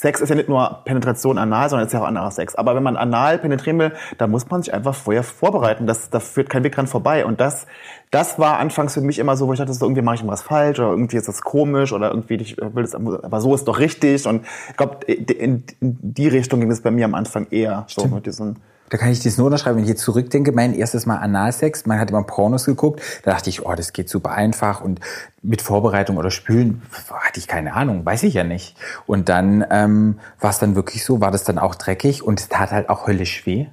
Sex 0.00 0.22
ist 0.22 0.30
ja 0.30 0.34
nicht 0.34 0.48
nur 0.48 0.80
Penetration 0.86 1.36
anal, 1.36 1.68
sondern 1.68 1.86
es 1.86 1.92
ist 1.92 1.98
ja 1.98 2.02
auch 2.02 2.08
anderer 2.08 2.30
Sex. 2.30 2.54
Aber 2.54 2.74
wenn 2.74 2.82
man 2.82 2.96
anal 2.96 3.36
penetrieren 3.36 3.78
will, 3.78 3.92
dann 4.16 4.30
muss 4.30 4.48
man 4.48 4.62
sich 4.62 4.72
einfach 4.72 4.94
vorher 4.94 5.22
vorbereiten. 5.22 5.86
Das, 5.86 6.08
da 6.08 6.20
führt 6.20 6.48
kein 6.48 6.64
Weg 6.64 6.74
dran 6.74 6.86
vorbei. 6.86 7.26
Und 7.26 7.38
das, 7.38 7.66
das 8.10 8.38
war 8.38 8.58
anfangs 8.60 8.94
für 8.94 9.02
mich 9.02 9.18
immer 9.18 9.36
so, 9.36 9.46
wo 9.46 9.52
ich 9.52 9.58
dachte, 9.58 9.74
so, 9.74 9.84
irgendwie 9.84 10.00
mache 10.00 10.14
ich 10.14 10.26
was 10.26 10.40
falsch 10.40 10.78
oder 10.78 10.88
irgendwie 10.88 11.18
ist 11.18 11.28
das 11.28 11.42
komisch 11.42 11.92
oder 11.92 12.08
irgendwie 12.08 12.36
ich 12.36 12.56
will 12.56 12.82
das, 12.82 12.94
aber 12.94 13.42
so 13.42 13.54
ist 13.54 13.68
doch 13.68 13.78
richtig. 13.78 14.26
Und 14.26 14.46
ich 14.70 14.76
glaube, 14.78 15.04
in, 15.04 15.64
in 15.80 15.98
die 16.00 16.28
Richtung 16.28 16.60
ging 16.60 16.70
es 16.70 16.80
bei 16.80 16.90
mir 16.90 17.04
am 17.04 17.14
Anfang 17.14 17.48
eher 17.50 17.84
so 17.86 18.06
mit 18.06 18.24
diesem 18.24 18.56
da 18.90 18.98
kann 18.98 19.10
ich 19.10 19.20
das 19.20 19.38
nur 19.38 19.46
unterschreiben, 19.46 19.76
wenn 19.76 19.84
ich 19.84 19.88
jetzt 19.88 20.02
zurückdenke, 20.02 20.52
mein 20.52 20.74
erstes 20.74 21.06
Mal 21.06 21.16
Analsex, 21.16 21.86
man 21.86 21.98
hat 21.98 22.10
immer 22.10 22.24
Pornos 22.24 22.64
geguckt, 22.64 23.00
da 23.22 23.30
dachte 23.30 23.48
ich, 23.48 23.64
oh, 23.64 23.74
das 23.74 23.92
geht 23.92 24.08
super 24.10 24.32
einfach 24.32 24.80
und 24.80 25.00
mit 25.42 25.62
Vorbereitung 25.62 26.16
oder 26.16 26.30
Spülen 26.30 26.82
hatte 27.08 27.38
ich 27.38 27.46
keine 27.46 27.74
Ahnung, 27.74 28.04
weiß 28.04 28.24
ich 28.24 28.34
ja 28.34 28.44
nicht. 28.44 28.76
Und 29.06 29.28
dann 29.28 29.64
ähm, 29.70 30.18
war 30.40 30.50
es 30.50 30.58
dann 30.58 30.74
wirklich 30.74 31.04
so, 31.04 31.20
war 31.20 31.30
das 31.30 31.44
dann 31.44 31.58
auch 31.58 31.76
dreckig 31.76 32.22
und 32.22 32.40
es 32.40 32.48
tat 32.48 32.72
halt 32.72 32.90
auch 32.90 33.06
höllisch 33.06 33.46
weh. 33.46 33.66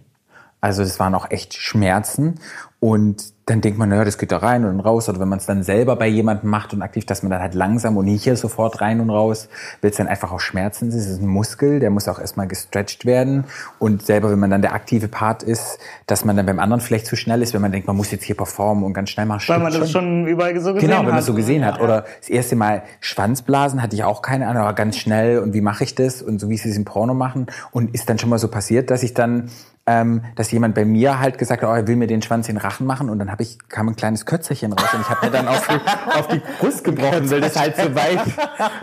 Also 0.62 0.84
das 0.84 1.00
waren 1.00 1.14
auch 1.16 1.30
echt 1.32 1.56
Schmerzen 1.56 2.36
und 2.80 3.34
dann 3.48 3.62
denkt 3.62 3.80
man, 3.80 3.88
naja, 3.88 4.04
das 4.04 4.18
geht 4.18 4.34
da 4.34 4.38
rein 4.38 4.66
und 4.66 4.82
raus. 4.82 5.08
Oder 5.08 5.22
wenn 5.22 5.30
man 5.30 5.40
es 5.40 5.46
dann 5.46 5.64
selber 5.64 5.96
bei 5.96 6.08
jemandem 6.08 6.50
macht 6.50 6.74
und 6.74 6.82
aktiv, 6.82 7.06
dass 7.06 7.24
man 7.24 7.32
dann 7.32 7.42
halt 7.42 7.54
langsam 7.54 7.96
und 7.96 8.06
nicht 8.06 8.26
hier 8.26 8.36
sofort 8.36 8.82
rein 8.82 9.00
und 9.00 9.10
raus, 9.10 9.48
will 9.80 9.90
es 9.90 9.96
dann 9.96 10.08
einfach 10.08 10.34
auch 10.34 10.42
Schmerzen. 10.42 10.88
Das 10.88 10.96
ist 10.96 11.22
ein 11.22 11.28
Muskel, 11.28 11.80
der 11.80 11.90
muss 11.90 12.10
auch 12.10 12.20
erstmal 12.20 12.48
gestretched 12.48 13.06
werden. 13.06 13.46
Und 13.80 14.06
selber, 14.06 14.30
wenn 14.32 14.40
man 14.40 14.50
dann 14.50 14.62
der 14.62 14.74
aktive 14.74 15.08
Part 15.08 15.44
ist, 15.44 15.80
dass 16.08 16.26
man 16.26 16.36
dann 16.36 16.46
beim 16.46 16.60
anderen 16.60 16.82
vielleicht 16.82 17.06
zu 17.06 17.16
schnell 17.16 17.42
ist, 17.42 17.54
wenn 17.54 17.62
man 17.62 17.72
denkt, 17.72 17.88
man 17.88 17.96
muss 17.96 18.12
jetzt 18.12 18.26
hier 18.26 18.36
performen 18.36 18.84
und 18.84 18.94
ganz 18.94 19.12
schnell 19.12 19.26
machen. 19.26 19.48
Weil 19.48 19.60
man 19.60 19.72
das 19.72 19.92
schon 19.92 20.28
überall 20.28 20.54
so 20.60 20.74
gesehen 20.74 20.76
hat. 20.76 20.82
Genau, 20.82 21.00
wenn 21.00 21.12
man 21.12 21.20
es 21.20 21.26
so 21.26 21.34
gesehen 21.34 21.66
hat. 21.66 21.80
Oder 21.80 22.04
das 22.20 22.28
erste 22.28 22.58
Mal 22.58 22.84
Schwanzblasen 23.00 23.82
hatte 23.82 23.96
ich 23.96 24.04
auch 24.04 24.22
keine 24.22 24.48
Ahnung, 24.48 24.64
aber 24.64 24.74
ganz 24.74 24.98
schnell 24.98 25.40
und 25.40 25.54
wie 25.54 25.62
mache 25.62 25.86
ich 25.86 25.96
das 25.96 26.22
und 26.22 26.40
so 26.40 26.50
wie 26.50 26.58
sie 26.58 26.70
es 26.70 26.76
im 26.76 26.84
Porno 26.84 27.14
machen. 27.14 27.48
Und 27.72 27.96
ist 27.96 28.10
dann 28.10 28.20
schon 28.20 28.30
mal 28.30 28.40
so 28.40 28.50
passiert, 28.50 28.92
dass 28.92 29.04
ich 29.04 29.14
dann 29.14 29.50
ähm, 29.88 30.22
dass 30.36 30.52
jemand 30.52 30.76
bei 30.76 30.84
mir 30.84 31.20
halt 31.20 31.38
gesagt 31.38 31.64
hat, 31.64 31.70
oh, 31.70 31.74
er 31.74 31.88
will 31.88 31.96
mir 31.96 32.08
den 32.08 32.22
Schwanz 32.22 32.50
in 32.50 32.56
den 32.56 32.62
Rachen 32.62 32.86
machen. 32.86 33.10
Und 33.10 33.20
dann 33.20 33.32
habe 33.32 33.42
ich 33.42 33.58
kam 33.70 33.88
ein 33.88 33.96
kleines 33.96 34.26
Kötzerchen 34.26 34.74
raus 34.74 34.94
und 34.94 35.02
ich 35.02 35.10
habe 35.10 35.26
mir 35.26 35.32
dann 35.32 35.48
auf 35.48 35.66
die, 35.66 36.18
auf 36.20 36.28
die 36.28 36.42
Brust 36.60 36.84
gebrochen, 36.84 37.30
weil 37.32 37.40
das 37.40 37.56
halt 37.58 37.78
so 37.78 37.96
weit, 37.96 38.20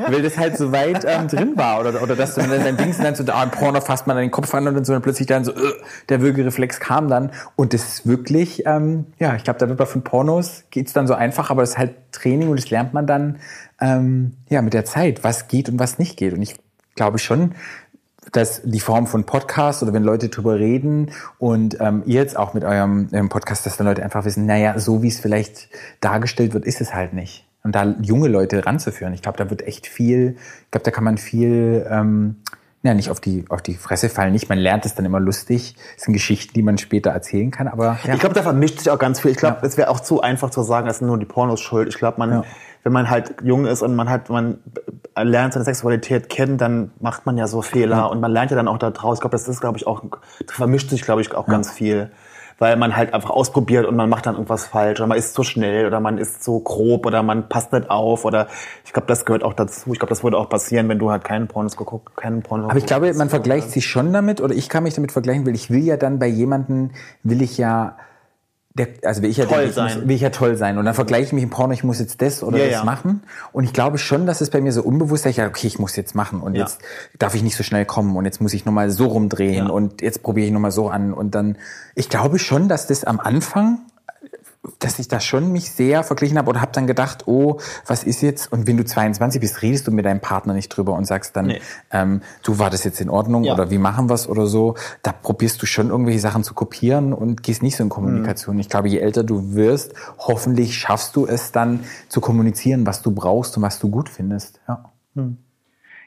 weil 0.08 0.22
das 0.22 0.38
halt 0.38 0.56
so 0.56 0.72
weit 0.72 1.04
ähm, 1.06 1.28
drin 1.28 1.52
war. 1.56 1.80
Oder 1.80 2.02
oder 2.02 2.16
dass 2.16 2.34
du 2.34 2.40
dann 2.40 2.50
dein 2.50 2.76
Ding 2.78 2.94
dann 3.02 3.14
so 3.14 3.22
da 3.22 3.42
im 3.42 3.50
Porno 3.50 3.82
fasst 3.82 4.06
man 4.06 4.16
dann 4.16 4.24
den 4.24 4.30
Kopf 4.30 4.54
an 4.54 4.66
und 4.66 4.74
dann 4.74 4.84
so 4.84 4.94
dann 4.94 5.02
plötzlich 5.02 5.26
dann 5.26 5.44
so 5.44 5.52
äh, 5.52 5.74
der 6.08 6.22
Würgereflex 6.22 6.80
kam 6.80 7.08
dann. 7.08 7.30
Und 7.54 7.74
das 7.74 7.84
ist 7.84 8.06
wirklich 8.06 8.64
ähm, 8.64 9.06
ja 9.18 9.36
ich 9.36 9.44
glaube 9.44 9.58
da 9.58 9.68
wird 9.68 9.76
bei 9.78 9.86
fünf 9.86 10.04
Pornos 10.04 10.64
geht's 10.70 10.94
dann 10.94 11.06
so 11.06 11.12
einfach, 11.12 11.50
aber 11.50 11.62
das 11.62 11.70
ist 11.70 11.78
halt 11.78 11.92
Training 12.12 12.48
und 12.48 12.58
das 12.58 12.70
lernt 12.70 12.94
man 12.94 13.06
dann 13.06 13.38
ähm, 13.78 14.36
ja 14.48 14.62
mit 14.62 14.72
der 14.72 14.86
Zeit, 14.86 15.22
was 15.22 15.48
geht 15.48 15.68
und 15.68 15.78
was 15.78 15.98
nicht 15.98 16.16
geht. 16.16 16.32
Und 16.32 16.40
ich 16.40 16.56
glaube 16.94 17.18
schon, 17.18 17.54
dass 18.32 18.62
die 18.64 18.80
Form 18.80 19.06
von 19.06 19.24
Podcast 19.24 19.82
oder 19.82 19.92
wenn 19.92 20.04
Leute 20.04 20.28
drüber 20.28 20.58
reden 20.58 21.10
und 21.38 21.78
ähm, 21.80 22.02
ihr 22.06 22.20
jetzt 22.20 22.36
auch 22.36 22.54
mit 22.54 22.64
eurem, 22.64 23.08
eurem 23.12 23.28
Podcast, 23.28 23.66
dass 23.66 23.76
dann 23.76 23.86
Leute 23.86 24.02
einfach 24.02 24.24
wissen, 24.24 24.46
naja, 24.46 24.78
so 24.78 25.02
wie 25.02 25.08
es 25.08 25.20
vielleicht 25.20 25.68
dargestellt 26.00 26.54
wird, 26.54 26.64
ist 26.64 26.80
es 26.80 26.94
halt 26.94 27.12
nicht. 27.12 27.46
Und 27.62 27.74
da 27.74 27.94
junge 28.02 28.28
Leute 28.28 28.66
ranzuführen, 28.66 29.14
ich 29.14 29.22
glaube, 29.22 29.38
da 29.38 29.48
wird 29.50 29.62
echt 29.62 29.86
viel, 29.86 30.36
ich 30.64 30.70
glaube, 30.70 30.84
da 30.84 30.90
kann 30.90 31.04
man 31.04 31.16
viel, 31.16 31.86
ähm, 31.90 32.36
ja, 32.82 32.92
nicht 32.92 33.08
auf 33.08 33.18
die, 33.18 33.46
auf 33.48 33.62
die 33.62 33.74
Fresse 33.74 34.10
fallen, 34.10 34.32
nicht. 34.32 34.50
Man 34.50 34.58
lernt 34.58 34.84
es 34.84 34.94
dann 34.94 35.06
immer 35.06 35.18
lustig. 35.18 35.74
Das 35.94 36.04
sind 36.04 36.12
Geschichten, 36.12 36.52
die 36.52 36.62
man 36.62 36.76
später 36.76 37.10
erzählen 37.10 37.50
kann, 37.50 37.66
aber. 37.66 37.98
Ja. 38.04 38.12
Ich 38.12 38.20
glaube, 38.20 38.34
da 38.34 38.42
vermischt 38.42 38.80
sich 38.80 38.90
auch 38.90 38.98
ganz 38.98 39.20
viel. 39.20 39.30
Ich 39.30 39.38
glaube, 39.38 39.66
es 39.66 39.78
wäre 39.78 39.88
auch 39.88 40.00
zu 40.00 40.20
einfach 40.20 40.50
zu 40.50 40.62
sagen, 40.62 40.86
es 40.86 40.98
sind 40.98 41.06
nur 41.06 41.18
die 41.18 41.24
Pornos 41.24 41.62
schuld. 41.62 41.88
Ich 41.88 41.96
glaube, 41.96 42.18
man, 42.18 42.30
Ja. 42.30 42.44
Wenn 42.84 42.92
man 42.92 43.10
halt 43.10 43.36
jung 43.42 43.66
ist 43.66 43.82
und 43.82 43.96
man 43.96 44.10
hat, 44.10 44.28
man 44.28 44.58
lernt 45.16 45.54
seine 45.54 45.64
Sexualität 45.64 46.28
kennen, 46.28 46.58
dann 46.58 46.90
macht 47.00 47.24
man 47.24 47.38
ja 47.38 47.46
so 47.46 47.62
Fehler 47.62 48.10
und 48.10 48.20
man 48.20 48.30
lernt 48.30 48.50
ja 48.50 48.56
dann 48.56 48.68
auch 48.68 48.78
da 48.78 48.90
draus. 48.90 49.16
Ich 49.16 49.20
glaube, 49.20 49.32
das 49.32 49.48
ist, 49.48 49.60
glaube 49.60 49.78
ich, 49.78 49.86
auch, 49.86 50.02
vermischt 50.46 50.90
sich, 50.90 51.02
glaube 51.02 51.22
ich, 51.22 51.34
auch 51.34 51.46
ganz 51.46 51.70
viel. 51.70 52.10
Weil 52.58 52.76
man 52.76 52.94
halt 52.96 53.12
einfach 53.12 53.30
ausprobiert 53.30 53.84
und 53.84 53.96
man 53.96 54.08
macht 54.08 54.26
dann 54.26 54.34
irgendwas 54.34 54.66
falsch 54.66 55.00
oder 55.00 55.08
man 55.08 55.18
ist 55.18 55.34
zu 55.34 55.42
schnell 55.42 55.86
oder 55.86 55.98
man 55.98 56.18
ist 56.18 56.44
zu 56.44 56.60
grob 56.60 57.04
oder 57.04 57.24
man 57.24 57.48
passt 57.48 57.72
nicht 57.72 57.90
auf 57.90 58.24
oder 58.24 58.46
ich 58.84 58.92
glaube, 58.92 59.08
das 59.08 59.24
gehört 59.24 59.42
auch 59.42 59.54
dazu. 59.54 59.92
Ich 59.92 59.98
glaube, 59.98 60.10
das 60.10 60.22
würde 60.22 60.36
auch 60.36 60.48
passieren, 60.48 60.88
wenn 60.88 61.00
du 61.00 61.10
halt 61.10 61.24
keinen 61.24 61.48
Pornos 61.48 61.76
geguckt, 61.76 62.16
keinen 62.16 62.42
Porno 62.42 62.68
Aber 62.68 62.78
ich 62.78 62.86
glaube, 62.86 63.12
man 63.14 63.28
vergleicht 63.28 63.70
sich 63.70 63.86
schon 63.86 64.12
damit, 64.12 64.40
oder 64.40 64.54
ich 64.54 64.68
kann 64.68 64.84
mich 64.84 64.94
damit 64.94 65.10
vergleichen, 65.10 65.44
weil 65.46 65.56
ich 65.56 65.68
will 65.68 65.82
ja 65.82 65.96
dann 65.96 66.20
bei 66.20 66.28
jemanden, 66.28 66.92
will 67.24 67.42
ich 67.42 67.58
ja, 67.58 67.96
der, 68.76 68.88
also 69.04 69.22
will 69.22 69.30
ich 69.30 69.36
ja 69.36 69.46
Toll 69.46 69.66
ich 69.68 69.72
sein. 69.74 69.98
Muss, 69.98 70.08
will 70.08 70.16
ich 70.16 70.20
ja 70.20 70.30
toll 70.30 70.56
sein. 70.56 70.78
Und 70.78 70.84
dann 70.84 70.94
vergleiche 70.94 71.26
ich 71.26 71.32
mich 71.32 71.44
im 71.44 71.50
Porno, 71.50 71.72
ich 71.72 71.84
muss 71.84 72.00
jetzt 72.00 72.20
das 72.20 72.42
oder 72.42 72.58
Ja, 72.58 72.64
das 72.64 72.72
ja. 72.72 72.84
machen. 72.84 73.22
Und 73.52 73.62
ich 73.64 73.72
glaube 73.72 73.98
schon, 73.98 74.26
dass 74.26 74.40
es 74.40 74.50
bei 74.50 74.60
mir 74.60 74.72
so 74.72 74.82
unbewusst 74.82 75.24
ist, 75.26 75.30
ich 75.30 75.36
ja, 75.36 75.46
okay, 75.46 75.68
ich 75.68 75.78
muss 75.78 75.94
jetzt 75.94 76.16
machen 76.16 76.40
und 76.40 76.54
Ja. 76.56 76.62
jetzt 76.62 76.80
darf 77.18 77.36
ich 77.36 77.42
nicht 77.44 77.56
so 77.56 77.62
schnell 77.62 77.84
kommen 77.84 78.16
und 78.16 78.24
jetzt 78.24 78.40
muss 78.40 78.52
ich 78.52 78.64
nochmal 78.64 78.90
so 78.90 79.06
rumdrehen 79.06 79.70
und 79.70 80.02
jetzt 80.02 80.24
probiere 80.24 80.46
ich 80.48 80.52
nochmal 80.52 80.72
so 80.72 80.88
an. 80.88 81.12
Und 81.14 81.36
dann, 81.36 81.56
ich 81.94 82.08
glaube 82.08 82.40
schon, 82.40 82.68
dass 82.68 82.88
das 82.88 83.04
am 83.04 83.20
Anfang 83.20 83.78
dass 84.78 84.98
ich 84.98 85.08
da 85.08 85.20
schon 85.20 85.52
mich 85.52 85.70
sehr 85.70 86.02
verglichen 86.04 86.38
habe 86.38 86.48
oder 86.48 86.60
habe 86.60 86.72
dann 86.72 86.86
gedacht, 86.86 87.26
oh, 87.26 87.58
was 87.86 88.04
ist 88.04 88.22
jetzt? 88.22 88.50
Und 88.52 88.66
wenn 88.66 88.76
du 88.76 88.84
22 88.84 89.40
bist, 89.40 89.62
redest 89.62 89.86
du 89.86 89.90
mit 89.92 90.04
deinem 90.04 90.20
Partner 90.20 90.54
nicht 90.54 90.68
drüber 90.70 90.94
und 90.94 91.04
sagst 91.06 91.36
dann, 91.36 91.46
Nee. 91.46 91.60
ähm, 91.92 92.22
du 92.42 92.58
war 92.58 92.70
das 92.70 92.84
jetzt 92.84 93.00
in 93.00 93.10
Ordnung 93.10 93.44
Ja. 93.44 93.54
oder 93.54 93.70
wie 93.70 93.78
machen 93.78 94.08
wir's 94.08 94.28
oder 94.28 94.46
so. 94.46 94.74
Da 95.02 95.12
probierst 95.12 95.60
du 95.62 95.66
schon 95.66 95.90
irgendwelche 95.90 96.20
Sachen 96.20 96.44
zu 96.44 96.54
kopieren 96.54 97.12
und 97.12 97.42
gehst 97.42 97.62
nicht 97.62 97.76
so 97.76 97.82
in 97.82 97.88
Kommunikation. 97.90 98.58
Ich 98.58 98.68
glaube, 98.68 98.88
je 98.88 98.98
älter 98.98 99.22
du 99.24 99.54
wirst, 99.54 99.92
hoffentlich 100.18 100.76
schaffst 100.78 101.16
du 101.16 101.26
es 101.26 101.52
dann 101.52 101.80
zu 102.08 102.20
kommunizieren, 102.20 102.86
was 102.86 103.02
du 103.02 103.10
brauchst 103.10 103.56
und 103.56 103.62
was 103.62 103.78
du 103.78 103.90
gut 103.90 104.08
findest. 104.08 104.60
Ja. 104.68 104.84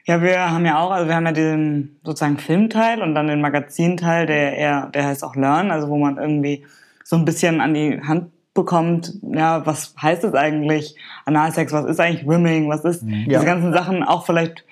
Ja, 0.04 0.22
wir 0.22 0.50
haben 0.50 0.64
ja 0.64 0.78
auch, 0.78 0.90
also 0.90 1.06
wir 1.06 1.14
haben 1.14 1.26
ja 1.26 1.32
den 1.32 1.96
sozusagen 2.02 2.38
Filmteil 2.38 3.02
und 3.02 3.14
dann 3.14 3.26
den 3.26 3.40
Magazinteil, 3.42 4.26
der 4.26 4.56
eher, 4.56 4.86
der 4.86 5.06
heißt 5.06 5.22
auch 5.22 5.36
Learn, 5.36 5.70
also 5.70 5.88
wo 5.88 5.98
man 5.98 6.16
irgendwie 6.16 6.64
so 7.04 7.16
ein 7.16 7.24
bisschen 7.26 7.60
an 7.60 7.74
die 7.74 8.00
Hand 8.02 8.30
bekommt, 8.62 9.14
ja, 9.22 9.64
was 9.66 9.94
heißt 10.00 10.24
es 10.24 10.34
eigentlich 10.34 10.96
Analsex, 11.24 11.72
was 11.72 11.84
ist 11.86 12.00
eigentlich 12.00 12.28
Rimming, 12.28 12.68
was 12.68 12.84
ist 12.84 13.02
Ja. 13.04 13.38
diese 13.38 13.44
ganzen 13.44 13.72
Sachen, 13.72 14.02
auch 14.02 14.26
vielleicht 14.26 14.64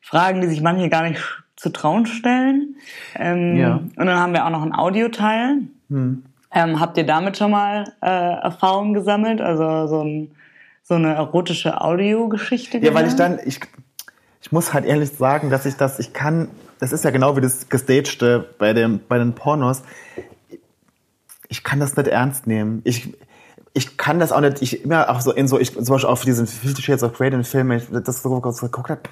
Fragen, 0.00 0.40
die 0.40 0.46
sich 0.48 0.60
manche 0.62 0.88
gar 0.88 1.08
nicht 1.08 1.20
zu 1.56 1.70
trauen 1.70 2.06
stellen. 2.06 2.76
Ähm, 3.16 3.56
Ja. 3.56 3.74
Und 3.96 4.06
dann 4.06 4.18
haben 4.18 4.32
wir 4.32 4.44
auch 4.46 4.50
noch 4.50 4.62
einen 4.62 4.74
Audioteil. 4.74 5.58
Ähm, 5.90 6.80
habt 6.80 6.96
ihr 6.96 7.04
damit 7.06 7.36
schon 7.36 7.50
mal 7.50 7.92
äh, 8.02 8.06
Erfahrungen 8.42 8.94
gesammelt? 8.94 9.40
Also 9.40 9.86
so, 9.86 10.02
ein, 10.02 10.30
so 10.82 10.94
eine 10.94 11.14
erotische 11.14 11.80
Audiogeschichte? 11.80 12.78
Ja, 12.78 12.94
weil 12.94 13.06
ich 13.06 13.14
dann, 13.14 13.38
ich, 13.44 13.60
ich 14.42 14.52
muss 14.52 14.72
halt 14.74 14.84
ehrlich 14.84 15.10
sagen, 15.10 15.50
dass 15.50 15.66
ich 15.66 15.76
das, 15.76 15.98
ich 15.98 16.12
kann, 16.12 16.48
das 16.80 16.92
ist 16.92 17.04
ja 17.04 17.10
genau 17.10 17.36
wie 17.36 17.40
das 17.40 17.68
Gestagte 17.68 18.48
bei, 18.58 18.72
dem, 18.72 19.00
bei 19.08 19.18
den 19.18 19.34
Pornos. 19.34 19.82
Ich 21.48 21.62
kann 21.62 21.78
das 21.80 21.96
nicht 21.96 22.08
ernst 22.08 22.46
nehmen. 22.46 22.80
Ich, 22.84 23.12
ich 23.74 23.96
kann 23.98 24.18
das 24.18 24.32
auch 24.32 24.40
nicht, 24.40 24.62
ich 24.62 24.84
immer 24.84 25.10
auch 25.10 25.20
so 25.20 25.32
in 25.32 25.46
so, 25.46 25.60
ich, 25.60 25.74
zum 25.74 25.84
Beispiel 25.84 26.08
auf 26.08 26.22
diesen 26.22 26.46
Fifty 26.46 26.80
Shades 26.80 27.02
of 27.02 27.12
Grey, 27.12 27.28
den 27.30 27.44
Film, 27.44 27.68
wenn 27.68 27.78
ich 27.78 27.86
das 27.90 28.22
so 28.22 28.40
kurz 28.40 28.60
geguckt 28.60 28.88
habe, 28.88 29.02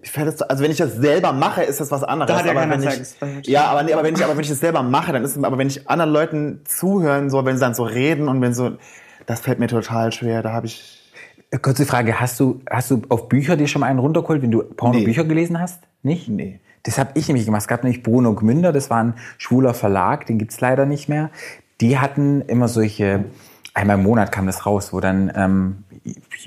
mir 0.00 0.08
fällt 0.08 0.26
das 0.26 0.38
so, 0.38 0.48
also 0.48 0.62
wenn 0.62 0.70
ich 0.70 0.76
das 0.76 0.96
selber 0.96 1.32
mache, 1.32 1.62
ist 1.62 1.80
das 1.80 1.90
was 1.90 2.02
anderes. 2.02 2.28
Da 2.28 2.38
hat 2.38 2.44
ja 2.44 2.52
aber 2.52 2.68
wenn 2.68 2.82
ich, 2.82 3.46
ja, 3.46 3.64
aber, 3.66 3.84
nee, 3.84 3.92
aber 3.92 4.02
wenn 4.02 4.14
ich, 4.14 4.22
aber 4.24 4.34
wenn 4.34 4.42
ich 4.42 4.50
das 4.50 4.60
selber 4.60 4.82
mache, 4.82 5.12
dann 5.12 5.24
ist 5.24 5.36
es, 5.36 5.42
aber 5.42 5.56
wenn 5.56 5.68
ich 5.68 5.88
anderen 5.88 6.10
Leuten 6.10 6.60
zuhören 6.64 7.30
soll, 7.30 7.44
wenn 7.46 7.56
sie 7.56 7.60
dann 7.60 7.74
so 7.74 7.84
reden 7.84 8.28
und 8.28 8.40
wenn 8.42 8.52
so, 8.52 8.72
das 9.26 9.40
fällt 9.40 9.60
mir 9.60 9.68
total 9.68 10.12
schwer, 10.12 10.42
da 10.42 10.52
habe 10.52 10.66
ich, 10.66 11.00
Äh, 11.50 11.58
Kurze 11.58 11.86
Frage, 11.86 12.18
hast 12.20 12.40
du, 12.40 12.60
hast 12.68 12.90
du 12.90 13.02
auf 13.08 13.28
Bücher 13.28 13.56
dir 13.56 13.68
schon 13.68 13.80
mal 13.80 13.86
einen 13.86 14.00
runtergeholt, 14.00 14.42
wenn 14.42 14.50
du 14.50 14.64
Pornobücher 14.64 15.24
gelesen 15.24 15.60
hast? 15.60 15.84
Nicht? 16.02 16.28
Nee. 16.28 16.60
Das 16.82 16.98
habe 16.98 17.12
ich 17.14 17.28
nämlich 17.28 17.46
gemacht. 17.46 17.62
Es 17.62 17.68
gab 17.68 17.84
nämlich 17.84 18.02
Bruno 18.02 18.34
Gmünder, 18.34 18.72
das 18.72 18.90
war 18.90 19.02
ein 19.02 19.14
schwuler 19.38 19.72
Verlag, 19.72 20.26
den 20.26 20.38
gibt's 20.38 20.60
leider 20.60 20.84
nicht 20.84 21.08
mehr. 21.08 21.30
Die 21.80 21.98
hatten 21.98 22.42
immer 22.42 22.68
solche, 22.68 23.24
einmal 23.74 23.96
im 23.98 24.04
Monat 24.04 24.30
kam 24.32 24.46
das 24.46 24.64
raus, 24.66 24.92
wo 24.92 25.00
dann, 25.00 25.32
ähm, 25.34 25.84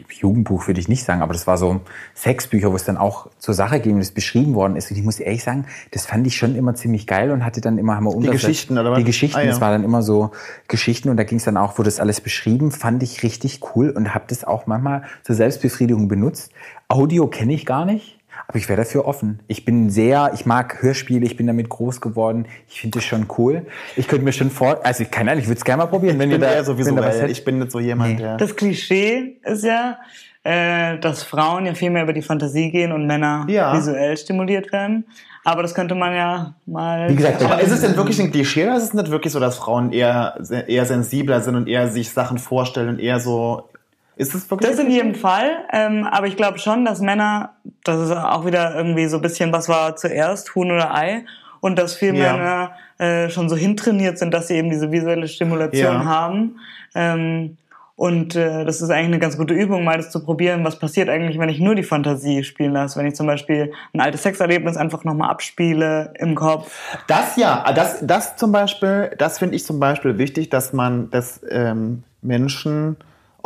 Jugendbuch 0.09 0.67
würde 0.67 0.79
ich 0.79 0.87
nicht 0.87 1.03
sagen, 1.03 1.21
aber 1.21 1.33
das 1.33 1.45
war 1.47 1.57
so 1.57 1.81
Sexbücher, 2.15 2.71
wo 2.71 2.75
es 2.75 2.85
dann 2.85 2.95
auch 2.97 3.27
zur 3.39 3.53
Sache 3.53 3.79
ging 3.79 3.95
und 3.95 4.01
es 4.01 4.11
beschrieben 4.11 4.53
worden 4.53 4.75
ist. 4.75 4.89
Und 4.91 4.97
ich 4.97 5.03
muss 5.03 5.19
ehrlich 5.19 5.43
sagen, 5.43 5.65
das 5.91 6.05
fand 6.05 6.25
ich 6.27 6.37
schon 6.37 6.55
immer 6.55 6.75
ziemlich 6.75 7.05
geil 7.07 7.31
und 7.31 7.43
hatte 7.43 7.59
dann 7.59 7.77
immer, 7.77 7.95
haben 7.95 8.05
wir 8.05 8.15
unter- 8.15 8.31
Geschichten, 8.31 8.77
oder 8.77 8.91
was? 8.91 8.99
Die 8.99 9.03
Geschichten, 9.03 9.37
Ah, 9.37 9.41
ja. 9.41 9.49
das 9.49 9.59
war 9.61 9.71
dann 9.71 9.83
immer 9.83 10.01
so 10.03 10.31
Geschichten 10.67 11.09
und 11.09 11.17
da 11.17 11.23
ging 11.23 11.37
es 11.39 11.43
dann 11.45 11.57
auch, 11.57 11.77
wurde 11.77 11.87
das 11.89 11.99
alles 11.99 12.21
beschrieben, 12.21 12.71
fand 12.71 13.03
ich 13.03 13.23
richtig 13.23 13.59
cool 13.75 13.89
und 13.89 14.13
habe 14.13 14.25
das 14.27 14.43
auch 14.45 14.65
manchmal 14.67 15.03
zur 15.23 15.35
Selbstbefriedigung 15.35 16.07
benutzt. 16.07 16.51
Audio 16.87 17.27
kenne 17.27 17.53
ich 17.53 17.65
gar 17.65 17.85
nicht, 17.85 18.16
aber 18.47 18.58
ich 18.58 18.69
wäre 18.69 18.78
dafür 18.78 19.06
offen. 19.06 19.39
Ich 19.47 19.65
bin 19.65 19.89
sehr, 19.89 20.32
ich 20.34 20.45
mag 20.45 20.82
Hörspiele, 20.82 21.26
ich 21.26 21.36
bin 21.36 21.47
damit 21.47 21.69
groß 21.69 22.02
geworden. 22.02 22.47
Ich 22.69 22.82
finde 22.82 23.00
das 23.00 23.06
schon 23.06 23.28
cool. 23.38 23.65
Ich 23.95 24.08
könnte 24.08 24.23
mir 24.23 24.32
schon 24.34 24.52
vor, 24.52 24.86
also 24.86 25.04
keine 25.10 25.32
Ahnung, 25.32 25.41
ich 25.41 25.47
würde 25.47 25.58
es 25.58 25.65
gerne 25.65 25.84
mal 25.84 25.89
probieren, 25.89 26.19
wenn 26.19 26.30
ich 26.30 26.36
ihr 26.36 26.39
bin 26.39 26.47
da 26.50 26.54
eher 26.56 26.63
so 26.63 26.78
wenn 26.78 26.95
da 26.95 27.04
was. 27.06 27.21
Ich 27.23 27.43
bin 27.43 27.60
nicht 27.60 27.71
so 27.71 27.80
jemand, 27.80 28.19
der. 28.19 28.38
Das 28.38 28.56
Klischee 28.56 29.38
ist 29.43 29.63
ja, 29.63 29.97
äh, 30.43 30.97
dass 31.00 31.23
Frauen 31.23 31.65
ja 31.65 31.73
viel 31.73 31.89
mehr 31.89 32.04
über 32.04 32.13
die 32.13 32.21
Fantasie 32.21 32.71
gehen 32.71 32.91
und 32.91 33.06
Männer 33.08 33.45
Ja. 33.50 33.76
visuell 33.76 34.15
stimuliert 34.17 34.71
werden. 34.71 35.06
Aber 35.43 35.62
das 35.62 35.73
könnte 35.73 35.95
man 35.95 36.13
ja 36.13 36.56
mal. 36.65 37.10
Wie 37.10 37.15
gesagt, 37.15 37.41
Aber 37.41 37.62
ist 37.62 37.71
es 37.71 37.80
denn 37.82 37.95
wirklich 37.95 38.19
ein 38.19 38.32
Klischee 38.32 38.65
oder 38.65 38.76
ist 38.78 38.84
es 38.84 38.93
nicht 38.93 39.10
wirklich 39.10 39.32
so, 39.32 39.39
dass 39.39 39.58
Frauen 39.58 39.93
eher, 39.93 40.38
eher 40.67 40.86
sensibler 40.86 41.39
sind 41.41 41.56
und 41.56 41.67
eher 41.67 41.88
sich 41.89 42.10
Sachen 42.12 42.38
vorstellen 42.38 42.89
und 42.89 43.00
eher 43.00 43.19
so. 43.19 43.69
Ist 44.17 44.34
es 44.36 44.49
wirklich. 44.49 44.69
Das 44.69 44.80
in 44.80 44.89
jedem 44.89 45.15
Fall. 45.15 45.65
Ähm, 45.71 46.06
aber 46.06 46.27
ich 46.27 46.36
glaube 46.36 46.60
schon, 46.60 46.86
dass 46.86 46.99
Männer, 46.99 47.53
das 47.84 48.01
ist 48.01 48.12
auch 48.12 48.45
wieder 48.45 48.75
irgendwie 48.75 49.08
so 49.08 49.17
ein 49.17 49.21
bisschen, 49.21 49.51
was 49.53 49.69
war 49.69 49.95
zuerst, 49.95 50.56
Huhn 50.56 50.71
oder 50.71 50.93
Ei? 50.93 51.25
Und 51.60 51.77
dass 51.77 51.95
viel 51.95 52.15
Ja. 52.15 52.34
Männer 52.34 52.71
äh, 52.99 53.30
schon 53.30 53.49
so 53.49 53.56
hintrainiert 53.56 54.17
sind, 54.17 54.34
dass 54.34 54.47
sie 54.47 54.56
eben 54.56 54.69
diese 54.69 54.91
visuelle 54.91 55.27
Stimulation 55.27 55.93
Ja. 56.01 56.06
haben. 56.06 56.60
Ähm, 56.95 57.58
und 57.95 58.36
äh, 58.36 58.63
das 58.63 58.80
ist 58.82 58.91
eigentlich 58.91 59.08
eine 59.08 59.19
ganz 59.19 59.38
gute 59.38 59.56
Übung, 59.56 59.84
mal 59.84 59.97
das 59.97 60.12
zu 60.12 60.23
probieren, 60.23 60.63
was 60.63 60.77
passiert 60.77 61.10
eigentlich, 61.10 61.39
wenn 61.39 61.49
ich 61.49 61.60
nur 61.60 61.73
die 61.73 61.82
Fantasie 61.82 62.43
spielen 62.43 62.73
lasse. 62.73 62.99
Wenn 62.99 63.08
ich 63.08 63.15
zum 63.15 63.25
Beispiel 63.25 63.71
ein 63.91 64.01
altes 64.01 64.21
Sexerlebnis 64.21 64.77
einfach 64.77 65.03
nochmal 65.03 65.32
abspiele 65.32 66.13
im 66.19 66.36
Kopf. 66.36 66.71
Das 67.08 67.38
ja, 67.38 67.65
das, 67.73 67.97
das 68.06 68.36
zum 68.36 68.51
Beispiel, 68.51 69.12
das 69.17 69.39
finde 69.39 69.56
ich 69.56 69.65
zum 69.65 69.80
Beispiel 69.80 70.19
wichtig, 70.19 70.49
dass 70.49 70.73
man, 70.73 71.10
dass 71.10 71.41
ähm, 71.49 72.03
Menschen 72.21 72.97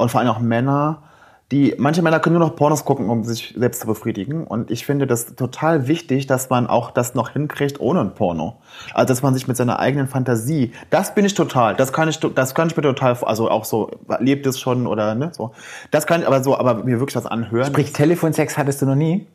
und 0.02 0.10
vor 0.10 0.20
allem 0.20 0.30
auch 0.30 0.40
Männer, 0.40 1.04
die, 1.52 1.76
manche 1.78 2.02
Männer 2.02 2.22
können 2.22 2.38
nur 2.38 2.48
noch 2.48 2.56
Pornos 2.56 2.86
gucken, 2.86 3.10
um 3.10 3.26
sich 3.26 3.54
selbst 3.58 3.82
zu 3.82 3.88
befriedigen. 3.88 4.46
Und 4.46 4.72
ich 4.72 4.86
finde 4.86 5.06
das 5.06 5.36
total 5.36 5.88
wichtig, 5.88 6.26
dass 6.26 6.50
man 6.50 6.66
auch 6.68 6.92
das 6.92 7.14
noch 7.14 7.32
hinkriegt 7.32 7.80
ohne 7.82 8.00
ein 8.00 8.16
Porno. 8.16 8.56
Also, 8.94 9.08
dass 9.08 9.22
man 9.22 9.34
sich 9.34 9.50
mit 9.50 9.58
seiner 9.58 9.80
eigenen 9.80 10.08
Fantasie, 10.08 10.72
das 10.90 11.14
bin 11.14 11.26
ich 11.26 11.34
total, 11.34 11.76
das 11.76 11.92
kann 11.92 12.08
ich, 12.08 12.20
das 12.20 12.56
kann 12.56 12.70
ich 12.70 12.78
mir 12.78 12.84
total, 12.84 13.18
also 13.24 13.50
auch 13.50 13.66
so, 13.66 13.92
lebt 14.20 14.46
es 14.48 14.62
schon 14.62 14.88
oder, 14.88 15.14
ne, 15.14 15.32
so. 15.34 15.52
Das 15.92 16.08
kann 16.08 16.22
ich 16.22 16.28
aber 16.28 16.42
so, 16.42 16.58
aber 16.58 16.86
mir 16.86 17.00
wirklich 17.00 17.18
was 17.18 17.26
anhören. 17.26 17.68
Sprich, 17.68 17.92
Telefonsex 17.92 18.58
hattest 18.58 18.82
du 18.82 18.86
noch 18.86 18.96
nie? 18.96 19.28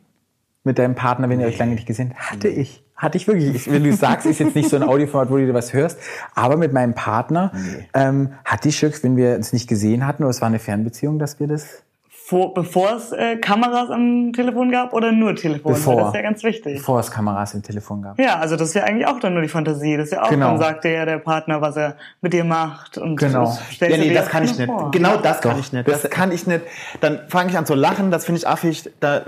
Mit 0.63 0.79
deinem 0.79 0.95
Partner, 0.95 1.29
wenn 1.29 1.39
ihr 1.39 1.47
euch 1.47 1.59
lange 1.59 1.75
nicht 1.75 1.85
gesehen 1.85 2.13
habt? 2.17 2.31
Hatte 2.31 2.47
ich. 2.47 2.83
Hatte 2.97 3.17
ich 3.17 3.27
wirklich. 3.27 3.53
Ich, 3.53 3.71
wenn 3.71 3.83
du 3.83 3.93
sagst, 3.93 4.25
ist 4.25 4.39
jetzt 4.39 4.55
nicht 4.55 4.69
so 4.69 4.75
ein 4.75 4.83
Audioformat, 4.83 5.29
wo 5.29 5.37
du 5.37 5.45
dir 5.45 5.53
was 5.53 5.71
hörst. 5.71 5.99
Aber 6.33 6.57
mit 6.57 6.73
meinem 6.73 6.95
Partner 6.95 7.51
ähm, 7.93 8.33
hatte 8.43 8.69
ich 8.69 8.79
schon, 8.79 8.91
wenn 9.03 9.15
wir 9.17 9.35
uns 9.35 9.53
nicht 9.53 9.67
gesehen 9.69 10.05
hatten, 10.07 10.23
oder 10.23 10.31
es 10.31 10.41
war 10.41 10.47
eine 10.47 10.59
Fernbeziehung, 10.59 11.19
dass 11.19 11.39
wir 11.39 11.47
das... 11.47 11.83
Vor, 12.09 12.53
bevor 12.53 12.91
es 12.97 13.13
äh, 13.13 13.37
Kameras 13.37 13.89
am 13.89 14.33
Telefon 14.33 14.69
gab 14.69 14.91
oder 14.91 15.13
nur 15.13 15.33
Telefon? 15.33 15.71
Bevor. 15.71 15.95
Das 15.97 16.07
ist 16.09 16.15
ja 16.15 16.21
ganz 16.23 16.43
wichtig. 16.43 16.79
Bevor 16.79 16.99
es 16.99 17.09
Kameras 17.09 17.53
im 17.53 17.63
Telefon 17.63 18.01
gab. 18.01 18.19
Ja, 18.19 18.39
also 18.39 18.57
das 18.57 18.67
ist 18.69 18.73
ja 18.73 18.83
eigentlich 18.83 19.07
auch 19.07 19.17
dann 19.21 19.31
nur 19.33 19.41
die 19.43 19.47
Fantasie. 19.47 19.95
Das 19.95 20.07
ist 20.07 20.11
ja 20.11 20.23
auch, 20.23 20.29
Genau. 20.29 20.47
dann 20.49 20.59
sagt 20.59 20.83
dir 20.83 20.91
ja 20.91 21.05
der 21.05 21.19
Partner, 21.19 21.61
was 21.61 21.77
er 21.77 21.95
mit 22.19 22.33
dir 22.33 22.43
macht. 22.43 22.97
Und 22.97 23.15
Genau. 23.15 23.45
das 23.45 23.79
Ja, 23.79 23.87
nee, 23.95 24.13
das 24.13 24.27
kann 24.27 24.43
ich 24.43 24.57
nicht. 24.57 24.65
vor. 24.67 24.91
Genau 24.91 25.15
das 25.15 25.39
kann 25.39 25.53
Doch. 25.53 25.59
ich 25.61 25.71
nicht. 25.71 25.87
Das 25.87 26.01
Das- 26.01 26.11
kann 26.11 26.33
ich 26.33 26.45
nicht. 26.47 26.61
Dann 26.99 27.19
fange 27.29 27.49
ich 27.51 27.57
an 27.57 27.65
zu 27.65 27.75
lachen, 27.75 28.11
das 28.11 28.25
finde 28.25 28.39
ich 28.39 28.47
affig. 28.47 28.89
Da 28.99 29.21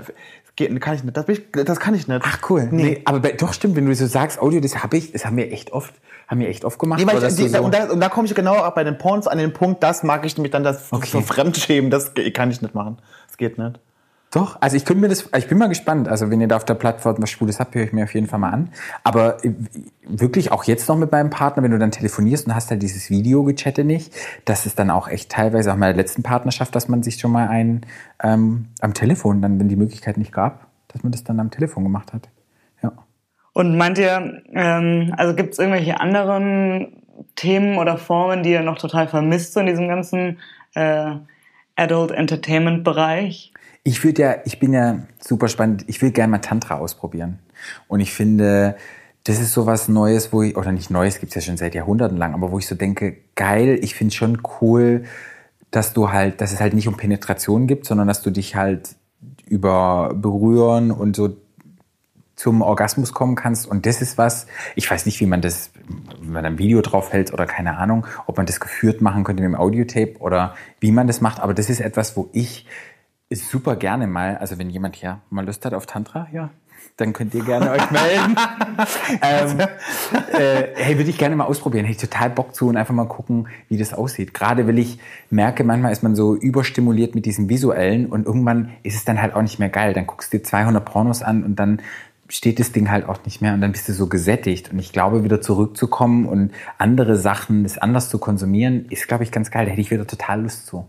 geht, 0.68 0.80
kann 0.80 0.94
ich 0.94 1.02
nicht. 1.04 1.16
Das, 1.16 1.28
ich, 1.28 1.42
das 1.52 1.80
kann 1.80 1.94
ich 1.94 2.06
nicht. 2.06 2.20
Ach 2.24 2.38
cool. 2.50 2.68
Nee. 2.70 2.82
Nee. 2.82 3.02
aber 3.04 3.20
bei, 3.20 3.32
doch 3.32 3.52
stimmt, 3.52 3.76
wenn 3.76 3.86
du 3.86 3.94
so 3.94 4.06
sagst, 4.06 4.40
Audio, 4.40 4.60
das 4.60 4.82
habe 4.82 4.96
ich, 4.96 5.12
das 5.12 5.24
haben 5.24 5.36
wir 5.36 5.50
echt 5.52 5.72
oft, 5.72 5.94
haben 6.28 6.40
wir 6.40 6.48
echt 6.48 6.64
oft 6.64 6.78
gemacht. 6.78 7.00
Nee, 7.00 7.06
weil 7.06 7.22
ich, 7.24 7.34
die, 7.36 7.48
so- 7.48 7.62
und, 7.62 7.74
da, 7.74 7.90
und 7.90 8.00
da 8.00 8.08
komme 8.08 8.26
ich 8.28 8.34
genau 8.34 8.54
auch 8.56 8.74
bei 8.74 8.84
den 8.84 8.98
Porns 8.98 9.26
an 9.26 9.38
den 9.38 9.52
Punkt, 9.52 9.82
das 9.82 10.02
mag 10.02 10.24
ich 10.24 10.36
nämlich 10.36 10.52
dann, 10.52 10.62
das 10.62 10.92
Okay. 10.92 11.08
so 11.10 11.20
Fremdschämen, 11.22 11.90
das 11.90 12.12
kann 12.34 12.50
ich 12.50 12.60
nicht 12.62 12.74
machen. 12.74 12.98
Das 13.26 13.36
geht 13.36 13.58
nicht. 13.58 13.80
Doch, 14.32 14.58
also 14.60 14.76
ich 14.76 14.84
könnte 14.84 15.00
mir 15.00 15.08
das, 15.08 15.28
ich 15.36 15.48
bin 15.48 15.58
mal 15.58 15.68
gespannt. 15.68 16.06
Also 16.08 16.30
wenn 16.30 16.40
ihr 16.40 16.46
da 16.46 16.56
auf 16.56 16.64
der 16.64 16.74
Plattform 16.74 17.16
was 17.18 17.30
Schwules 17.30 17.58
habt, 17.58 17.74
höre 17.74 17.82
ich 17.82 17.92
mir 17.92 18.04
auf 18.04 18.14
jeden 18.14 18.28
Fall 18.28 18.38
mal 18.38 18.50
an. 18.50 18.70
Aber 19.02 19.44
äh, 19.44 19.52
wirklich 20.06 20.52
auch 20.52 20.62
jetzt 20.64 20.88
noch 20.88 20.96
mit 20.96 21.10
meinem 21.10 21.30
Partner, 21.30 21.64
wenn 21.64 21.72
du 21.72 21.78
dann 21.78 21.90
telefonierst 21.90 22.46
und 22.46 22.54
hast 22.54 22.70
halt 22.70 22.80
dieses 22.80 23.10
Video 23.10 23.42
gechatte 23.42 23.82
nicht, 23.82 24.14
das 24.44 24.66
ist 24.66 24.78
dann 24.78 24.90
auch 24.90 25.08
echt 25.08 25.32
teilweise 25.32 25.70
auch 25.70 25.74
in 25.74 25.80
meiner 25.80 25.96
letzten 25.96 26.22
Partnerschaft, 26.22 26.76
dass 26.76 26.86
man 26.86 27.02
sich 27.02 27.18
schon 27.18 27.32
mal 27.32 27.48
ein 27.48 27.80
ähm, 28.22 28.66
am 28.80 28.94
Telefon, 28.94 29.42
dann 29.42 29.58
wenn 29.58 29.68
die 29.68 29.74
Möglichkeit 29.74 30.16
nicht 30.16 30.32
gab, 30.32 30.68
dass 30.86 31.02
man 31.02 31.10
das 31.10 31.24
dann 31.24 31.40
am 31.40 31.50
Telefon 31.50 31.82
gemacht 31.82 32.12
hat. 32.12 32.28
Ja. 32.84 32.92
Und 33.52 33.76
meint 33.76 33.98
ihr, 33.98 34.42
ähm, 34.52 35.12
also 35.16 35.34
gibt 35.34 35.54
es 35.54 35.58
irgendwelche 35.58 35.98
anderen 35.98 37.02
Themen 37.34 37.78
oder 37.78 37.98
Formen, 37.98 38.44
die 38.44 38.52
ihr 38.52 38.62
noch 38.62 38.78
total 38.78 39.08
vermisst 39.08 39.54
so 39.54 39.60
in 39.60 39.66
diesem 39.66 39.88
ganzen 39.88 40.38
äh, 40.74 41.16
Adult 41.74 42.12
Entertainment 42.12 42.84
Bereich? 42.84 43.52
Ich 43.82 44.04
würde 44.04 44.22
ja, 44.22 44.36
ich 44.44 44.58
bin 44.58 44.72
ja 44.72 45.00
super 45.18 45.48
spannend, 45.48 45.84
ich 45.86 46.02
will 46.02 46.10
gerne 46.10 46.32
mal 46.32 46.38
Tantra 46.38 46.76
ausprobieren. 46.76 47.38
Und 47.88 48.00
ich 48.00 48.12
finde, 48.12 48.76
das 49.24 49.40
ist 49.40 49.52
so 49.52 49.66
was 49.66 49.88
Neues, 49.88 50.32
wo 50.32 50.42
ich, 50.42 50.56
oder 50.56 50.72
nicht 50.72 50.90
Neues, 50.90 51.20
gibt's 51.20 51.34
ja 51.34 51.40
schon 51.40 51.56
seit 51.56 51.74
Jahrhunderten 51.74 52.16
lang, 52.16 52.34
aber 52.34 52.52
wo 52.52 52.58
ich 52.58 52.66
so 52.66 52.74
denke, 52.74 53.16
geil, 53.34 53.78
ich 53.82 53.94
finde 53.94 54.14
schon 54.14 54.42
cool, 54.60 55.04
dass 55.70 55.92
du 55.92 56.10
halt, 56.10 56.40
dass 56.40 56.52
es 56.52 56.60
halt 56.60 56.74
nicht 56.74 56.88
um 56.88 56.96
Penetration 56.96 57.66
gibt, 57.66 57.86
sondern 57.86 58.08
dass 58.08 58.22
du 58.22 58.30
dich 58.30 58.56
halt 58.56 58.96
über 59.46 60.12
Berühren 60.14 60.90
und 60.90 61.16
so 61.16 61.36
zum 62.40 62.62
Orgasmus 62.62 63.12
kommen 63.12 63.34
kannst. 63.34 63.66
Und 63.66 63.84
das 63.84 64.00
ist 64.00 64.16
was, 64.16 64.46
ich 64.74 64.90
weiß 64.90 65.04
nicht, 65.04 65.20
wie 65.20 65.26
man 65.26 65.42
das, 65.42 65.72
wenn 66.20 66.32
man 66.32 66.46
ein 66.46 66.58
Video 66.58 66.80
drauf 66.80 67.12
hält 67.12 67.34
oder 67.34 67.44
keine 67.44 67.76
Ahnung, 67.76 68.06
ob 68.26 68.38
man 68.38 68.46
das 68.46 68.60
geführt 68.60 69.02
machen 69.02 69.24
könnte 69.24 69.42
mit 69.42 69.52
dem 69.52 69.60
Audiotape 69.60 70.16
oder 70.20 70.54
wie 70.80 70.90
man 70.90 71.06
das 71.06 71.20
macht. 71.20 71.38
Aber 71.40 71.52
das 71.52 71.68
ist 71.68 71.80
etwas, 71.80 72.16
wo 72.16 72.30
ich 72.32 72.66
super 73.32 73.76
gerne 73.76 74.06
mal, 74.06 74.36
also 74.38 74.58
wenn 74.58 74.70
jemand 74.70 74.96
hier 74.96 75.20
mal 75.30 75.44
Lust 75.46 75.64
hat 75.64 75.72
auf 75.72 75.86
Tantra, 75.86 76.26
ja, 76.32 76.50
dann 76.96 77.12
könnt 77.12 77.34
ihr 77.34 77.44
gerne 77.44 77.70
euch 77.70 77.90
melden. 77.90 78.36
ähm, 79.22 79.60
äh, 80.32 80.66
hey, 80.74 80.98
würde 80.98 81.10
ich 81.10 81.18
gerne 81.18 81.36
mal 81.36 81.44
ausprobieren. 81.44 81.84
Hätte 81.84 82.04
ich 82.04 82.10
total 82.10 82.30
Bock 82.30 82.54
zu 82.54 82.68
und 82.68 82.76
einfach 82.76 82.94
mal 82.94 83.06
gucken, 83.06 83.48
wie 83.68 83.78
das 83.78 83.94
aussieht. 83.94 84.34
Gerade 84.34 84.66
weil 84.66 84.78
ich 84.78 84.98
merke, 85.30 85.64
manchmal 85.64 85.92
ist 85.92 86.02
man 86.02 86.14
so 86.14 86.34
überstimuliert 86.34 87.14
mit 87.14 87.24
diesem 87.24 87.48
Visuellen 87.48 88.06
und 88.06 88.26
irgendwann 88.26 88.72
ist 88.82 88.96
es 88.96 89.04
dann 89.04 89.22
halt 89.22 89.34
auch 89.34 89.42
nicht 89.42 89.58
mehr 89.58 89.68
geil. 89.68 89.94
Dann 89.94 90.06
guckst 90.06 90.32
du 90.32 90.38
dir 90.38 90.44
200 90.44 90.84
Pornos 90.84 91.22
an 91.22 91.44
und 91.44 91.56
dann 91.56 91.80
steht 92.28 92.60
das 92.60 92.72
Ding 92.72 92.90
halt 92.90 93.08
auch 93.08 93.24
nicht 93.24 93.40
mehr 93.40 93.54
und 93.54 93.60
dann 93.60 93.72
bist 93.72 93.88
du 93.88 93.92
so 93.92 94.06
gesättigt. 94.06 94.72
Und 94.72 94.78
ich 94.78 94.92
glaube, 94.92 95.24
wieder 95.24 95.40
zurückzukommen 95.40 96.26
und 96.26 96.52
andere 96.78 97.16
Sachen, 97.16 97.62
das 97.62 97.78
anders 97.78 98.08
zu 98.08 98.18
konsumieren, 98.18 98.86
ist, 98.90 99.08
glaube 99.08 99.24
ich, 99.24 99.32
ganz 99.32 99.50
geil. 99.50 99.64
Da 99.64 99.70
hätte 99.70 99.80
ich 99.80 99.90
wieder 99.90 100.06
total 100.06 100.42
Lust 100.42 100.66
zu. 100.66 100.86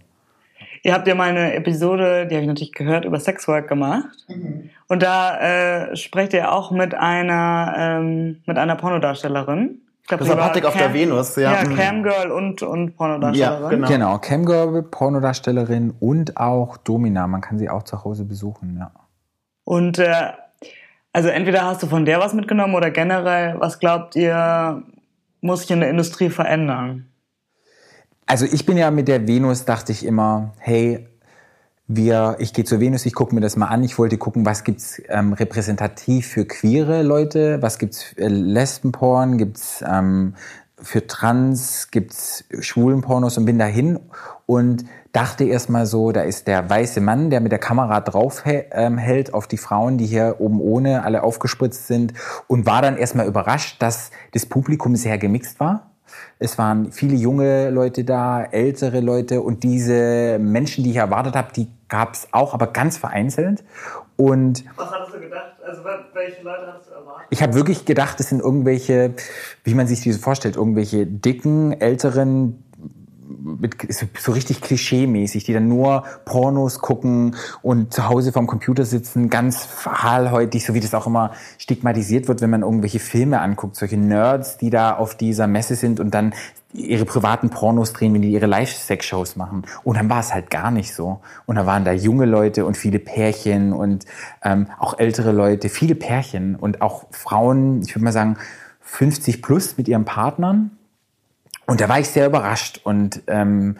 Ihr 0.83 0.93
habt 0.93 1.07
ja 1.07 1.13
mal 1.13 1.29
eine 1.29 1.53
Episode, 1.53 2.25
die 2.25 2.35
habe 2.35 2.41
ich 2.41 2.47
natürlich 2.47 2.73
gehört, 2.73 3.05
über 3.05 3.19
Sexwork 3.19 3.67
gemacht. 3.67 4.25
Mhm. 4.27 4.71
Und 4.87 5.03
da 5.03 5.37
äh, 5.89 5.95
sprecht 5.95 6.33
ihr 6.33 6.51
auch 6.51 6.71
mit 6.71 6.95
einer, 6.95 7.73
ähm, 7.77 8.41
mit 8.47 8.57
einer 8.57 8.75
Pornodarstellerin. 8.75 9.81
Ich 10.01 10.07
glaub, 10.07 10.19
das 10.19 10.29
war 10.29 10.37
Patrick 10.37 10.65
auf 10.65 10.75
der 10.75 10.93
Venus, 10.93 11.35
ja. 11.35 11.53
Ja, 11.53 11.69
mhm. 11.69 11.75
Camgirl 11.75 12.31
und, 12.31 12.63
und 12.63 12.97
Pornodarstellerin. 12.97 13.63
Ja, 13.63 13.69
genau. 13.69 13.87
genau, 13.87 14.17
Camgirl, 14.17 14.81
Pornodarstellerin 14.83 15.93
und 15.99 16.37
auch 16.37 16.77
Domina. 16.77 17.27
Man 17.27 17.41
kann 17.41 17.59
sie 17.59 17.69
auch 17.69 17.83
zu 17.83 18.03
Hause 18.03 18.25
besuchen, 18.25 18.77
ja. 18.79 18.91
Und 19.63 19.99
äh, 19.99 20.31
also 21.13 21.29
entweder 21.29 21.63
hast 21.63 21.83
du 21.83 21.87
von 21.87 22.05
der 22.05 22.19
was 22.19 22.33
mitgenommen 22.33 22.73
oder 22.73 22.89
generell, 22.89 23.55
was 23.59 23.79
glaubt 23.79 24.15
ihr, 24.15 24.81
muss 25.41 25.61
sich 25.61 25.71
in 25.71 25.81
der 25.81 25.89
Industrie 25.89 26.29
verändern? 26.29 27.10
Also 28.31 28.45
ich 28.45 28.65
bin 28.65 28.77
ja 28.77 28.91
mit 28.91 29.09
der 29.09 29.27
Venus, 29.27 29.65
dachte 29.65 29.91
ich 29.91 30.05
immer, 30.05 30.53
hey, 30.57 31.05
wir, 31.87 32.37
ich 32.39 32.53
gehe 32.53 32.63
zur 32.63 32.79
Venus, 32.79 33.05
ich 33.05 33.13
gucke 33.13 33.35
mir 33.35 33.41
das 33.41 33.57
mal 33.57 33.65
an. 33.65 33.83
Ich 33.83 33.99
wollte 33.99 34.17
gucken, 34.17 34.45
was 34.45 34.63
gibt's 34.63 35.01
ähm, 35.09 35.33
repräsentativ 35.33 36.27
für 36.27 36.45
queere 36.45 37.03
Leute, 37.03 37.61
was 37.61 37.77
gibt's 37.77 38.13
äh, 38.13 38.29
Lesbenporn, 38.29 39.37
gibt's 39.37 39.83
ähm, 39.85 40.35
für 40.81 41.05
Trans, 41.07 41.91
gibt's 41.91 42.45
Schwulenpornos 42.57 43.37
und 43.37 43.43
bin 43.43 43.59
dahin 43.59 43.99
und 44.45 44.85
dachte 45.11 45.43
erstmal 45.43 45.85
so, 45.85 46.13
da 46.13 46.21
ist 46.21 46.47
der 46.47 46.69
weiße 46.69 47.01
Mann, 47.01 47.31
der 47.31 47.41
mit 47.41 47.51
der 47.51 47.59
Kamera 47.59 47.99
drauf 47.99 48.43
ähm, 48.45 48.97
hält 48.97 49.33
auf 49.33 49.45
die 49.45 49.57
Frauen, 49.57 49.97
die 49.97 50.05
hier 50.05 50.37
oben 50.39 50.61
ohne 50.61 51.03
alle 51.03 51.23
aufgespritzt 51.23 51.87
sind 51.87 52.13
und 52.47 52.65
war 52.65 52.81
dann 52.81 52.95
erstmal 52.95 53.27
überrascht, 53.27 53.81
dass 53.81 54.09
das 54.31 54.45
Publikum 54.45 54.95
sehr 54.95 55.17
gemixt 55.17 55.59
war 55.59 55.90
es 56.39 56.57
waren 56.57 56.91
viele 56.91 57.15
junge 57.15 57.69
Leute 57.69 58.03
da, 58.03 58.43
ältere 58.43 58.99
Leute 58.99 59.41
und 59.41 59.63
diese 59.63 60.37
Menschen, 60.39 60.83
die 60.83 60.91
ich 60.91 60.97
erwartet 60.97 61.35
habe, 61.35 61.53
die 61.53 61.67
gab 61.87 62.13
es 62.13 62.27
auch, 62.31 62.53
aber 62.53 62.67
ganz 62.67 62.97
vereinzelt. 62.97 63.63
Und 64.17 64.63
Was 64.75 64.91
hattest 64.91 65.15
du 65.15 65.19
gedacht? 65.19 65.53
Also 65.65 65.83
welche 66.13 66.43
Leute 66.43 66.67
hattest 66.67 66.89
du 66.89 66.93
erwartet? 66.93 67.27
Ich 67.29 67.41
habe 67.43 67.53
wirklich 67.53 67.85
gedacht, 67.85 68.19
es 68.19 68.29
sind 68.29 68.41
irgendwelche, 68.41 69.13
wie 69.63 69.73
man 69.73 69.87
sich 69.87 70.01
diese 70.01 70.19
vorstellt, 70.19 70.55
irgendwelche 70.55 71.05
dicken, 71.05 71.79
älteren 71.79 72.63
mit, 73.39 73.75
so 73.91 74.31
richtig 74.31 74.61
klischee-mäßig, 74.61 75.43
die 75.43 75.53
dann 75.53 75.67
nur 75.67 76.03
Pornos 76.25 76.79
gucken 76.79 77.35
und 77.61 77.93
zu 77.93 78.07
Hause 78.07 78.31
vorm 78.31 78.47
Computer 78.47 78.85
sitzen, 78.85 79.29
ganz 79.29 79.63
fahlhäutig, 79.65 80.65
so 80.65 80.73
wie 80.73 80.79
das 80.79 80.93
auch 80.93 81.07
immer 81.07 81.31
stigmatisiert 81.57 82.27
wird, 82.27 82.41
wenn 82.41 82.49
man 82.49 82.61
irgendwelche 82.61 82.99
Filme 82.99 83.41
anguckt, 83.41 83.75
solche 83.75 83.97
Nerds, 83.97 84.57
die 84.57 84.69
da 84.69 84.95
auf 84.95 85.15
dieser 85.15 85.47
Messe 85.47 85.75
sind 85.75 85.99
und 85.99 86.13
dann 86.13 86.33
ihre 86.73 87.05
privaten 87.05 87.49
Pornos 87.49 87.93
drehen, 87.93 88.13
wenn 88.13 88.21
die 88.21 88.31
ihre 88.31 88.45
Live-Sex-Shows 88.45 89.35
machen. 89.35 89.63
Und 89.83 89.97
dann 89.97 90.09
war 90.09 90.19
es 90.19 90.33
halt 90.33 90.49
gar 90.49 90.71
nicht 90.71 90.93
so. 90.93 91.19
Und 91.45 91.57
da 91.57 91.65
waren 91.65 91.83
da 91.83 91.91
junge 91.91 92.25
Leute 92.25 92.65
und 92.65 92.77
viele 92.77 92.99
Pärchen 92.99 93.73
und 93.73 94.05
ähm, 94.43 94.67
auch 94.79 94.97
ältere 94.97 95.31
Leute, 95.31 95.69
viele 95.69 95.95
Pärchen 95.95 96.55
und 96.55 96.81
auch 96.81 97.07
Frauen, 97.11 97.81
ich 97.81 97.93
würde 97.95 98.05
mal 98.05 98.13
sagen, 98.13 98.37
50 98.81 99.41
plus 99.41 99.77
mit 99.77 99.87
ihren 99.87 100.05
Partnern 100.05 100.71
und 101.71 101.79
da 101.79 101.87
war 101.87 101.99
ich 101.99 102.09
sehr 102.09 102.27
überrascht. 102.27 102.81
Und 102.83 103.23
ähm, 103.27 103.77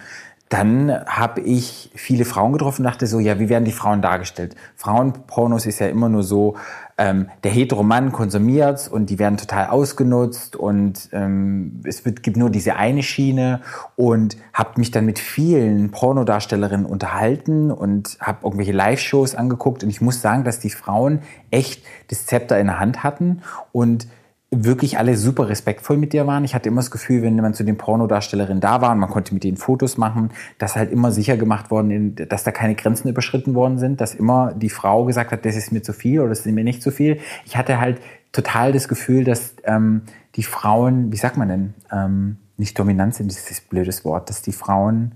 dann 0.47 0.91
habe 1.07 1.41
ich 1.41 1.91
viele 1.93 2.23
Frauen 2.23 2.53
getroffen 2.53 2.85
und 2.85 2.91
dachte 2.91 3.05
so, 3.05 3.19
ja, 3.19 3.37
wie 3.39 3.49
werden 3.49 3.65
die 3.65 3.73
Frauen 3.73 4.01
dargestellt? 4.01 4.55
Frauenpornos 4.77 5.65
ist 5.65 5.79
ja 5.79 5.87
immer 5.87 6.07
nur 6.07 6.23
so, 6.23 6.55
ähm, 6.97 7.27
der 7.43 7.51
Heteromann 7.51 8.13
konsumiert 8.13 8.87
und 8.89 9.09
die 9.09 9.19
werden 9.19 9.35
total 9.35 9.67
ausgenutzt 9.67 10.55
und 10.55 11.09
ähm, 11.11 11.81
es 11.83 12.05
wird, 12.05 12.23
gibt 12.23 12.37
nur 12.37 12.49
diese 12.49 12.77
eine 12.77 13.03
Schiene 13.03 13.59
und 13.97 14.37
habe 14.53 14.71
mich 14.77 14.91
dann 14.91 15.05
mit 15.05 15.19
vielen 15.19 15.91
Pornodarstellerinnen 15.91 16.85
unterhalten 16.85 17.71
und 17.71 18.17
habe 18.21 18.39
irgendwelche 18.43 18.71
Live-Shows 18.71 19.35
angeguckt 19.35 19.83
und 19.83 19.89
ich 19.89 19.99
muss 19.99 20.21
sagen, 20.21 20.45
dass 20.45 20.59
die 20.59 20.69
Frauen 20.69 21.23
echt 21.49 21.83
das 22.09 22.25
Zepter 22.25 22.57
in 22.57 22.67
der 22.67 22.79
Hand 22.79 23.03
hatten 23.03 23.41
und 23.73 24.07
wirklich 24.53 24.97
alle 24.97 25.15
super 25.15 25.47
respektvoll 25.47 25.95
mit 25.95 26.11
dir 26.11 26.27
waren. 26.27 26.43
Ich 26.43 26.53
hatte 26.53 26.67
immer 26.67 26.81
das 26.81 26.91
Gefühl, 26.91 27.21
wenn 27.21 27.37
man 27.37 27.53
zu 27.53 27.63
den 27.63 27.77
Pornodarstellerinnen 27.77 28.59
da 28.59 28.81
war 28.81 28.91
und 28.91 28.99
man 28.99 29.09
konnte 29.09 29.33
mit 29.33 29.45
denen 29.45 29.55
Fotos 29.55 29.97
machen, 29.97 30.31
dass 30.57 30.75
halt 30.75 30.91
immer 30.91 31.13
sicher 31.13 31.37
gemacht 31.37 31.71
worden, 31.71 32.15
dass 32.15 32.43
da 32.43 32.51
keine 32.51 32.75
Grenzen 32.75 33.07
überschritten 33.07 33.55
worden 33.55 33.79
sind, 33.79 34.01
dass 34.01 34.13
immer 34.13 34.53
die 34.53 34.69
Frau 34.69 35.05
gesagt 35.05 35.31
hat, 35.31 35.45
das 35.45 35.55
ist 35.55 35.71
mir 35.71 35.81
zu 35.81 35.93
viel 35.93 36.19
oder 36.19 36.29
das 36.29 36.45
ist 36.45 36.53
mir 36.53 36.65
nicht 36.65 36.83
zu 36.83 36.91
viel. 36.91 37.19
Ich 37.45 37.55
hatte 37.55 37.79
halt 37.79 38.01
total 38.33 38.73
das 38.73 38.89
Gefühl, 38.89 39.23
dass 39.23 39.55
ähm, 39.63 40.01
die 40.35 40.43
Frauen, 40.43 41.13
wie 41.13 41.17
sagt 41.17 41.37
man 41.37 41.47
denn, 41.47 41.73
ähm, 41.89 42.37
nicht 42.57 42.77
dominant 42.77 43.15
sind, 43.15 43.31
das 43.31 43.49
ist 43.49 43.63
ein 43.63 43.69
blödes 43.69 44.03
Wort, 44.03 44.29
dass 44.29 44.41
die 44.41 44.51
Frauen 44.51 45.13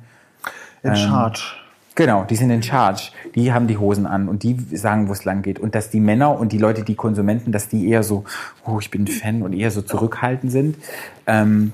in 0.82 0.92
ähm, 0.92 0.96
charge 0.96 1.65
Genau, 1.96 2.26
die 2.26 2.36
sind 2.36 2.50
in 2.50 2.62
charge. 2.62 3.12
Die 3.36 3.54
haben 3.54 3.68
die 3.68 3.78
Hosen 3.78 4.06
an 4.06 4.28
und 4.28 4.44
die 4.44 4.58
sagen, 4.76 5.08
wo 5.08 5.14
es 5.14 5.24
lang 5.24 5.42
geht. 5.42 5.60
Und 5.60 5.76
dass 5.76 5.90
die 5.90 6.02
Männer 6.02 6.38
und 6.38 6.52
die 6.52 6.58
Leute, 6.58 6.84
die 6.84 6.96
Konsumenten, 6.96 7.54
dass 7.54 7.70
die 7.70 7.90
eher 7.90 8.04
so, 8.04 8.26
oh, 8.66 8.80
ich 8.80 8.92
bin 8.92 9.08
Fan 9.08 9.42
und 9.42 9.54
eher 9.54 9.72
so 9.72 9.82
zurückhaltend 9.82 10.52
sind. 10.52 10.78
Ähm, 11.26 11.72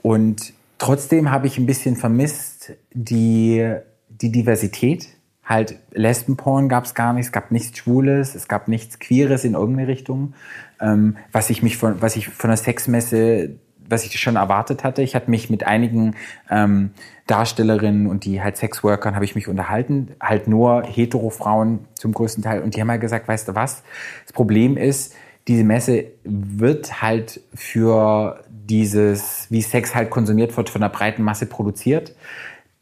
und 0.00 0.54
trotzdem 0.78 1.30
habe 1.30 1.46
ich 1.46 1.58
ein 1.58 1.66
bisschen 1.66 1.96
vermisst 1.96 2.72
die, 2.94 3.74
die 4.08 4.32
Diversität. 4.32 5.08
Halt, 5.44 5.78
Lesbenporn 5.92 6.70
gab 6.70 6.86
es 6.86 6.94
gar 6.94 7.12
nicht, 7.12 7.26
es 7.26 7.32
gab 7.32 7.50
nichts 7.50 7.76
Schwules, 7.76 8.34
es 8.34 8.48
gab 8.48 8.68
nichts 8.68 9.00
Queeres 9.00 9.44
in 9.44 9.52
irgendeine 9.52 9.88
Richtung. 9.88 10.32
Ähm, 10.80 11.18
was 11.30 11.50
ich 11.50 11.62
mich 11.62 11.76
von, 11.76 12.00
was 12.00 12.16
ich 12.16 12.28
von 12.28 12.48
der 12.48 12.56
Sexmesse 12.56 13.56
was 13.92 14.04
ich 14.04 14.18
schon 14.18 14.36
erwartet 14.36 14.82
hatte. 14.82 15.02
Ich 15.02 15.14
hatte 15.14 15.30
mich 15.30 15.50
mit 15.50 15.64
einigen 15.64 16.16
ähm, 16.50 16.90
Darstellerinnen 17.26 18.08
und 18.08 18.24
die 18.24 18.42
halt 18.42 18.56
Sexworkern 18.56 19.14
habe 19.14 19.24
ich 19.24 19.34
mich 19.34 19.46
unterhalten, 19.46 20.08
halt 20.20 20.48
nur 20.48 20.82
hetero 20.84 21.30
Frauen 21.30 21.86
zum 21.94 22.12
größten 22.12 22.42
Teil. 22.42 22.62
Und 22.62 22.74
die 22.74 22.80
haben 22.80 22.90
halt 22.90 23.00
gesagt, 23.00 23.28
weißt 23.28 23.48
du 23.48 23.54
was? 23.54 23.84
Das 24.24 24.32
Problem 24.32 24.76
ist, 24.76 25.14
diese 25.48 25.64
Messe 25.64 26.06
wird 26.24 27.02
halt 27.02 27.40
für 27.54 28.42
dieses, 28.48 29.46
wie 29.50 29.62
Sex 29.62 29.94
halt 29.94 30.10
konsumiert 30.10 30.56
wird, 30.56 30.70
von 30.70 30.80
der 30.80 30.88
breiten 30.88 31.22
Masse 31.22 31.46
produziert. 31.46 32.14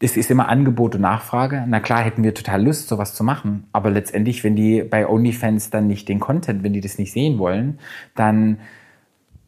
Es 0.03 0.17
ist 0.17 0.31
immer 0.31 0.49
Angebot 0.49 0.95
und 0.95 1.03
Nachfrage. 1.03 1.65
Na 1.69 1.81
klar 1.81 2.03
hätten 2.03 2.23
wir 2.23 2.33
total 2.33 2.65
Lust, 2.65 2.89
sowas 2.89 3.15
zu 3.15 3.23
machen. 3.23 3.67
Aber 3.73 3.91
letztendlich, 3.91 4.45
wenn 4.45 4.57
die 4.57 4.83
bei 4.83 5.07
OnlyFans 5.07 5.71
dann 5.71 5.87
nicht 5.87 6.09
den 6.09 6.21
Content, 6.21 6.63
wenn 6.63 6.73
die 6.73 6.81
das 6.81 6.99
nicht 6.99 7.13
sehen 7.13 7.39
wollen, 7.39 7.79
dann 8.15 8.59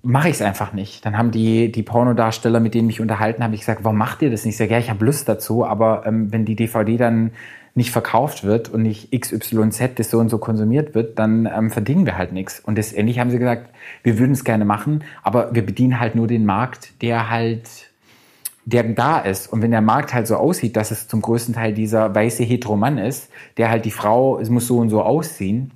mache 0.02 0.28
ich 0.28 0.34
es 0.36 0.42
einfach 0.42 0.72
nicht. 0.72 1.06
Dann 1.06 1.16
haben 1.16 1.30
die, 1.30 1.70
die 1.70 1.82
Pornodarsteller, 1.82 2.60
mit 2.60 2.74
denen 2.74 2.86
mich 2.86 3.00
unterhalten, 3.00 3.42
habe 3.42 3.54
ich 3.54 3.60
gesagt, 3.60 3.84
warum 3.84 3.98
macht 3.98 4.22
ihr 4.22 4.30
das 4.30 4.44
nicht? 4.44 4.54
Ich 4.54 4.58
sage, 4.58 4.72
ja, 4.72 4.78
ich 4.78 4.90
habe 4.90 5.04
Lust 5.04 5.28
dazu, 5.28 5.64
aber 5.64 6.04
ähm, 6.06 6.32
wenn 6.32 6.44
die 6.44 6.56
DVD 6.56 6.96
dann 6.96 7.30
nicht 7.74 7.90
verkauft 7.90 8.44
wird 8.44 8.68
und 8.68 8.82
nicht 8.82 9.12
XYZ, 9.18 9.94
das 9.94 10.10
so 10.10 10.18
und 10.18 10.28
so 10.28 10.38
konsumiert 10.38 10.94
wird, 10.94 11.18
dann 11.18 11.46
ähm, 11.46 11.70
verdienen 11.70 12.04
wir 12.04 12.18
halt 12.18 12.32
nichts. 12.32 12.60
Und 12.60 12.76
letztendlich 12.76 13.18
haben 13.18 13.30
sie 13.30 13.38
gesagt, 13.38 13.70
wir 14.02 14.18
würden 14.18 14.32
es 14.32 14.44
gerne 14.44 14.64
machen, 14.64 15.04
aber 15.22 15.54
wir 15.54 15.64
bedienen 15.64 15.98
halt 15.98 16.14
nur 16.14 16.26
den 16.26 16.44
Markt, 16.44 17.00
der 17.00 17.30
halt 17.30 17.68
der 18.64 18.84
da 18.84 19.18
ist. 19.18 19.52
Und 19.52 19.62
wenn 19.62 19.72
der 19.72 19.80
Markt 19.80 20.14
halt 20.14 20.26
so 20.28 20.36
aussieht, 20.36 20.76
dass 20.76 20.92
es 20.92 21.08
zum 21.08 21.20
größten 21.20 21.54
Teil 21.54 21.74
dieser 21.74 22.14
weiße 22.14 22.44
Heteromann 22.44 22.98
ist, 22.98 23.28
der 23.56 23.70
halt 23.70 23.84
die 23.84 23.90
Frau, 23.90 24.38
es 24.38 24.50
muss 24.50 24.68
so 24.68 24.78
und 24.78 24.88
so 24.88 25.02
aussehen, 25.02 25.72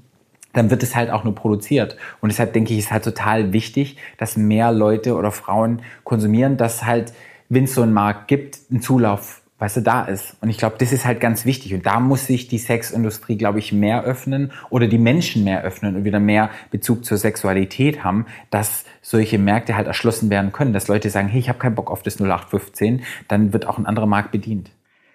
dann 0.56 0.70
wird 0.70 0.82
es 0.82 0.96
halt 0.96 1.10
auch 1.10 1.24
nur 1.24 1.34
produziert. 1.34 1.96
Und 2.20 2.30
deshalb 2.30 2.52
denke 2.52 2.72
ich, 2.72 2.78
ist 2.80 2.90
halt 2.90 3.04
total 3.04 3.52
wichtig, 3.52 3.96
dass 4.18 4.36
mehr 4.36 4.72
Leute 4.72 5.14
oder 5.14 5.30
Frauen 5.30 5.82
konsumieren, 6.04 6.56
dass 6.56 6.84
halt, 6.84 7.12
wenn 7.48 7.64
es 7.64 7.74
so 7.74 7.82
einen 7.82 7.92
Markt 7.92 8.28
gibt, 8.28 8.58
ein 8.70 8.80
Zulauf 8.80 9.42
weißt 9.58 9.78
du, 9.78 9.80
da 9.80 10.04
ist. 10.04 10.36
Und 10.42 10.50
ich 10.50 10.58
glaube, 10.58 10.76
das 10.78 10.92
ist 10.92 11.06
halt 11.06 11.20
ganz 11.20 11.46
wichtig. 11.46 11.72
Und 11.72 11.86
da 11.86 11.98
muss 11.98 12.26
sich 12.26 12.46
die 12.48 12.58
Sexindustrie, 12.58 13.38
glaube 13.38 13.58
ich, 13.58 13.72
mehr 13.72 14.04
öffnen 14.04 14.52
oder 14.68 14.86
die 14.86 14.98
Menschen 14.98 15.44
mehr 15.44 15.62
öffnen 15.62 15.96
und 15.96 16.04
wieder 16.04 16.20
mehr 16.20 16.50
Bezug 16.70 17.04
zur 17.04 17.16
Sexualität 17.16 18.04
haben, 18.04 18.26
dass 18.50 18.84
solche 19.00 19.38
Märkte 19.38 19.76
halt 19.76 19.86
erschlossen 19.86 20.28
werden 20.28 20.52
können. 20.52 20.72
Dass 20.74 20.88
Leute 20.88 21.08
sagen, 21.08 21.28
hey, 21.28 21.40
ich 21.40 21.48
habe 21.48 21.58
keinen 21.58 21.74
Bock 21.74 21.90
auf 21.90 22.02
das 22.02 22.20
0815, 22.20 23.02
dann 23.28 23.52
wird 23.52 23.66
auch 23.66 23.78
ein 23.78 23.86
anderer 23.86 24.06
Markt 24.06 24.30
bedient. 24.30 24.70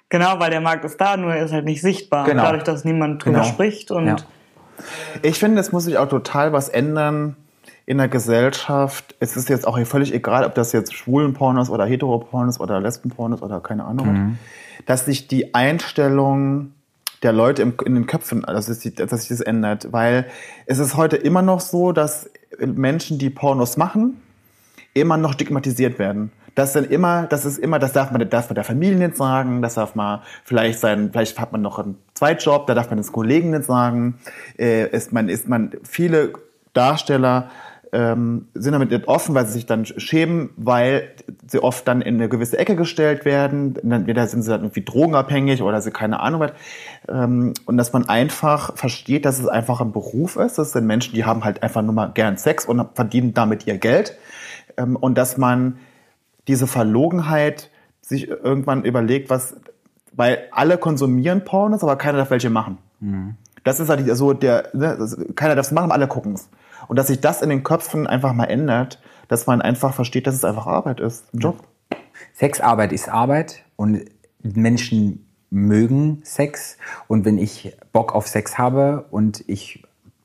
Genau, 0.09 0.39
weil 0.39 0.49
der 0.49 0.59
Markt 0.59 0.83
ist 0.85 0.99
da, 0.99 1.15
nur 1.17 1.33
er 1.33 1.45
ist 1.45 1.53
halt 1.53 1.65
nicht 1.65 1.81
sichtbar. 1.81 2.25
Genau. 2.25 2.43
Dadurch, 2.43 2.63
dass 2.63 2.83
niemand 2.83 3.23
drüber 3.23 3.41
genau. 3.41 3.49
spricht. 3.49 3.91
Und 3.91 4.07
ja. 4.07 4.15
Ich 5.21 5.39
finde, 5.39 5.61
es 5.61 5.71
muss 5.71 5.85
sich 5.85 5.97
auch 5.97 6.09
total 6.09 6.53
was 6.53 6.69
ändern 6.69 7.35
in 7.85 7.97
der 7.97 8.07
Gesellschaft, 8.07 9.15
es 9.19 9.35
ist 9.35 9.49
jetzt 9.49 9.67
auch 9.67 9.79
völlig 9.85 10.13
egal, 10.13 10.45
ob 10.45 10.55
das 10.55 10.71
jetzt 10.71 10.93
Schwulenporn 10.93 11.57
ist 11.57 11.69
oder 11.69 11.85
Heteroporn 11.85 12.47
ist 12.47 12.59
oder 12.59 12.79
Lesbenporn 12.79 13.33
ist 13.33 13.41
oder 13.41 13.59
keine 13.59 13.85
Ahnung, 13.85 14.13
mhm. 14.13 14.37
dass 14.85 15.05
sich 15.05 15.27
die 15.27 15.55
Einstellung 15.55 16.73
der 17.23 17.33
Leute 17.33 17.61
im, 17.61 17.73
in 17.85 17.95
den 17.95 18.07
Köpfen, 18.07 18.41
dass 18.41 18.67
sich, 18.67 18.95
dass 18.95 19.11
sich 19.11 19.29
das 19.29 19.41
ändert. 19.41 19.91
Weil 19.91 20.25
es 20.65 20.79
ist 20.79 20.95
heute 20.95 21.17
immer 21.17 21.41
noch 21.41 21.59
so, 21.59 21.91
dass 21.91 22.29
Menschen, 22.59 23.17
die 23.19 23.29
Pornos 23.29 23.77
machen, 23.77 24.21
immer 24.93 25.17
noch 25.17 25.33
stigmatisiert 25.33 25.99
werden. 25.99 26.31
Das 26.55 26.73
sind 26.73 26.91
immer, 26.91 27.27
das 27.27 27.45
ist 27.45 27.57
immer, 27.57 27.79
das 27.79 27.93
darf 27.93 28.11
man, 28.11 28.19
das 28.21 28.29
darf 28.29 28.49
man 28.49 28.55
der 28.55 28.63
Familie 28.63 28.97
nicht 28.97 29.17
sagen, 29.17 29.61
das 29.61 29.75
darf 29.75 29.95
man 29.95 30.21
vielleicht 30.43 30.79
sein, 30.79 31.09
vielleicht 31.11 31.39
hat 31.39 31.51
man 31.51 31.61
noch 31.61 31.79
einen 31.79 31.97
Zweitjob, 32.13 32.67
da 32.67 32.73
darf 32.73 32.89
man 32.89 32.97
das 32.97 33.11
Kollegen 33.11 33.51
nicht 33.51 33.65
sagen. 33.65 34.19
Äh, 34.57 34.89
ist 34.89 35.13
man, 35.13 35.29
ist 35.29 35.47
man, 35.47 35.71
viele 35.83 36.33
Darsteller 36.73 37.49
ähm, 37.93 38.47
sind 38.53 38.73
damit 38.73 38.91
nicht 38.91 39.07
offen, 39.07 39.35
weil 39.35 39.45
sie 39.45 39.53
sich 39.53 39.65
dann 39.65 39.85
schämen, 39.85 40.51
weil 40.55 41.09
sie 41.47 41.61
oft 41.61 41.87
dann 41.87 42.01
in 42.01 42.15
eine 42.15 42.29
gewisse 42.29 42.57
Ecke 42.57 42.75
gestellt 42.75 43.25
werden. 43.25 43.75
Entweder 43.75 44.27
sind 44.27 44.43
sie 44.43 44.49
dann 44.49 44.61
irgendwie 44.61 44.83
drogenabhängig 44.83 45.61
oder 45.61 45.81
sie 45.81 45.91
keine 45.91 46.21
Ahnung 46.21 46.41
was. 46.41 46.51
Ähm, 47.09 47.53
und 47.65 47.77
dass 47.77 47.91
man 47.91 48.07
einfach 48.07 48.77
versteht, 48.77 49.25
dass 49.25 49.39
es 49.39 49.47
einfach 49.47 49.81
ein 49.81 49.91
Beruf 49.91 50.37
ist. 50.37 50.57
Das 50.57 50.71
sind 50.71 50.87
Menschen, 50.87 51.15
die 51.15 51.25
haben 51.25 51.43
halt 51.43 51.63
einfach 51.63 51.81
nur 51.81 51.93
mal 51.93 52.11
gern 52.13 52.37
Sex 52.37 52.65
und 52.65 52.81
verdienen 52.95 53.33
damit 53.33 53.67
ihr 53.67 53.77
Geld. 53.77 54.15
Ähm, 54.77 54.95
und 54.95 55.17
dass 55.17 55.37
man 55.37 55.77
diese 56.47 56.67
Verlogenheit 56.67 57.69
sich 58.01 58.27
irgendwann 58.27 58.83
überlegt, 58.83 59.29
was, 59.29 59.55
weil 60.13 60.47
alle 60.51 60.77
konsumieren 60.77 61.43
Pornos, 61.43 61.83
aber 61.83 61.95
keiner 61.95 62.17
darf 62.17 62.31
welche 62.31 62.49
machen. 62.49 62.77
Mhm. 62.99 63.35
Das 63.63 63.79
ist 63.79 63.89
halt 63.89 64.05
so 64.15 64.33
der, 64.33 64.69
ne, 64.73 64.97
keiner 65.35 65.55
darf 65.55 65.67
es 65.67 65.71
machen, 65.71 65.91
alle 65.91 66.07
gucken 66.07 66.33
es. 66.33 66.49
Und 66.87 66.97
dass 66.97 67.07
sich 67.07 67.21
das 67.21 67.41
in 67.41 67.49
den 67.49 67.63
Köpfen 67.63 68.07
einfach 68.07 68.33
mal 68.33 68.45
ändert, 68.45 68.99
dass 69.27 69.47
man 69.47 69.61
einfach 69.61 69.93
versteht, 69.93 70.27
dass 70.27 70.35
es 70.35 70.43
einfach 70.43 70.67
Arbeit 70.67 70.99
ist, 70.99 71.33
ein 71.33 71.39
Job. 71.39 71.63
Sexarbeit 72.33 72.91
ist 72.91 73.07
Arbeit 73.07 73.63
und 73.75 74.05
Menschen 74.41 75.27
mögen 75.49 76.21
Sex. 76.23 76.77
Und 77.07 77.25
wenn 77.25 77.37
ich 77.37 77.77
Bock 77.93 78.15
auf 78.15 78.27
Sex 78.27 78.57
habe 78.57 79.05
und 79.11 79.43
ich 79.47 79.83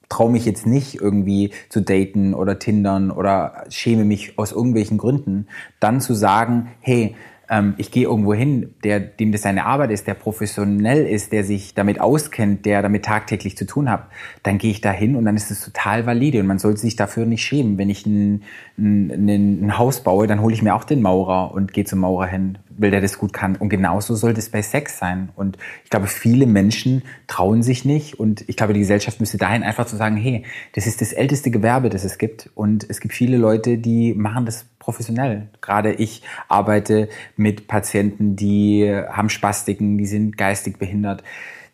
traue 0.08 0.30
mich 0.30 0.44
jetzt 0.44 0.66
nicht 0.66 1.00
irgendwie 1.00 1.50
zu 1.68 1.80
daten 1.80 2.34
oder 2.34 2.58
tindern 2.58 3.10
oder 3.10 3.64
schäme 3.68 4.04
mich 4.04 4.38
aus 4.38 4.52
irgendwelchen 4.52 4.98
Gründen, 4.98 5.46
dann 5.80 6.00
zu 6.00 6.14
sagen, 6.14 6.68
hey, 6.80 7.16
ähm, 7.48 7.74
ich 7.76 7.90
gehe 7.90 8.04
irgendwo 8.04 8.34
hin, 8.34 8.74
der, 8.82 9.00
dem 9.00 9.32
das 9.32 9.42
seine 9.42 9.66
Arbeit 9.66 9.90
ist, 9.90 10.06
der 10.06 10.14
professionell 10.14 11.06
ist, 11.06 11.32
der 11.32 11.44
sich 11.44 11.74
damit 11.74 12.00
auskennt, 12.00 12.66
der 12.66 12.82
damit 12.82 13.04
tagtäglich 13.04 13.56
zu 13.56 13.66
tun 13.66 13.90
hat, 13.90 14.06
dann 14.42 14.58
gehe 14.58 14.70
ich 14.70 14.80
da 14.80 14.90
hin 14.90 15.16
und 15.16 15.24
dann 15.24 15.36
ist 15.36 15.50
es 15.50 15.64
total 15.64 16.06
valide 16.06 16.40
und 16.40 16.46
man 16.46 16.58
sollte 16.58 16.80
sich 16.80 16.96
dafür 16.96 17.26
nicht 17.26 17.44
schämen. 17.44 17.78
Wenn 17.78 17.90
ich 17.90 18.06
ein, 18.06 18.42
ein, 18.78 19.28
ein 19.28 19.78
Haus 19.78 20.02
baue, 20.02 20.26
dann 20.26 20.40
hole 20.40 20.54
ich 20.54 20.62
mir 20.62 20.74
auch 20.74 20.84
den 20.84 21.02
Maurer 21.02 21.52
und 21.52 21.72
gehe 21.72 21.84
zum 21.84 22.00
Maurer 22.00 22.26
hin, 22.26 22.58
weil 22.78 22.90
der 22.90 23.00
das 23.00 23.18
gut 23.18 23.32
kann. 23.32 23.56
Und 23.56 23.68
genauso 23.68 24.14
sollte 24.14 24.38
es 24.38 24.50
bei 24.50 24.62
Sex 24.62 24.98
sein. 24.98 25.30
Und 25.36 25.58
ich 25.84 25.90
glaube, 25.90 26.06
viele 26.06 26.46
Menschen 26.46 27.02
trauen 27.26 27.62
sich 27.62 27.84
nicht 27.84 28.18
und 28.18 28.48
ich 28.48 28.56
glaube, 28.56 28.72
die 28.72 28.80
Gesellschaft 28.80 29.20
müsste 29.20 29.38
dahin 29.38 29.62
einfach 29.62 29.86
zu 29.86 29.96
sagen, 29.96 30.16
hey, 30.16 30.44
das 30.74 30.86
ist 30.86 31.00
das 31.00 31.12
älteste 31.12 31.50
Gewerbe, 31.50 31.88
das 31.88 32.04
es 32.04 32.18
gibt 32.18 32.50
und 32.54 32.88
es 32.88 33.00
gibt 33.00 33.14
viele 33.14 33.36
Leute, 33.36 33.78
die 33.78 34.14
machen 34.14 34.46
das 34.46 34.66
professionell. 34.78 35.48
Gerade 35.60 35.92
ich 35.92 36.22
arbeite 36.48 37.08
mit 37.36 37.66
Patienten, 37.66 38.36
die 38.36 38.88
haben 39.10 39.28
Spastiken, 39.28 39.98
die 39.98 40.06
sind 40.06 40.36
geistig 40.38 40.78
behindert, 40.78 41.22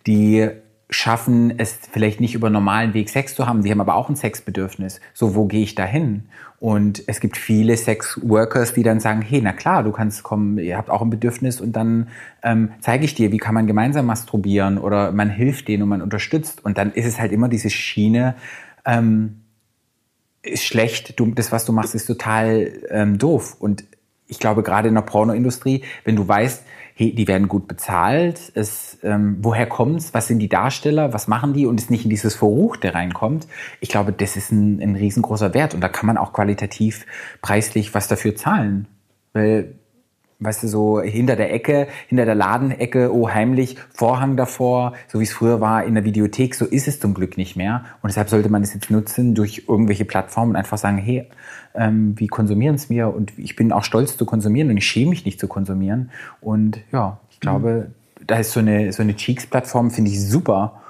die 0.07 0.49
schaffen 0.95 1.59
es 1.59 1.79
vielleicht 1.91 2.21
nicht 2.21 2.35
über 2.35 2.51
normalen 2.51 2.95
Weg 2.95 3.09
Sex 3.09 3.35
zu 3.35 3.47
haben, 3.47 3.63
die 3.63 3.71
haben 3.71 3.81
aber 3.81 3.95
auch 3.95 4.09
ein 4.09 4.17
Sexbedürfnis. 4.17 5.01
So, 5.15 5.35
wo 5.35 5.47
gehe 5.47 5.63
ich 5.63 5.75
da 5.75 5.85
hin? 5.85 6.25
Und 6.63 7.03
es 7.09 7.19
gibt 7.19 7.37
viele 7.37 7.77
Sex-Workers, 7.77 8.73
die 8.73 8.85
dann 8.85 9.01
sagen, 9.01 9.21
hey, 9.21 9.41
na 9.43 9.53
klar, 9.53 9.83
du 9.83 9.91
kannst 9.91 10.23
kommen, 10.23 10.59
ihr 10.59 10.77
habt 10.79 10.91
auch 10.91 11.03
ein 11.03 11.11
Bedürfnis 11.11 11.61
und 11.61 11.73
dann 11.73 12.07
ähm, 12.45 12.71
zeige 12.79 13.05
ich 13.05 13.17
dir, 13.17 13.33
wie 13.33 13.39
kann 13.39 13.53
man 13.53 13.67
gemeinsam 13.67 14.07
masturbieren 14.07 14.79
oder 14.79 15.11
man 15.11 15.29
hilft 15.29 15.67
denen 15.67 15.83
und 15.83 15.89
man 15.89 16.03
unterstützt. 16.03 16.65
Und 16.65 16.79
dann 16.79 16.93
ist 16.93 17.07
es 17.07 17.19
halt 17.19 17.33
immer 17.33 17.49
diese 17.49 17.69
Schiene, 17.69 18.37
ähm, 18.87 19.41
ist 20.43 20.63
schlecht, 20.63 21.19
du, 21.19 21.33
das, 21.33 21.51
was 21.51 21.65
du 21.65 21.73
machst, 21.73 21.97
ist 21.97 22.07
total 22.07 22.71
ähm, 22.91 23.19
doof. 23.19 23.57
Und 23.59 23.83
ich 24.29 24.39
glaube, 24.39 24.63
gerade 24.63 24.87
in 24.87 24.95
der 24.95 25.03
Pornoindustrie, 25.03 25.83
wenn 26.05 26.15
du 26.15 26.29
weißt, 26.29 26.63
die 27.11 27.27
werden 27.27 27.49
gut 27.49 27.67
bezahlt, 27.67 28.53
es, 28.55 28.99
ähm, 29.03 29.39
woher 29.41 29.67
kommt's, 29.67 30.15
was 30.15 30.29
sind 30.29 30.39
die 30.39 30.49
Darsteller, 30.49 31.13
was 31.13 31.27
machen 31.27 31.53
die? 31.53 31.67
Und 31.67 31.81
es 31.81 31.91
nicht 31.91 32.05
in 32.05 32.11
dieses 32.11 32.37
Verruchte 32.37 32.95
reinkommt, 32.95 33.49
ich 33.81 33.89
glaube, 33.89 34.13
das 34.13 34.37
ist 34.37 34.53
ein, 34.53 34.81
ein 34.81 34.95
riesengroßer 34.95 35.55
Wert. 35.55 35.75
Und 35.75 35.81
da 35.81 35.89
kann 35.89 36.07
man 36.07 36.17
auch 36.17 36.33
qualitativ 36.33 37.07
preislich 37.43 37.95
was 37.95 38.09
dafür 38.09 38.37
zahlen. 38.37 38.87
Weil 39.33 39.75
weißt 40.45 40.63
du, 40.65 40.69
so 40.69 41.01
hinter 41.01 41.37
der 41.37 41.53
Ecke, 41.53 41.89
hinter 42.09 42.25
der 42.25 42.35
Ladenecke, 42.35 43.15
oh 43.15 43.29
heimlich, 43.29 43.77
Vorhang 43.93 44.37
davor, 44.37 44.95
so 45.09 45.21
wie 45.21 45.25
es 45.25 45.33
früher 45.33 45.61
war 45.61 45.85
in 45.85 45.95
der 45.95 46.05
Videothek, 46.05 46.55
so 46.55 46.65
ist 46.65 46.89
es 46.89 47.01
zum 47.01 47.15
Glück 47.15 47.37
nicht 47.37 47.57
mehr. 47.57 47.85
Und 48.03 48.09
deshalb 48.09 48.29
sollte 48.29 48.49
man 48.49 48.63
es 48.63 48.75
jetzt 48.75 48.91
nutzen 48.91 49.35
durch 49.35 49.65
irgendwelche 49.69 50.05
Plattformen 50.05 50.51
und 50.51 50.57
einfach 50.57 50.79
sagen, 50.79 50.99
hey, 50.99 51.29
ähm, 51.75 52.15
wie 52.17 52.27
konsumieren 52.27 52.75
es 52.75 52.89
mir? 52.89 53.09
Und 53.09 53.39
ich 53.39 53.57
bin 53.57 53.73
auch 53.73 53.85
stolz 53.85 54.17
zu 54.17 54.27
konsumieren 54.27 54.71
und 54.71 54.77
ich 54.77 54.87
schäme 54.87 55.11
mich 55.11 55.25
nicht 55.25 55.41
zu 55.41 55.49
konsumieren. 55.49 56.11
Und 56.41 56.81
ja, 56.93 57.19
ich 57.31 57.41
glaube, 57.41 57.89
mhm. 57.89 58.27
da 58.27 58.37
ist 58.37 58.53
so 58.53 58.61
eine, 58.61 58.93
so 58.93 59.03
eine 59.03 59.17
Cheeks-Plattform, 59.17 59.91
finde 59.91 60.11
ich 60.11 60.27
super. 60.27 60.82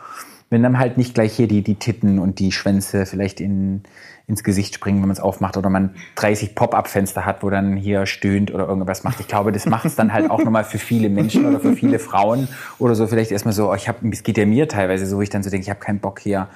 Wenn 0.53 0.63
dann 0.63 0.79
halt 0.79 0.99
nicht 0.99 1.15
gleich 1.15 1.35
hier 1.35 1.49
die, 1.49 1.63
die 1.63 1.77
Titten 1.77 2.19
und 2.19 2.39
die 2.39 2.53
Schwänze 2.53 3.07
vielleicht 3.07 3.41
in, 3.41 3.85
ins 4.27 4.45
Gesicht 4.45 4.75
springen, 4.75 4.99
wenn 4.99 5.09
man 5.09 5.17
es 5.17 5.21
aufmacht 5.21 5.57
oder 5.57 5.71
man 5.71 5.95
30 6.17 6.55
Pop-up-Fenster 6.55 7.25
hat, 7.25 7.43
wo 7.43 7.49
dann 7.49 7.75
hier 7.75 8.05
stöhnt 8.05 8.53
oder 8.53 8.69
irgendwas 8.69 9.03
macht. 9.03 9.19
Ich 9.21 9.29
glaube, 9.29 9.51
das 9.51 9.65
macht 9.65 9.87
es 9.87 9.97
dann 9.97 10.13
halt 10.13 10.31
auch 10.31 10.45
nochmal 10.45 10.65
für 10.65 10.77
viele 10.77 11.09
Menschen 11.09 11.47
oder 11.47 11.59
für 11.59 11.73
viele 11.73 11.99
Frauen 11.99 12.49
oder 12.79 12.95
so 12.95 13.07
vielleicht 13.07 13.33
erstmal 13.33 13.55
so, 13.55 13.71
oh, 13.71 13.75
ich 13.75 13.89
habe, 13.89 14.07
es 14.11 14.25
geht 14.25 14.37
ja 14.37 14.45
mir 14.45 14.69
teilweise 14.69 15.07
so, 15.07 15.17
wo 15.17 15.23
ich 15.23 15.31
dann 15.31 15.43
so 15.43 15.49
denke, 15.49 15.63
ich 15.63 15.71
habe 15.71 15.81
keinen 15.81 16.01
Bock 16.01 16.21
hier 16.21 16.49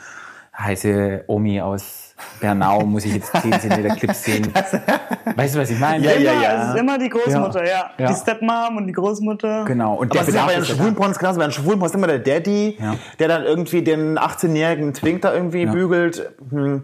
heiße 0.58 1.24
Omi 1.26 1.62
aus 1.62 2.05
Bernau 2.40 2.84
muss 2.84 3.04
ich 3.04 3.14
jetzt 3.14 3.32
10 3.32 3.52
cm 3.60 3.96
Clips 3.96 4.24
sehen. 4.24 4.52
Weißt 5.36 5.54
du, 5.54 5.60
was 5.60 5.70
ich 5.70 5.78
meine? 5.78 6.04
Ja, 6.04 6.12
ja, 6.12 6.40
ja. 6.40 6.62
Es 6.62 6.74
ist 6.74 6.80
immer 6.80 6.98
die 6.98 7.08
Großmutter, 7.08 7.66
ja. 7.66 7.90
ja. 7.98 8.08
Die 8.08 8.14
Stepmom 8.14 8.76
und 8.76 8.86
die 8.86 8.92
Großmutter. 8.92 9.64
Genau. 9.64 9.94
Und 9.94 10.12
der 10.14 10.20
Aber 10.22 10.28
ist 10.28 10.34
ja 10.34 10.46
bei 10.46 10.54
den 10.54 10.64
Schwulenporn 10.64 11.12
genauso. 11.12 11.38
Bei 11.38 11.50
Schwulenporn 11.50 11.90
ist 11.90 11.94
immer 11.94 12.06
der 12.06 12.18
Daddy, 12.20 12.76
ja. 12.80 12.96
der 13.18 13.28
dann 13.28 13.44
irgendwie 13.44 13.82
den 13.82 14.18
18-jährigen 14.18 14.94
Twink 14.94 15.22
da 15.22 15.34
irgendwie 15.34 15.64
ja. 15.64 15.72
bügelt. 15.72 16.30
Hm 16.50 16.82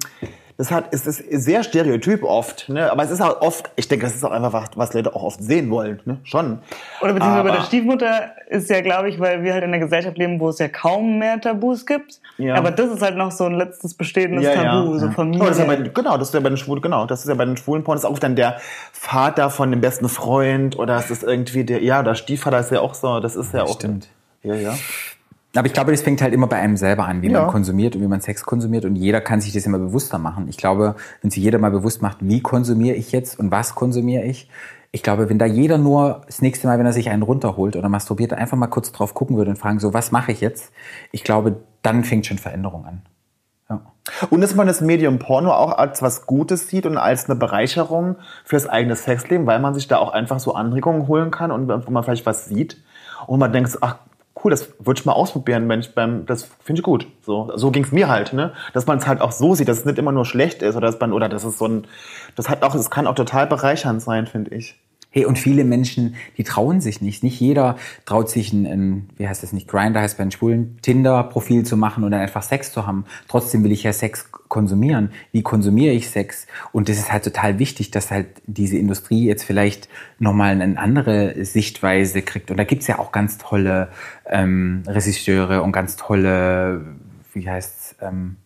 das 0.63 0.71
hat, 0.71 0.85
es 0.93 1.09
ist 1.09 1.25
sehr 1.29 1.65
stereotyp 1.65 2.23
oft, 2.23 2.69
ne? 2.69 2.93
aber 2.93 3.03
es 3.03 3.11
ist 3.11 3.21
auch 3.21 3.41
oft, 3.41 3.73
ich 3.75 3.89
denke, 3.89 4.07
das 4.07 4.15
ist 4.15 4.25
auch 4.25 4.31
einfach, 4.31 4.53
was, 4.53 4.69
was 4.77 4.95
Leute 4.95 5.13
auch 5.13 5.25
oft 5.25 5.43
sehen 5.43 5.69
wollen, 5.71 5.99
ne? 6.05 6.19
schon. 6.23 6.61
Oder 7.01 7.15
beziehungsweise 7.15 7.41
aber, 7.41 7.49
bei 7.49 7.57
der 7.57 7.65
Stiefmutter 7.65 8.31
ist 8.49 8.71
ja, 8.71 8.81
glaube 8.81 9.09
ich, 9.09 9.19
weil 9.19 9.43
wir 9.43 9.55
halt 9.55 9.65
in 9.65 9.71
einer 9.71 9.81
Gesellschaft 9.81 10.17
leben, 10.19 10.39
wo 10.39 10.51
es 10.51 10.61
ja 10.61 10.69
kaum 10.69 11.19
mehr 11.19 11.41
Tabus 11.41 11.85
gibt, 11.85 12.21
ja. 12.39 12.55
aber 12.55 12.71
das 12.71 12.93
ist 12.93 13.03
halt 13.03 13.17
noch 13.17 13.33
so 13.33 13.45
ein 13.47 13.55
letztes 13.55 13.95
bestehendes 13.95 14.45
ja, 14.45 14.55
Tabu, 14.55 14.93
ja. 14.93 14.99
so 15.01 15.11
Familie. 15.11 15.49
Das 15.49 15.59
ja 15.59 15.65
bei, 15.65 15.77
genau, 15.79 16.17
das 16.17 16.29
ist 16.29 16.35
ja 16.35 16.39
bei 16.39 16.51
den 16.51 16.59
Schwulen, 16.59 16.81
genau, 16.81 17.07
das 17.07 17.23
ist 17.23 17.29
ja 17.29 17.35
bei 17.35 17.45
den 17.45 17.57
schwulen 17.57 17.83
Porn, 17.83 17.99
ist 17.99 18.05
auch 18.05 18.21
dann 18.21 18.37
der 18.37 18.61
Vater 18.93 19.51
von 19.51 19.69
dem 19.73 19.81
besten 19.81 20.09
Freund 20.09 20.79
oder 20.79 20.97
es 20.97 21.11
ist 21.11 21.25
irgendwie 21.25 21.65
der, 21.65 21.83
ja, 21.83 22.05
der 22.05 22.15
Stiefvater 22.15 22.61
ist 22.61 22.71
ja 22.71 22.83
auch 22.83 22.95
so, 22.95 23.19
das 23.19 23.35
ist 23.35 23.53
ja 23.53 23.65
auch. 23.65 23.75
Stimmt. 23.75 24.07
Ja, 24.45 24.55
ja. 24.55 24.75
Aber 25.55 25.67
ich 25.67 25.75
glaube, 25.75 25.91
das 25.91 26.01
fängt 26.01 26.23
halt 26.23 26.33
immer 26.33 26.47
bei 26.47 26.57
einem 26.57 26.79
selber 26.79 27.07
an, 27.07 27.21
wie 27.21 27.31
ja. 27.31 27.43
man 27.43 27.51
konsumiert 27.51 27.95
und 27.95 28.03
wie 28.03 28.07
man 28.07 28.21
Sex 28.23 28.45
konsumiert. 28.45 28.85
Und 28.87 28.97
jeder 28.97 29.21
kann 29.21 29.41
sich 29.41 29.53
das 29.53 29.67
immer 29.67 29.79
bewusster 29.79 30.19
machen. 30.19 30.49
Ich 30.49 30.57
glaube, 30.57 30.97
wenn 31.21 31.31
sich 31.31 31.43
jeder 31.43 31.59
mal 31.59 31.71
bewusst 31.71 32.01
macht, 32.01 32.19
wie 32.21 32.41
konsumiere 32.41 32.97
ich 32.97 33.13
jetzt 33.13 33.39
und 33.39 33.51
was 33.51 33.75
konsumiere 33.75 34.25
ich, 34.25 34.49
Ich 34.95 35.03
glaube, 35.03 35.31
wenn 35.31 35.39
da 35.39 35.47
jeder 35.47 35.79
nur 35.79 36.21
das 36.27 36.43
nächste 36.43 36.67
Mal, 36.67 36.79
wenn 36.79 36.85
er 36.85 36.93
sich 36.93 37.09
einen 37.09 37.23
runterholt 37.23 37.77
oder 37.77 37.89
masturbiert, 37.89 38.35
einfach 38.35 38.59
mal 38.59 38.67
kurz 38.67 38.93
drauf 38.93 39.15
gucken 39.15 39.39
würde 39.39 39.51
und 39.51 39.57
fragen, 39.57 39.81
so, 39.81 39.95
was 39.95 40.13
mache 40.13 40.33
ich 40.33 40.43
jetzt? 40.43 40.71
Ich 41.13 41.25
glaube, 41.25 41.57
dann 41.81 42.05
fängt 42.05 42.27
schon 42.27 42.37
Veränderung 42.37 42.85
an. 42.85 43.03
Ja. 43.71 43.81
Und 44.29 44.43
dass 44.43 44.55
man 44.55 44.67
das 44.67 44.83
Medium 44.83 45.19
Porno 45.19 45.51
auch 45.51 45.79
als 45.79 46.03
was 46.03 46.27
Gutes 46.27 46.69
sieht 46.69 46.85
und 46.85 46.99
als 46.99 47.25
eine 47.25 47.37
Bereicherung 47.37 48.17
fürs 48.45 48.69
eigene 48.69 48.95
Sexleben, 48.95 49.47
weil 49.47 49.61
man 49.61 49.73
sich 49.73 49.89
da 49.89 49.97
auch 49.97 50.13
einfach 50.13 50.41
so 50.41 50.55
Anregungen 50.55 51.09
holen 51.09 51.31
kann 51.31 51.51
und 51.51 51.69
wo 51.69 51.91
man 51.91 52.05
vielleicht 52.05 52.27
was 52.27 52.45
sieht 52.45 52.77
und 53.27 53.39
man 53.39 53.51
denkt, 53.51 53.79
ach 53.81 53.97
cool, 54.45 54.51
das 54.51 54.71
würde 54.79 55.01
ich 55.01 55.07
mal 55.07 55.13
ausprobieren, 55.13 55.69
wenn 55.69 55.81
ich 55.81 55.95
beim, 55.95 56.27
das 56.27 56.45
finde 56.63 56.81
ich 56.81 56.85
gut. 56.85 57.07
So, 57.23 57.53
so 57.57 57.71
ging 57.71 57.85
es 57.85 57.93
mir 57.93 58.09
halt, 58.09 58.33
ne? 58.33 58.53
Dass 58.73 58.87
man 58.87 58.99
es 58.99 59.07
halt 59.07 59.21
auch 59.21 59.33
so 59.33 59.55
sieht, 59.55 59.69
dass 59.69 59.79
es 59.79 59.85
nicht 59.85 59.99
immer 59.99 60.13
nur 60.13 60.25
schlecht 60.25 60.63
ist 60.63 60.77
oder 60.77 60.87
dass 60.87 61.01
man, 61.01 61.13
oder 61.13 61.29
dass 61.29 61.45
es 61.45 61.59
so 61.59 61.67
ein, 61.67 61.87
das 62.37 62.49
hat 62.49 62.63
auch, 62.63 62.75
es 62.75 62.91
kann 62.91 63.07
auch 63.07 63.15
total 63.15 63.47
bereichernd 63.47 64.03
sein, 64.03 64.27
finde 64.27 64.55
ich. 64.55 64.79
Hey, 65.15 65.27
und 65.27 65.39
viele 65.39 65.65
Menschen, 65.65 66.17
die 66.39 66.43
trauen 66.43 66.81
sich 66.81 67.03
nicht. 67.03 67.23
Nicht 67.23 67.39
jeder 67.39 67.77
traut 68.07 68.31
sich 68.31 68.51
ein, 68.55 68.67
ein 68.67 69.09
wie 69.19 69.29
heißt 69.29 69.43
das 69.43 69.53
nicht, 69.53 69.69
Grinder 69.69 70.01
heißt 70.01 70.17
bei 70.17 70.25
den 70.25 70.31
Schwulen, 70.31 70.79
Tinder-Profil 70.81 71.65
zu 71.65 71.77
machen 71.77 72.03
und 72.03 72.13
dann 72.13 72.21
einfach 72.21 72.43
Sex 72.43 72.73
zu 72.73 72.87
haben. 72.87 73.05
Trotzdem 73.29 73.63
will 73.63 73.73
ich 73.73 73.83
ja 73.83 73.93
Sex 73.93 74.33
konsumieren. 74.49 75.13
Wie 75.31 75.43
konsumiere 75.43 75.93
ich 75.93 76.09
Sex? 76.09 76.47
Und 76.73 76.89
das 76.89 76.97
ist 76.97 77.13
halt 77.13 77.25
total 77.25 77.59
wichtig, 77.59 77.91
dass 77.91 78.11
halt 78.11 78.29
diese 78.47 78.79
Industrie 78.79 79.27
jetzt 79.27 79.45
vielleicht 79.45 79.91
nochmal 80.19 80.61
eine 80.61 80.79
andere 80.79 81.45
Sichtweise 81.45 82.23
kriegt. 82.23 82.51
Und 82.51 82.57
da 82.57 82.65
gibt's 82.65 82.87
ja 82.87 82.99
auch 82.99 83.13
ganz 83.13 83.37
tolle 83.37 83.89
ähm, 84.25 84.83
Regisseure 84.87 85.63
und 85.63 85.73
ganz 85.73 85.97
tolle, 85.97 86.87
wie 87.35 87.47
heißt's, 87.47 87.97
ähm, 88.01 88.37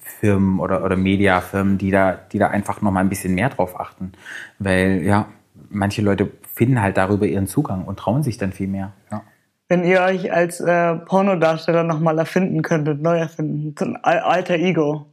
Firmen 0.00 0.60
oder, 0.60 0.84
oder 0.84 0.96
Mediafirmen, 0.96 1.78
die 1.78 1.90
da, 1.90 2.12
die 2.12 2.38
da 2.38 2.48
einfach 2.48 2.82
nochmal 2.82 3.04
ein 3.04 3.08
bisschen 3.08 3.34
mehr 3.34 3.48
drauf 3.48 3.78
achten. 3.78 4.12
Weil, 4.58 5.02
ja, 5.02 5.28
manche 5.70 6.02
Leute 6.02 6.30
finden 6.54 6.80
halt 6.80 6.96
darüber 6.96 7.26
ihren 7.26 7.46
Zugang 7.46 7.84
und 7.84 7.98
trauen 7.98 8.22
sich 8.22 8.38
dann 8.38 8.52
viel 8.52 8.68
mehr. 8.68 8.92
Ja. 9.10 9.22
Wenn 9.68 9.84
ihr 9.84 10.00
euch 10.00 10.32
als 10.32 10.60
äh, 10.60 10.94
Pornodarsteller 10.94 11.84
nochmal 11.84 12.18
erfinden 12.18 12.62
könntet, 12.62 13.02
neu 13.02 13.18
erfinden, 13.18 13.74
so 13.78 13.84
ein 13.84 13.96
Al- 14.02 14.20
alter 14.20 14.54
Ego, 14.54 15.06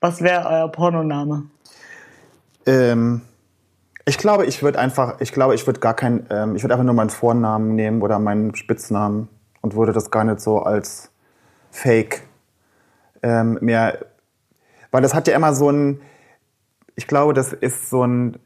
was 0.00 0.22
wäre 0.22 0.48
euer 0.48 0.68
Pornoname? 0.70 1.44
Ähm, 2.66 3.22
ich 4.04 4.18
glaube, 4.18 4.46
ich 4.46 4.62
würde 4.62 4.78
einfach, 4.78 5.20
ich 5.20 5.32
glaube, 5.32 5.54
ich 5.54 5.66
würde 5.66 5.80
gar 5.80 5.94
kein, 5.94 6.26
ähm, 6.30 6.54
ich 6.54 6.62
würde 6.62 6.74
einfach 6.74 6.84
nur 6.84 6.94
meinen 6.94 7.10
Vornamen 7.10 7.74
nehmen 7.74 8.00
oder 8.00 8.18
meinen 8.18 8.54
Spitznamen 8.54 9.28
und 9.60 9.74
würde 9.74 9.92
das 9.92 10.10
gar 10.10 10.24
nicht 10.24 10.40
so 10.40 10.60
als 10.60 11.10
Fake 11.70 12.22
ähm, 13.22 13.58
mehr, 13.60 13.98
weil 14.90 15.02
das 15.02 15.12
hat 15.12 15.26
ja 15.28 15.34
immer 15.34 15.54
so 15.54 15.70
ein, 15.70 16.00
ich 16.94 17.06
glaube, 17.06 17.34
das 17.34 17.52
ist 17.52 17.90
so 17.90 18.04
ein, 18.04 18.38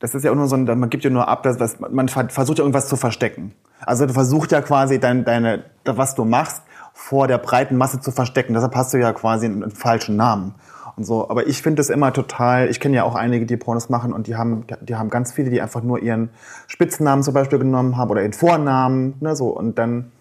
das 0.00 0.14
ist 0.14 0.24
ja 0.24 0.32
auch 0.32 0.34
nur 0.34 0.48
so 0.48 0.56
ein, 0.56 0.64
man 0.64 0.90
gibt 0.90 1.04
ja 1.04 1.10
nur 1.10 1.28
ab, 1.28 1.42
dass, 1.42 1.60
was, 1.60 1.78
man 1.78 2.08
ver- 2.08 2.30
versucht 2.30 2.58
ja 2.58 2.64
irgendwas 2.64 2.88
zu 2.88 2.96
verstecken. 2.96 3.52
Also 3.84 4.06
du 4.06 4.12
versuchst 4.12 4.50
ja 4.50 4.60
quasi 4.62 4.98
dein, 4.98 5.24
deine, 5.24 5.64
was 5.84 6.14
du 6.14 6.24
machst, 6.24 6.62
vor 6.92 7.28
der 7.28 7.38
breiten 7.38 7.76
Masse 7.76 8.00
zu 8.00 8.10
verstecken. 8.10 8.54
Deshalb 8.54 8.74
hast 8.74 8.92
du 8.92 8.98
ja 8.98 9.12
quasi 9.12 9.46
einen, 9.46 9.62
einen 9.62 9.72
falschen 9.72 10.16
Namen 10.16 10.54
und 10.96 11.04
so. 11.04 11.30
Aber 11.30 11.46
ich 11.46 11.62
finde 11.62 11.80
es 11.80 11.88
immer 11.88 12.12
total, 12.12 12.68
ich 12.68 12.80
kenne 12.80 12.96
ja 12.96 13.04
auch 13.04 13.14
einige, 13.14 13.46
die 13.46 13.56
Pornos 13.56 13.88
machen 13.88 14.12
und 14.12 14.26
die 14.26 14.36
haben, 14.36 14.64
die 14.80 14.96
haben 14.96 15.08
ganz 15.08 15.32
viele, 15.32 15.50
die 15.50 15.60
einfach 15.62 15.82
nur 15.82 16.00
ihren 16.00 16.30
Spitznamen 16.66 17.22
zum 17.22 17.34
Beispiel 17.34 17.58
genommen 17.58 17.96
haben 17.96 18.10
oder 18.10 18.22
ihren 18.22 18.32
Vornamen, 18.32 19.14
ne, 19.20 19.36
so 19.36 19.48
und 19.48 19.78
dann 19.78 20.12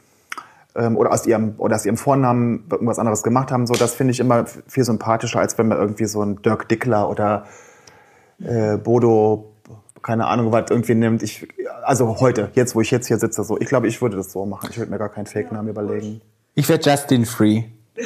ähm, 0.76 0.96
oder 0.96 1.12
aus 1.12 1.26
ihrem 1.26 1.56
oder 1.58 1.76
aus 1.76 1.86
ihrem 1.86 1.98
Vornamen 1.98 2.66
irgendwas 2.70 3.00
anderes 3.00 3.24
gemacht 3.24 3.52
haben. 3.52 3.66
So, 3.66 3.74
das 3.74 3.94
finde 3.94 4.12
ich 4.12 4.20
immer 4.20 4.46
viel 4.46 4.84
sympathischer, 4.84 5.40
als 5.40 5.58
wenn 5.58 5.68
man 5.68 5.78
irgendwie 5.78 6.06
so 6.06 6.22
einen 6.22 6.42
Dirk 6.42 6.70
Dickler 6.70 7.10
oder 7.10 7.46
äh, 8.40 8.78
Bodo, 8.78 9.52
keine 10.02 10.28
Ahnung, 10.28 10.52
was 10.52 10.70
irgendwie 10.70 10.96
nimmt. 10.96 11.24
Ich, 11.24 11.48
also 11.84 12.20
heute, 12.20 12.50
jetzt, 12.54 12.76
wo 12.76 12.82
ich 12.82 12.92
jetzt 12.92 13.08
hier 13.08 13.18
sitze, 13.18 13.44
so. 13.44 13.60
Ich 13.60 13.68
glaube, 13.68 13.88
ich 13.88 14.02
würde 14.02 14.18
das 14.18 14.32
so 14.32 14.46
machen. 14.46 14.70
Ich 14.72 14.78
würde 14.78 14.92
mir 14.92 14.98
gar 14.98 15.10
keinen 15.10 15.26
Fake-Namen 15.26 15.70
überlegen. 15.70 16.22
Ich 16.56 16.68
wäre 16.70 16.80
Justin 16.82 17.26
Free. 17.26 17.64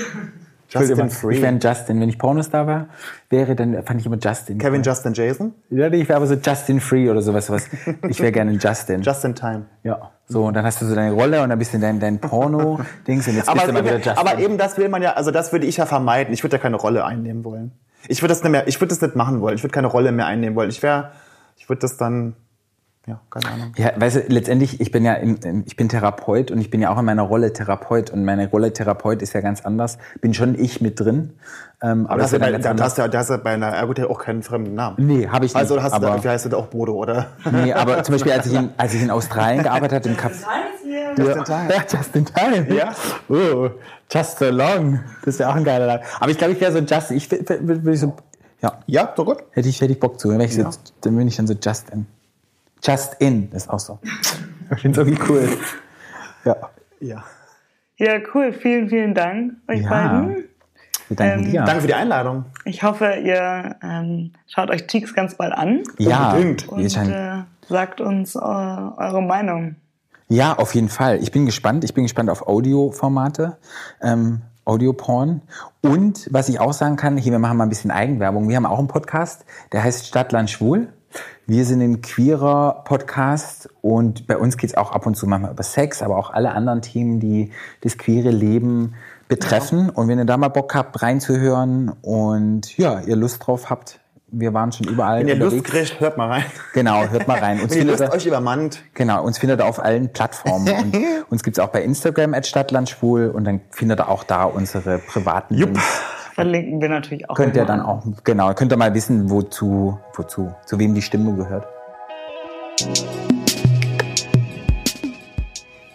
Justin 0.70 1.08
Ich 1.08 1.14
Free. 1.14 1.36
wäre 1.42 1.48
ein 1.50 1.60
Justin. 1.60 2.02
Wenn 2.02 2.10
ich 2.10 2.18
Pornostar 2.18 2.66
war, 2.66 2.88
wäre, 3.30 3.56
dann 3.56 3.84
fand 3.84 4.00
ich 4.00 4.08
immer 4.08 4.18
Justin. 4.18 4.58
Kevin 4.58 4.82
Justin 4.82 5.14
Jason? 5.14 5.54
Ja, 5.70 5.88
nee, 5.88 6.02
ich 6.02 6.10
wäre 6.10 6.18
aber 6.18 6.26
so 6.26 6.34
Justin 6.34 6.80
Free 6.82 7.10
oder 7.12 7.22
sowas. 7.22 7.46
sowas. 7.46 7.68
Ich 8.10 8.20
wäre 8.20 8.32
gerne 8.32 8.52
ein 8.52 8.60
Justin. 8.60 9.02
Justin 9.02 9.36
Time. 9.36 9.66
ja. 9.84 10.10
So, 10.26 10.46
und 10.46 10.54
dann 10.56 10.66
hast 10.66 10.82
du 10.82 10.86
so 10.86 10.96
deine 10.96 11.12
Rolle 11.14 11.44
und 11.44 11.50
dann 11.50 11.60
bist 11.60 11.74
du 11.74 11.76
in 11.78 11.82
dein, 11.82 12.00
dein 12.00 12.18
Porno-Dings 12.18 13.28
und 13.28 13.36
jetzt 13.36 13.46
bist 13.46 13.50
Aber, 13.50 13.68
du 13.68 13.74
mal 13.74 13.84
wieder 13.84 13.96
eben, 13.96 14.04
Justin. 14.04 14.28
aber 14.28 14.40
eben 14.40 14.58
das 14.58 14.78
will 14.78 14.88
man 14.90 15.02
ja, 15.04 15.14
also 15.14 15.32
das 15.32 15.52
würde 15.52 15.66
ich 15.68 15.76
ja 15.78 15.86
vermeiden. 15.86 16.34
Ich 16.34 16.44
würde 16.44 16.56
ja 16.56 16.62
keine 16.62 16.78
Rolle 16.78 17.06
einnehmen 17.06 17.44
wollen. 17.44 17.74
Ich 18.08 18.22
würde 18.22 18.30
das 18.34 18.42
nicht 18.42 18.52
mehr, 18.52 18.68
ich 18.68 18.80
würde 18.80 18.88
das 18.90 19.02
nicht 19.02 19.16
machen 19.18 19.42
wollen. 19.42 19.56
Ich 19.56 19.64
würde 19.64 19.74
keine 19.74 19.88
Rolle 19.88 20.12
mehr 20.14 20.26
einnehmen 20.26 20.56
wollen. 20.56 20.70
Ich 20.70 20.82
wäre, 20.82 21.12
ich 21.56 21.70
würde 21.70 21.82
das 21.82 21.98
dann, 21.98 22.36
ja, 23.06 23.20
keine 23.30 23.54
Ahnung. 23.54 23.74
Ja, 23.76 23.92
weißt 23.98 24.16
du, 24.16 24.20
letztendlich, 24.28 24.80
ich 24.80 24.92
bin 24.92 25.04
ja, 25.04 25.14
im, 25.14 25.38
ich 25.66 25.76
bin 25.76 25.90
Therapeut 25.90 26.52
und 26.52 26.60
ich 26.60 26.70
bin 26.70 26.82
ja 26.82 26.90
auch 26.90 27.00
in 27.00 27.06
meiner 27.06 27.24
Rolle 27.24 27.52
Therapeut 27.52 28.12
und 28.12 28.24
meine 28.24 28.50
Rolle 28.50 28.72
Therapeut 28.72 29.22
ist 29.22 29.34
ja 29.34 29.42
ganz 29.42 29.62
anders. 29.66 29.98
Bin 30.22 30.34
schon 30.34 30.58
ich 30.58 30.80
mit 30.80 31.00
drin. 31.00 31.34
Ähm, 31.82 32.06
aber 32.06 32.12
Aber 32.12 32.22
das 32.22 32.24
hast 32.26 32.32
du 32.32 32.38
ja 32.38 32.46
bei, 32.46 32.52
ganz 32.52 32.64
da 32.64 32.84
hast 32.86 32.98
du 32.98 33.02
ja, 33.02 33.10
hast 33.14 33.30
du 33.30 33.38
bei 33.40 33.50
einer 33.52 33.68
Ergotherapie 33.68 34.14
auch 34.14 34.20
keinen 34.20 34.42
fremden 34.42 34.76
Namen. 34.76 34.96
Nee, 35.06 35.28
habe 35.28 35.46
ich 35.46 35.54
nicht. 35.54 35.60
Also 35.60 35.84
hast 35.84 35.92
du, 35.92 35.96
aber, 35.98 36.16
da, 36.16 36.24
wie 36.24 36.30
heißt 36.30 36.46
du 36.46 36.50
da 36.50 36.58
auch 36.58 36.68
Bodo, 36.68 36.94
oder? 36.94 37.28
nee, 37.52 37.74
aber 37.74 38.04
zum 38.04 38.14
Beispiel, 38.14 38.32
als 38.32 38.46
ich 38.46 38.54
in, 38.54 38.70
als 38.78 38.94
ich 38.94 39.02
in 39.02 39.12
Australien 39.12 39.64
gearbeitet 39.64 40.06
habe, 40.06 40.10
im 40.10 40.16
Café. 40.16 40.46
Just 41.18 41.36
in 41.36 41.44
time. 41.44 41.70
Ja, 41.70 41.84
just 41.98 42.16
in 42.16 42.26
time. 42.26 42.74
Ja. 42.74 42.94
Oh, 43.28 43.70
just 44.10 44.40
so 44.40 44.50
long. 44.50 45.02
Das 45.26 45.36
ist 45.36 45.40
ja 45.40 45.50
auch 45.50 45.56
ein 45.56 45.64
geiler 45.64 45.88
Name. 45.88 46.02
Aber 46.20 46.32
ich 46.32 46.38
glaube, 46.38 46.54
ich 46.54 46.62
wäre 46.62 46.72
so 46.72 46.80
Justin. 46.80 47.18
Ich 47.18 47.32
ich 47.32 48.00
so, 48.00 48.16
ja, 48.64 48.80
Ja, 48.88 49.14
so 49.16 49.26
gut. 49.26 49.44
hätte 49.52 49.70
ich, 49.70 49.80
hätte 49.82 49.94
ich 49.94 50.00
Bock 50.00 50.20
zu. 50.20 50.30
Wenn 50.30 50.42
ich 50.42 50.56
Ja. 50.56 50.72
so, 50.72 50.80
dann 51.02 51.16
bin 51.16 51.28
ich 51.28 51.36
dann 51.36 51.46
so 51.48 51.54
Justin. 51.54 52.08
Just 52.84 53.16
in, 53.20 53.50
das 53.52 53.64
ist 53.64 53.70
auch 53.70 53.80
so. 53.80 54.00
Ich 54.76 54.82
finde 54.82 55.00
es 55.02 55.08
irgendwie 55.08 55.32
cool. 55.32 55.50
Ja. 56.46 56.56
Ja. 57.00 57.24
Ja, 57.98 58.14
cool. 58.34 58.52
Vielen, 58.54 58.90
vielen 58.90 59.14
Dank 59.14 59.54
euch 59.70 59.82
Ja. 59.82 59.90
beiden. 59.90 60.44
Wir 61.10 61.18
danken 61.18 61.46
Ähm, 61.46 61.52
dir. 61.52 61.64
Danke 61.64 61.82
für 61.82 61.88
die 61.88 61.94
Einladung. 61.94 62.46
Ich 62.66 62.82
hoffe, 62.84 63.06
ihr 63.24 63.76
ähm, 63.84 64.32
schaut 64.48 64.70
euch 64.70 64.88
Cheeks 64.88 65.14
ganz 65.14 65.36
bald 65.36 65.54
an 65.54 65.84
ja, 66.00 66.32
unbedingt. 66.32 66.68
und 66.70 66.96
äh, 66.98 67.44
sagt 67.68 68.02
uns 68.02 68.36
äh, 68.36 68.40
eure 68.40 69.22
Meinung. 69.22 69.76
Ja, 70.30 70.54
auf 70.58 70.74
jeden 70.74 70.90
Fall. 70.90 71.22
Ich 71.22 71.32
bin 71.32 71.46
gespannt. 71.46 71.84
Ich 71.84 71.94
bin 71.94 72.04
gespannt 72.06 72.30
auf 72.30 72.48
Audioformate, 72.48 73.58
ähm, 74.02 74.42
Audioporn. 74.66 75.42
Und 75.82 76.28
was 76.32 76.50
ich 76.50 76.60
auch 76.60 76.74
sagen 76.74 76.96
kann, 76.96 77.18
hier, 77.18 77.32
wir 77.32 77.40
machen 77.40 77.58
mal 77.58 77.66
ein 77.66 77.70
bisschen 77.70 77.92
Eigenwerbung. 77.92 78.48
Wir 78.50 78.56
haben 78.56 78.66
auch 78.66 78.80
einen 78.80 78.88
Podcast, 78.88 79.46
der 79.72 79.84
heißt 79.84 80.08
Stadtland 80.08 80.50
Schwul. 80.50 80.90
Wir 81.46 81.66
sind 81.66 81.82
ein 81.82 82.02
queerer 82.02 82.84
Podcast 82.86 83.70
und 83.82 84.28
bei 84.28 84.38
uns 84.38 84.58
geht's 84.58 84.76
auch 84.76 84.92
ab 84.92 85.06
und 85.06 85.16
zu 85.16 85.28
manchmal 85.28 85.52
über 85.52 85.64
Sex, 85.64 86.02
aber 86.02 86.18
auch 86.18 86.32
alle 86.32 86.52
anderen 86.54 86.82
Themen, 86.82 87.20
die 87.20 87.52
das 87.82 87.98
queere 87.98 88.32
Leben 88.32 88.96
betreffen. 89.28 89.90
Und 89.90 90.08
wenn 90.08 90.18
ihr 90.18 90.26
da 90.26 90.38
mal 90.38 90.48
Bock 90.48 90.74
habt, 90.74 91.02
reinzuhören 91.02 91.92
und 92.02 92.78
ja, 92.78 93.02
ihr 93.02 93.16
Lust 93.16 93.46
drauf 93.46 93.70
habt, 93.70 94.00
wir 94.34 94.54
waren 94.54 94.72
schon 94.72 94.88
überall 94.88 95.20
Wenn 95.20 95.28
ihr 95.28 95.36
Lust 95.36 95.58
unterwegs. 95.58 95.90
kriegt, 95.90 96.02
hört 96.02 96.18
mal 96.18 96.28
rein. 96.28 96.46
Genau, 96.74 97.08
hört 97.08 97.28
mal 97.28 97.38
rein. 97.40 97.60
Uns 97.62 97.72
Wenn 97.72 97.78
ihr 97.78 97.82
findet 97.86 98.00
Lust 98.00 98.14
euch 98.14 98.26
übermannt. 98.26 98.84
Genau, 98.96 99.24
uns 99.24 99.38
findet 99.38 99.62
ihr 99.62 99.66
auf 99.66 99.82
allen 99.82 100.12
Plattformen. 100.12 100.68
Und 100.84 100.96
uns 101.30 101.44
gibt's 101.44 101.60
auch 101.60 101.70
bei 101.70 101.84
Instagram 101.84 102.34
at 102.34 102.48
Stadtlandschwul 102.48 103.30
und 103.30 103.46
dann 103.46 103.62
findet 103.70 104.00
ihr 104.00 104.10
auch 104.10 104.24
da 104.24 104.44
unsere 104.44 105.00
privaten 105.00 105.56
Jupp. 105.56 105.70
Links. 105.70 106.02
Verlinken 106.34 106.82
wir 106.82 106.90
natürlich 106.90 107.30
auch. 107.30 107.36
Könnt 107.36 107.56
ihr 107.56 107.66
dann 107.66 107.80
auch, 107.82 108.04
genau, 108.24 108.54
könnt 108.54 108.72
ihr 108.72 108.78
mal 108.78 108.94
wissen, 108.94 109.30
wozu, 109.30 110.00
wozu, 110.16 110.54
zu 110.66 110.80
wem 110.80 110.96
die 110.96 111.02
Stimme 111.02 111.36
gehört. 111.36 111.68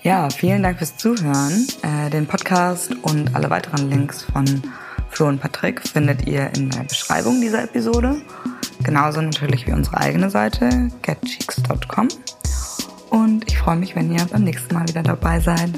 Ja, 0.03 0.29
vielen 0.31 0.63
Dank 0.63 0.79
fürs 0.79 0.97
Zuhören. 0.97 1.67
Äh, 1.83 2.11
den 2.11 2.27
Podcast 2.27 2.95
und 3.03 3.35
alle 3.35 3.51
weiteren 3.51 3.91
Links 3.91 4.23
von 4.23 4.63
Flo 5.19 5.27
und 5.27 5.41
Patrick 5.41 5.81
findet 5.81 6.29
ihr 6.29 6.49
in 6.55 6.71
der 6.71 6.85
Beschreibung 6.85 7.41
dieser 7.41 7.65
Episode. 7.65 8.23
Genauso 8.85 9.21
natürlich 9.21 9.67
wie 9.67 9.73
unsere 9.73 9.97
eigene 9.97 10.31
Seite 10.31 10.93
getcheeks.com. 11.03 12.07
Und 13.11 13.43
ich 13.51 13.59
freue 13.59 13.75
mich, 13.75 13.97
wenn 13.97 14.13
ihr 14.13 14.25
beim 14.27 14.45
nächsten 14.45 14.73
Mal 14.73 14.87
wieder 14.87 15.03
dabei 15.03 15.41
seid. 15.41 15.73